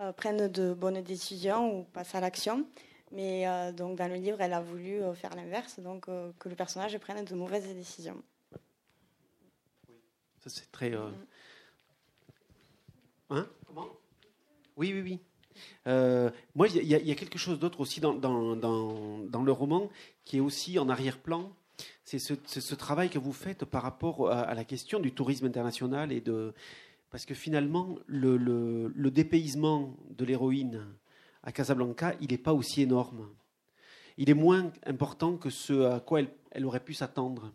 euh, 0.00 0.12
prennent 0.12 0.48
de 0.48 0.74
bonnes 0.74 1.00
décisions 1.00 1.78
ou 1.78 1.84
passent 1.84 2.14
à 2.14 2.20
l'action. 2.20 2.66
Mais 3.12 3.46
euh, 3.46 3.70
dans 3.70 4.08
le 4.08 4.16
livre, 4.16 4.40
elle 4.40 4.52
a 4.52 4.60
voulu 4.60 5.00
faire 5.14 5.36
l'inverse, 5.36 5.78
donc 5.78 6.06
que 6.06 6.48
le 6.48 6.56
personnage 6.56 6.98
prenne 6.98 7.24
de 7.24 7.34
mauvaises 7.36 7.72
décisions. 7.72 8.20
Ça, 10.44 10.50
c'est 10.50 10.70
très. 10.70 10.92
euh, 10.94 11.08
Hein? 13.30 13.48
Comment? 13.66 13.86
Oui, 14.76 14.92
oui, 14.92 15.00
oui. 15.00 15.20
Euh, 15.86 16.30
moi, 16.54 16.68
il 16.68 16.84
y, 16.86 16.94
a- 16.94 16.98
il 16.98 17.06
y 17.06 17.10
a 17.10 17.14
quelque 17.14 17.38
chose 17.38 17.58
d'autre 17.58 17.80
aussi 17.80 17.98
dans, 18.00 18.12
dans, 18.12 18.54
dans, 18.54 19.20
dans 19.20 19.42
le 19.42 19.52
roman 19.52 19.88
qui 20.26 20.36
est 20.36 20.40
aussi 20.40 20.78
en 20.78 20.90
arrière-plan. 20.90 21.50
C'est 22.04 22.18
ce, 22.18 22.34
ce 22.46 22.74
travail 22.74 23.08
que 23.08 23.18
vous 23.18 23.32
faites 23.32 23.64
par 23.64 23.82
rapport 23.82 24.30
à, 24.30 24.40
à 24.42 24.54
la 24.54 24.64
question 24.64 25.00
du 25.00 25.12
tourisme 25.12 25.46
international 25.46 26.12
et 26.12 26.20
de 26.20 26.52
parce 27.10 27.24
que 27.24 27.34
finalement 27.34 27.96
le, 28.06 28.36
le, 28.36 28.88
le 28.94 29.10
dépaysement 29.10 29.96
de 30.10 30.24
l'héroïne 30.26 30.84
à 31.42 31.52
Casablanca, 31.52 32.14
il 32.20 32.30
n'est 32.32 32.38
pas 32.38 32.52
aussi 32.52 32.82
énorme. 32.82 33.30
Il 34.18 34.28
est 34.28 34.34
moins 34.34 34.70
important 34.84 35.38
que 35.38 35.48
ce 35.48 35.84
à 35.84 36.00
quoi 36.00 36.20
elle, 36.20 36.30
elle 36.50 36.66
aurait 36.66 36.84
pu 36.84 36.92
s'attendre. 36.92 37.50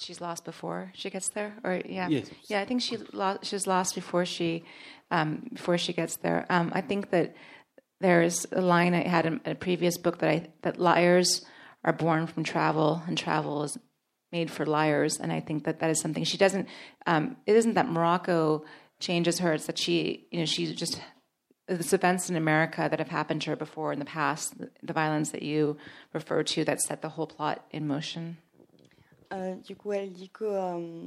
She's 0.00 0.20
lost 0.20 0.44
before 0.44 0.90
she 0.94 1.10
gets 1.10 1.28
there, 1.30 1.52
or 1.62 1.80
yeah, 1.84 2.08
Yes. 2.08 2.30
yeah. 2.48 2.60
I 2.60 2.64
think 2.64 2.80
she 2.80 2.96
lost. 3.12 3.44
She's 3.44 3.66
lost 3.66 3.94
before 3.94 4.24
she 4.24 4.64
um, 5.10 5.48
before 5.52 5.76
she 5.78 5.92
gets 5.92 6.16
there. 6.16 6.46
Um, 6.48 6.72
I 6.74 6.80
think 6.80 7.10
that 7.10 7.34
there's 8.00 8.46
a 8.50 8.62
line 8.62 8.94
I 8.94 9.06
had 9.06 9.26
in 9.26 9.40
a 9.44 9.54
previous 9.54 9.98
book 9.98 10.18
that 10.18 10.30
I 10.30 10.46
that 10.62 10.78
liars 10.80 11.44
are 11.84 11.92
born 11.92 12.26
from 12.26 12.44
travel, 12.44 13.02
and 13.06 13.16
travel 13.18 13.62
is 13.62 13.76
made 14.32 14.50
for 14.50 14.64
liars. 14.64 15.18
And 15.18 15.30
I 15.32 15.40
think 15.40 15.64
that 15.64 15.80
that 15.80 15.90
is 15.90 16.00
something 16.00 16.24
she 16.24 16.38
doesn't. 16.38 16.66
Um, 17.06 17.36
it 17.46 17.56
isn't 17.56 17.74
that 17.74 17.88
Morocco 17.88 18.64
changes 19.00 19.40
her; 19.40 19.52
it's 19.52 19.66
that 19.66 19.78
she, 19.78 20.26
you 20.30 20.38
know, 20.40 20.46
she's 20.46 20.74
just 20.74 21.00
there's 21.68 21.92
events 21.92 22.28
in 22.28 22.36
America 22.36 22.88
that 22.90 22.98
have 22.98 23.08
happened 23.08 23.42
to 23.42 23.50
her 23.50 23.56
before 23.56 23.92
in 23.92 23.98
the 24.00 24.04
past, 24.04 24.54
the 24.82 24.92
violence 24.92 25.30
that 25.30 25.42
you 25.42 25.76
refer 26.12 26.42
to, 26.42 26.64
that 26.64 26.80
set 26.80 27.00
the 27.00 27.10
whole 27.10 27.28
plot 27.28 27.64
in 27.70 27.86
motion. 27.86 28.38
Euh, 29.32 29.54
du 29.56 29.76
coup, 29.76 29.92
elle 29.92 30.12
dit 30.12 30.28
que, 30.28 30.44
euh, 30.44 31.06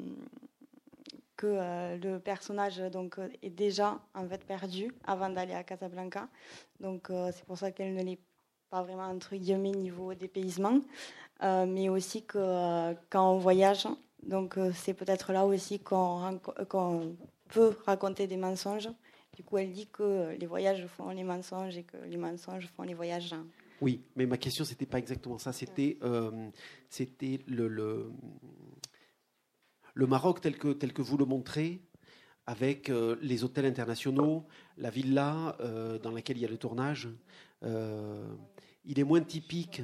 euh, 1.43 1.97
le 1.97 2.19
personnage 2.19 2.78
donc, 2.78 3.19
est 3.41 3.49
déjà 3.49 3.99
en 4.13 4.26
fait 4.28 4.45
perdu 4.45 4.93
avant 5.05 5.30
d'aller 5.30 5.53
à 5.53 5.63
Casablanca. 5.63 6.30
Donc 6.80 7.11
c'est 7.34 7.43
pour 7.43 7.57
ça 7.57 7.71
qu'elle 7.71 7.93
ne 7.93 8.01
l'est 8.01 8.19
pas 8.69 8.82
vraiment 8.82 9.07
entre 9.07 9.36
guillemets 9.36 9.71
niveau 9.71 10.13
dépaysement, 10.13 10.80
mais 11.41 11.89
aussi 11.89 12.24
que 12.24 12.93
quand 13.09 13.34
on 13.34 13.39
voyage, 13.39 13.89
donc 14.26 14.57
c'est 14.74 14.93
peut-être 14.93 15.34
là 15.34 15.45
aussi 15.45 15.80
qu'on 15.80 16.39
peut 17.49 17.76
raconter 17.86 18.26
des 18.26 18.38
mensonges. 18.38 18.89
Du 19.36 19.43
coup, 19.43 19.57
elle 19.57 19.74
dit 19.74 19.88
que 19.88 20.34
les 20.39 20.45
voyages 20.45 20.86
font 20.88 21.09
les 21.09 21.26
mensonges 21.26 21.78
et 21.78 21.84
que 21.84 21.97
les 22.05 22.17
mensonges 22.17 22.67
font 22.67 22.84
les 22.84 22.93
voyages. 22.93 23.36
Oui, 23.84 24.05
mais 24.15 24.25
ma 24.25 24.38
question, 24.38 24.63
c'était 24.63 24.86
pas 24.86 24.97
exactement 24.97 25.38
ça. 25.38 25.51
C'était, 25.51 25.97
euh, 26.03 26.49
c'était 26.88 27.41
le, 27.47 27.67
le, 27.67 28.13
le 29.93 30.07
Maroc 30.07 30.39
tel 30.39 30.57
que, 30.57 30.69
tel 30.69 30.93
que 30.93 31.01
vous 31.01 31.17
le 31.17 31.25
montrez, 31.25 31.81
avec 32.45 32.89
euh, 32.89 33.17
les 33.21 33.43
hôtels 33.43 33.65
internationaux, 33.65 34.47
la 34.77 34.89
villa 34.89 35.57
euh, 35.59 35.99
dans 35.99 36.11
laquelle 36.11 36.38
il 36.38 36.43
y 36.43 36.45
a 36.45 36.49
le 36.49 36.57
tournage. 36.57 37.09
il 37.61 38.99
est 38.99 39.03
moins 39.03 39.19
typique. 39.19 39.81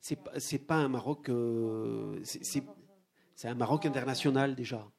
C'est 0.00 0.16
pas, 0.16 0.32
c'est 0.40 0.66
pas 0.66 0.78
un 0.78 0.88
Maroc. 0.88 1.30
c'est, 2.24 2.64
un 3.44 3.54
Maroc 3.54 3.86
international 3.86 4.56
déjà. 4.56 4.90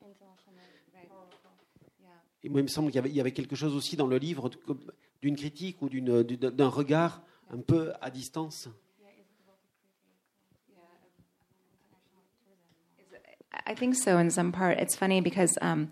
Et 2.43 2.47
moi, 2.47 2.61
il 2.61 2.63
me 2.63 2.70
semble 2.70 2.91
qu'il 2.91 2.95
y 2.95 2.99
avait, 2.99 3.09
il 3.09 3.16
y 3.18 3.20
avait 3.20 3.34
quelque 3.34 3.57
chose 3.57 3.76
aussi 3.76 3.97
dans 3.97 4.07
le 4.07 4.18
livre 4.18 4.49
d'une 5.22 5.36
critique 5.36 5.82
ou 5.82 5.89
d'un 5.89 6.70
regard 6.70 7.22
un 7.52 7.62
peu 7.62 7.93
à 8.02 8.12
distance. 8.12 8.68
I 13.68 13.74
think 13.74 13.96
so 13.96 14.18
in 14.18 14.30
some 14.30 14.52
part. 14.52 14.80
It's 14.80 14.96
funny 14.96 15.22
because 15.22 15.58
um, 15.62 15.89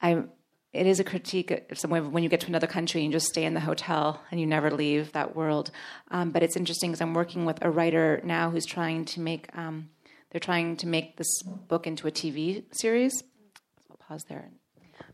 I 0.00 0.24
it 0.72 0.86
is 0.86 1.00
a 1.00 1.04
critique 1.04 1.50
of 1.70 1.78
some 1.78 1.90
way 1.90 2.00
when 2.00 2.22
you 2.22 2.28
get 2.28 2.40
to 2.40 2.46
another 2.46 2.66
country 2.66 3.02
and 3.02 3.12
you 3.12 3.18
just 3.18 3.28
stay 3.28 3.44
in 3.44 3.54
the 3.54 3.60
hotel 3.60 4.20
and 4.30 4.40
you 4.40 4.46
never 4.46 4.70
leave 4.70 5.12
that 5.12 5.36
world. 5.36 5.70
Um, 6.10 6.30
but 6.30 6.42
it's 6.42 6.56
interesting 6.56 6.90
because 6.90 7.02
I'm 7.02 7.14
working 7.14 7.44
with 7.44 7.62
a 7.62 7.70
writer 7.70 8.20
now 8.24 8.50
who's 8.50 8.66
trying 8.66 9.04
to 9.06 9.20
make 9.20 9.48
um, 9.56 9.90
they're 10.30 10.40
trying 10.40 10.76
to 10.78 10.86
make 10.86 11.18
this 11.18 11.42
book 11.42 11.86
into 11.86 12.08
a 12.08 12.10
TV 12.10 12.64
series. 12.74 13.22
I'll 13.90 13.98
pause 13.98 14.24
there. 14.28 14.50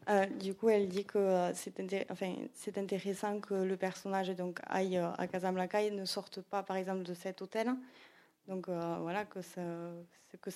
Euh, 0.09 0.27
du 0.27 0.55
coup, 0.55 0.71
elle 0.71 0.89
dit 0.89 1.05
que 1.05 1.19
euh, 1.19 1.53
c'est 1.55 1.79
inté- 1.81 2.07
enfin, 2.11 2.35
intéressant 2.77 3.41
que 3.41 3.55
le 3.55 3.77
personnage 3.77 4.31
donc, 4.31 4.59
aille 4.67 4.97
euh, 4.97 5.11
à 5.19 5.27
Casablanca 5.27 5.83
et 5.83 5.91
ne 5.91 6.07
sorte 6.07 6.41
pas, 6.41 6.63
par 6.63 6.77
exemple, 6.77 7.03
de 7.03 7.13
cet 7.15 7.43
hôtel. 7.43 7.69
Donc 8.47 8.69
voilà, 8.69 9.27
que, 9.27 9.43
ça, 9.43 9.61
que 10.41 10.51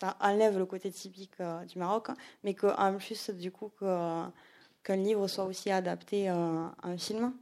ça 0.00 0.16
enlève 0.18 0.56
le 0.56 0.64
côté 0.64 0.90
typique 0.90 1.36
du 1.68 1.78
Maroc, 1.78 2.08
mais 2.42 2.54
qu'en 2.54 2.96
plus, 2.96 3.28
du 3.28 3.50
coup, 3.52 3.70
qu'un 3.78 4.96
livre 4.96 5.28
soit 5.28 5.44
aussi 5.44 5.70
adapté 5.70 6.30
euh, 6.30 6.66
en 6.82 6.96
film. 6.96 7.34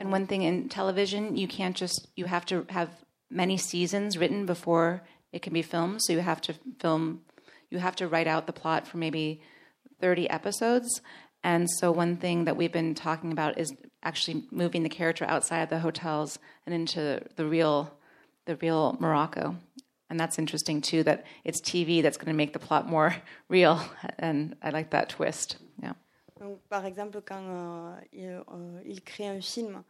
And 0.00 0.12
one 0.12 0.26
thing 0.26 0.42
in 0.42 0.68
television, 0.68 1.36
you 1.36 1.46
can't 1.46 1.76
just 1.76 2.08
you 2.16 2.26
have 2.26 2.44
to 2.46 2.66
have 2.68 2.88
many 3.30 3.56
seasons 3.56 4.18
written 4.18 4.44
before 4.44 5.00
it 5.32 5.40
can 5.40 5.52
be 5.52 5.62
filmed. 5.62 6.02
So 6.02 6.12
you 6.12 6.20
have 6.20 6.40
to 6.40 6.54
film, 6.80 7.20
you 7.70 7.78
have 7.78 7.94
to 7.96 8.08
write 8.08 8.26
out 8.26 8.46
the 8.46 8.52
plot 8.52 8.88
for 8.88 8.98
maybe 8.98 9.40
thirty 10.00 10.28
episodes. 10.30 11.00
And 11.42 11.68
so 11.78 11.92
one 11.92 12.16
thing 12.16 12.44
that 12.46 12.56
we've 12.56 12.72
been 12.72 12.94
talking 12.94 13.30
about 13.30 13.56
is 13.58 13.72
actually 14.02 14.44
moving 14.50 14.82
the 14.82 14.88
character 14.88 15.24
outside 15.26 15.62
of 15.62 15.68
the 15.68 15.78
hotels 15.78 16.38
and 16.64 16.74
into 16.74 17.20
the 17.36 17.44
real, 17.46 17.92
the 18.46 18.56
real 18.56 18.96
Morocco. 18.98 19.56
And 20.10 20.18
that's 20.18 20.38
interesting 20.38 20.80
too. 20.80 21.02
That 21.04 21.24
it's 21.44 21.60
TV 21.60 22.02
that's 22.02 22.16
going 22.16 22.32
to 22.32 22.36
make 22.36 22.52
the 22.52 22.58
plot 22.58 22.88
more 22.88 23.14
real. 23.48 23.80
And 24.18 24.56
I 24.62 24.70
like 24.70 24.90
that 24.90 25.08
twist. 25.08 25.56
Yeah. 25.82 25.92
Donc, 26.40 26.58
par 26.68 26.84
exemple, 26.84 27.20
quand 27.22 27.42
euh, 27.48 27.94
ils, 28.12 28.26
euh, 28.26 28.80
ils 28.84 29.00
créent 29.02 29.28
un 29.28 29.40
film, 29.40 29.82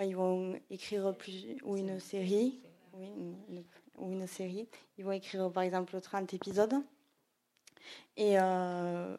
euh, 0.00 0.04
ils 0.04 0.16
vont 0.16 0.58
écrire 0.70 1.14
plus, 1.16 1.56
ou 1.62 1.76
une 1.76 2.00
série, 2.00 2.58
une- 2.98 3.36
une- 3.50 3.64
ou 3.98 4.10
une 4.12 4.26
série, 4.26 4.66
ils 4.98 5.04
vont 5.04 5.12
écrire 5.12 5.50
par 5.52 5.62
exemple 5.62 6.00
30 6.00 6.32
épisodes. 6.34 6.74
Et 8.16 8.36
euh, 8.38 9.16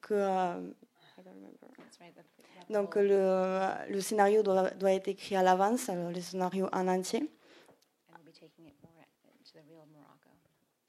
que. 0.00 0.14
euh, 0.14 0.70
donc 2.70 2.96
le, 2.96 3.90
le 3.90 4.00
scénario 4.00 4.42
doit, 4.42 4.70
doit 4.70 4.92
être 4.92 5.08
écrit 5.08 5.36
à 5.36 5.42
l'avance, 5.42 5.88
alors 5.88 6.10
le 6.10 6.20
scénario 6.20 6.68
en 6.72 6.86
entier. 6.88 7.28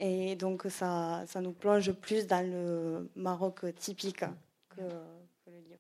Et 0.02 0.36
donc 0.36 0.66
ça, 0.70 1.24
ça 1.28 1.42
nous 1.42 1.52
plonge 1.52 1.92
plus 1.94 2.26
dans 2.28 2.46
le 2.46 3.10
Maroc 3.16 3.66
typique 3.76 4.20
que, 4.70 4.76
que 4.76 5.50
le 5.52 5.58
livre. 5.60 5.80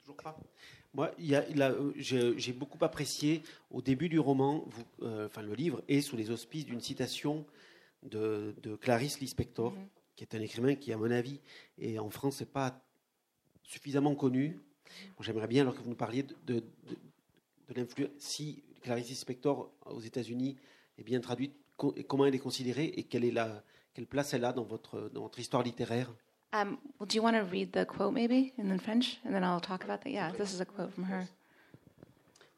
Toujours 0.00 0.16
pas. 0.16 0.36
Moi, 0.94 1.10
euh, 1.18 1.92
j'ai 1.96 2.52
beaucoup 2.52 2.82
apprécié 2.84 3.42
au 3.70 3.82
début 3.82 4.08
du 4.08 4.18
roman, 4.18 4.62
vous- 4.66 4.84
euh, 5.02 5.26
enfin 5.26 5.42
le 5.42 5.54
livre 5.54 5.82
est 5.88 6.00
sous 6.00 6.16
les 6.16 6.30
auspices 6.30 6.64
d'une 6.64 6.80
citation 6.80 7.44
de, 8.02 8.54
de 8.62 8.76
Clarice 8.76 9.20
Lispector, 9.20 9.72
qui 10.16 10.24
est 10.24 10.34
un 10.34 10.40
écrivain 10.40 10.74
qui, 10.74 10.92
à 10.92 10.96
mon 10.96 11.10
avis, 11.10 11.40
et 11.78 11.98
en 11.98 12.10
France, 12.10 12.40
n'est 12.40 12.46
pas 12.46 12.80
suffisamment 13.62 14.14
connu. 14.14 14.58
Moi, 15.16 15.20
J'aimerais 15.20 15.46
bien, 15.46 15.62
alors 15.62 15.74
que 15.74 15.82
vous 15.82 15.90
nous 15.90 15.96
parliez 15.96 16.22
de, 16.22 16.34
de, 16.46 16.54
de- 16.54 16.64
de 17.68 17.74
l'influence, 17.74 18.10
si 18.18 18.62
Clarice 18.82 19.08
Lispector 19.08 19.70
aux 19.86 20.00
États-Unis 20.00 20.56
est 20.98 21.02
bien 21.02 21.20
traduite, 21.20 21.52
co- 21.76 21.94
comment 22.08 22.24
elle 22.26 22.34
est 22.34 22.38
considérée 22.38 22.86
et 22.96 23.02
quelle, 23.02 23.24
est 23.24 23.32
la, 23.32 23.62
quelle 23.92 24.06
place 24.06 24.32
elle 24.34 24.44
a 24.44 24.52
dans 24.52 24.62
votre, 24.64 25.10
dans 25.12 25.22
votre 25.22 25.38
histoire 25.40 25.62
littéraire? 25.62 26.12
Um, 26.52 26.78
well, 27.00 27.08
do 27.08 27.16
you 27.16 27.22
want 27.22 27.32
to 27.32 27.42
read 27.50 27.72
the 27.72 27.84
quote 27.84 28.12
maybe 28.14 28.52
in 28.56 28.68
the 28.74 28.80
French, 28.80 29.18
and 29.26 29.32
then 29.32 29.42
I'll 29.42 29.60
talk 29.60 29.82
about 29.84 30.00
that? 30.04 30.10
Yeah, 30.10 30.30
this 30.32 30.54
is 30.54 30.60
a 30.60 30.64
quote 30.64 30.92
from 30.94 31.04
her. 31.04 31.26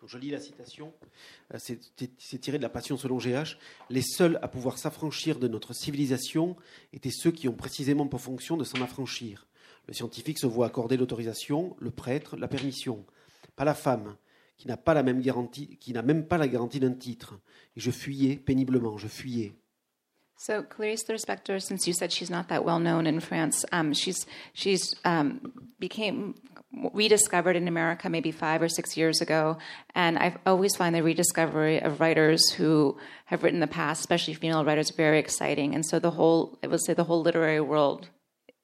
Je 0.07 0.19
lis 0.19 0.31
la 0.31 0.41
citation. 0.41 0.93
Euh, 1.53 1.59
C'est 1.59 1.81
c'est 2.19 2.39
tiré 2.39 2.59
de 2.59 2.63
la 2.63 2.69
Passion 2.69 2.97
selon 2.97 3.19
GH. 3.19 3.59
Les 3.91 4.03
seuls 4.03 4.39
à 4.43 4.49
pouvoir 4.49 4.79
s'affranchir 4.79 5.39
de 5.39 5.49
notre 5.49 5.73
civilisation 5.75 6.57
étaient 6.93 7.11
ceux 7.11 7.33
qui 7.33 7.49
ont 7.49 7.55
précisément 7.55 8.07
pour 8.07 8.21
fonction 8.21 8.57
de 8.57 8.65
s'en 8.65 8.81
affranchir. 8.81 9.47
Le 9.87 9.95
scientifique 9.95 10.39
se 10.39 10.47
voit 10.47 10.67
accorder 10.67 10.97
l'autorisation, 10.97 11.77
le 11.81 11.91
prêtre 11.91 12.37
la 12.37 12.49
permission. 12.49 13.05
Pas 13.57 13.65
la 13.65 13.75
femme, 13.75 14.17
qui 14.57 14.69
n'a 14.69 14.77
pas 14.77 14.95
la 14.95 15.03
même 15.03 15.21
garantie, 15.21 15.79
qui 15.79 15.93
n'a 15.93 16.03
même 16.03 16.27
pas 16.27 16.39
la 16.39 16.49
garantie 16.49 16.81
d'un 16.81 16.93
titre. 16.93 17.39
Et 17.77 17.81
je 17.81 17.91
fuyais 17.91 18.37
péniblement, 18.37 18.99
je 18.99 19.09
fuyais. 19.09 19.55
So 20.41 20.63
Clarice 20.63 21.03
Lispector, 21.03 21.61
since 21.61 21.89
you 21.89 21.93
said 21.93 22.13
she's 22.13 22.31
not 22.31 22.47
that 22.49 22.65
well 22.65 22.79
known 22.79 23.09
in 23.09 23.19
France, 23.19 23.65
um, 23.73 23.93
she's 23.93 24.25
she's 24.53 24.95
um, 25.05 25.53
became 25.81 26.37
rediscovered 26.95 27.57
in 27.57 27.67
America 27.67 28.09
maybe 28.09 28.31
five 28.31 28.63
or 28.63 28.69
six 28.69 28.97
years 28.97 29.21
ago, 29.21 29.59
and 29.97 30.17
I've 30.17 30.39
always 30.47 30.77
find 30.77 30.95
the 30.95 31.03
rediscovery 31.03 31.83
of 31.83 31.99
writers 31.99 32.51
who 32.51 32.97
have 33.25 33.43
written 33.43 33.57
in 33.57 33.61
the 33.61 33.67
past, 33.67 33.99
especially 33.99 34.35
female 34.35 34.65
writers, 34.65 34.91
very 34.91 35.19
exciting. 35.19 35.75
And 35.75 35.85
so 35.85 35.99
the 35.99 36.13
whole, 36.13 36.57
I 36.63 36.69
would 36.69 36.85
say, 36.85 36.95
the 36.95 37.03
whole 37.03 37.21
literary 37.21 37.61
world 37.61 38.09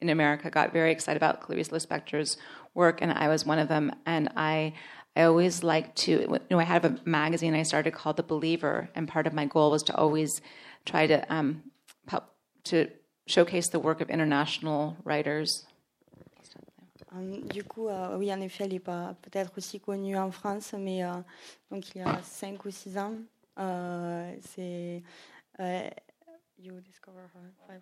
in 0.00 0.10
America 0.10 0.50
got 0.50 0.72
very 0.72 0.92
excited 0.92 1.16
about 1.16 1.40
Clarice 1.40 1.70
Lispector's 1.70 2.36
work, 2.74 3.02
and 3.02 3.10
I 3.10 3.26
was 3.26 3.44
one 3.44 3.58
of 3.58 3.66
them. 3.66 3.90
And 4.06 4.32
I, 4.36 4.74
I 5.16 5.24
always 5.24 5.64
like 5.64 5.92
to, 5.96 6.12
you 6.12 6.38
know, 6.50 6.60
I 6.60 6.64
have 6.64 6.84
a 6.84 7.00
magazine 7.04 7.54
I 7.54 7.64
started 7.64 7.94
called 7.94 8.16
The 8.16 8.22
Believer, 8.22 8.90
and 8.94 9.08
part 9.08 9.26
of 9.26 9.32
my 9.32 9.46
goal 9.46 9.72
was 9.72 9.82
to 9.84 9.96
always 9.96 10.40
try 10.84 11.06
to 11.08 11.20
um, 11.28 11.62
to 12.64 12.86
showcase 13.26 13.68
the 13.70 13.78
work 13.78 14.00
of 14.00 14.10
international 14.10 14.96
writers. 15.04 15.66
Euh, 17.14 17.40
du 17.52 17.62
coup, 17.64 17.88
euh, 17.88 18.16
oui, 18.18 18.32
en 18.32 18.40
effet, 18.40 18.64
elle 18.64 18.72
n'est 18.72 18.80
pas 18.80 19.14
peut-être 19.22 19.52
aussi 19.56 19.80
connue 19.80 20.16
en 20.16 20.30
France, 20.30 20.74
mais 20.76 21.04
euh, 21.04 21.12
donc 21.70 21.94
il 21.94 21.98
y 21.98 22.02
a 22.02 22.20
5 22.22 22.64
ou 22.64 22.70
6 22.70 22.98
ans, 22.98 23.12
euh, 23.58 24.34
c'est 24.40 25.02
euh, 25.60 25.88
You 26.58 26.80
Discover 26.80 27.20
Her. 27.68 27.80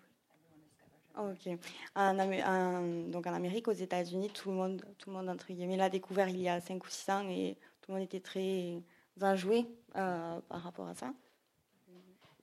Oh, 1.15 1.29
ok. 1.31 1.57
En, 1.95 2.17
en- 2.19 3.09
donc 3.09 3.25
en 3.27 3.33
Amérique, 3.33 3.67
aux 3.67 3.71
États-Unis, 3.71 4.29
tout 4.31 4.49
le 4.49 4.55
monde, 4.55 4.83
tout 4.97 5.09
le 5.09 5.15
monde 5.15 5.29
entre 5.29 5.47
guillemets, 5.51 5.77
l'a 5.77 5.89
découvert 5.89 6.27
il 6.29 6.41
y 6.41 6.49
a 6.49 6.59
5 6.59 6.83
ou 6.83 6.89
6 6.89 7.09
ans 7.11 7.27
et 7.29 7.55
tout 7.81 7.91
le 7.91 7.95
monde 7.97 8.03
était 8.03 8.19
très 8.19 8.81
enjoué 9.21 9.65
par 9.93 10.41
rapport 10.63 10.87
à 10.87 10.95
ça. 10.95 11.13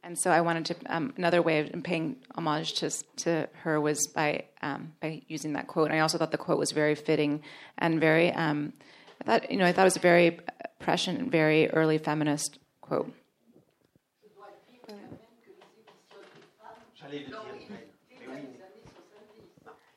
And 0.03 0.19
so 0.19 0.31
I 0.31 0.41
wanted 0.41 0.65
to. 0.67 0.75
Um, 0.87 1.13
another 1.19 1.43
way 1.43 1.61
of 1.61 1.83
paying 1.83 2.17
homage 2.35 2.73
to 2.81 2.91
to 3.25 3.49
her 3.63 3.81
was 3.81 4.07
by 4.09 4.45
um, 4.63 4.93
by 5.01 5.23
using 5.29 5.53
that 5.53 5.67
quote. 5.67 5.89
And 5.91 5.97
I 5.97 6.01
also 6.01 6.17
thought 6.19 6.31
the 6.31 6.39
quote 6.39 6.59
was 6.59 6.73
very 6.73 6.95
fitting 6.95 7.43
and 7.79 8.01
very. 8.01 8.33
Um, 8.33 8.73
I 9.21 9.25
thought 9.25 9.51
you 9.51 9.59
know 9.59 9.67
I 9.67 9.73
thought 9.73 9.83
it 9.83 9.93
was 9.93 9.97
a 9.97 10.01
very 10.01 10.41
prescient, 10.79 11.31
very 11.31 11.69
early 11.71 11.99
feminist 11.99 12.59
quote. 12.81 13.13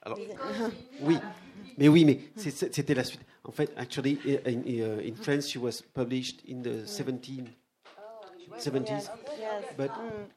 Alors, 0.06 0.18
oui, 1.02 1.18
mais 1.78 1.88
oui, 1.88 2.06
mais 2.06 2.20
c'est- 2.36 2.74
c'était 2.74 2.94
la 2.94 3.04
suite. 3.04 3.22
En 3.46 3.52
fait, 3.52 3.72
actually, 3.78 4.20
in, 4.26 4.64
in, 4.66 5.00
in 5.02 5.16
France, 5.16 5.50
she 5.50 5.58
was 5.58 5.82
published 5.94 6.42
in 6.48 6.62
the 6.62 6.86
17, 6.88 7.50
70s. 8.58 9.10
But 9.78 9.92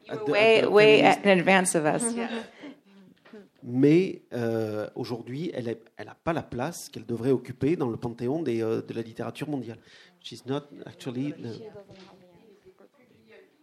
the- 0.08 0.30
Way 0.30 0.62
the 0.62 0.66
way 0.70 1.00
in 1.24 1.28
advance 1.38 1.74
of 1.74 1.84
us. 1.84 2.02
mais 3.62 4.22
euh, 4.32 4.88
aujourd'hui, 4.94 5.50
elle 5.54 5.64
n'a 5.66 5.72
elle 5.96 6.12
pas 6.22 6.32
la 6.32 6.42
place 6.42 6.88
qu'elle 6.88 7.04
devrait 7.06 7.30
occuper 7.32 7.74
dans 7.76 7.88
le 7.88 7.96
panthéon 7.96 8.42
des, 8.42 8.62
euh, 8.62 8.80
de 8.82 8.94
la 8.94 9.02
littérature 9.02 9.48
mondiale. 9.48 9.78
She's 10.20 10.44
not 10.46 10.62
actually. 10.86 11.32
the- 11.32 11.62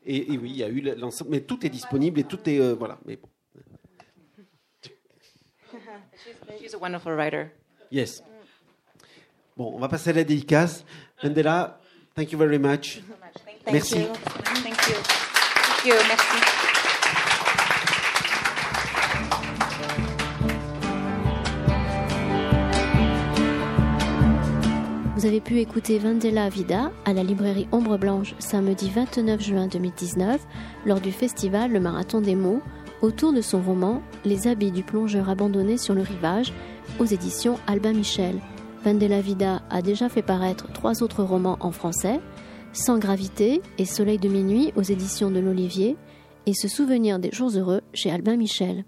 Et, 0.05 0.33
et 0.33 0.37
oui, 0.37 0.49
il 0.49 0.57
y 0.57 0.63
a 0.63 0.67
eu 0.67 0.81
l'ensemble, 0.97 1.31
mais 1.31 1.39
tout 1.41 1.65
est 1.65 1.69
disponible 1.69 2.19
et 2.19 2.25
tout 2.25 2.49
est 2.49 2.59
euh, 2.59 2.73
voilà. 2.73 2.97
Mais 3.05 3.15
bon, 3.15 3.29
She's 6.59 6.73
a 6.73 6.77
wonderful 6.77 7.13
writer. 7.13 7.51
yes. 7.91 8.21
Bon, 9.55 9.71
on 9.75 9.79
va 9.79 9.87
passer 9.87 10.09
à 10.09 10.13
la 10.13 10.23
dédicace. 10.23 10.83
Mandela, 11.23 11.79
thank 12.15 12.31
you 12.31 12.37
very 12.39 12.57
much. 12.59 13.01
Merci. 13.71 13.99
you. 13.99 14.07
Thank 14.63 14.87
you. 14.89 14.95
Merci. 15.85 15.97
Vous 25.15 25.25
avez 25.25 25.41
pu 25.41 25.59
écouter 25.59 25.99
Vandela 25.99 26.47
Vida 26.47 26.91
à 27.03 27.11
la 27.11 27.23
librairie 27.23 27.67
Ombre 27.73 27.97
Blanche 27.97 28.33
samedi 28.39 28.89
29 28.95 29.41
juin 29.41 29.67
2019 29.67 30.39
lors 30.85 31.01
du 31.01 31.11
festival 31.11 31.73
Le 31.73 31.81
Marathon 31.81 32.21
des 32.21 32.35
mots 32.35 32.61
autour 33.01 33.33
de 33.33 33.41
son 33.41 33.61
roman 33.61 34.01
Les 34.23 34.47
habits 34.47 34.71
du 34.71 34.83
plongeur 34.83 35.29
abandonné 35.29 35.77
sur 35.77 35.93
le 35.93 36.01
rivage 36.01 36.53
aux 36.99 37.05
éditions 37.05 37.59
Albin 37.67 37.91
Michel. 37.91 38.39
Vandela 38.85 39.19
Vida 39.19 39.61
a 39.69 39.81
déjà 39.81 40.07
fait 40.07 40.21
paraître 40.21 40.71
trois 40.71 41.03
autres 41.03 41.23
romans 41.23 41.57
en 41.59 41.71
français 41.71 42.21
Sans 42.73 42.97
gravité 42.97 43.61
et 43.77 43.85
Soleil 43.85 44.17
de 44.17 44.27
minuit 44.27 44.73
aux 44.75 44.81
éditions 44.81 45.29
de 45.29 45.39
l'Olivier 45.39 45.95
et 46.47 46.53
Se 46.53 46.67
souvenir 46.67 47.19
des 47.19 47.31
jours 47.31 47.55
heureux 47.55 47.81
chez 47.93 48.09
Albin 48.09 48.35
Michel. 48.35 48.83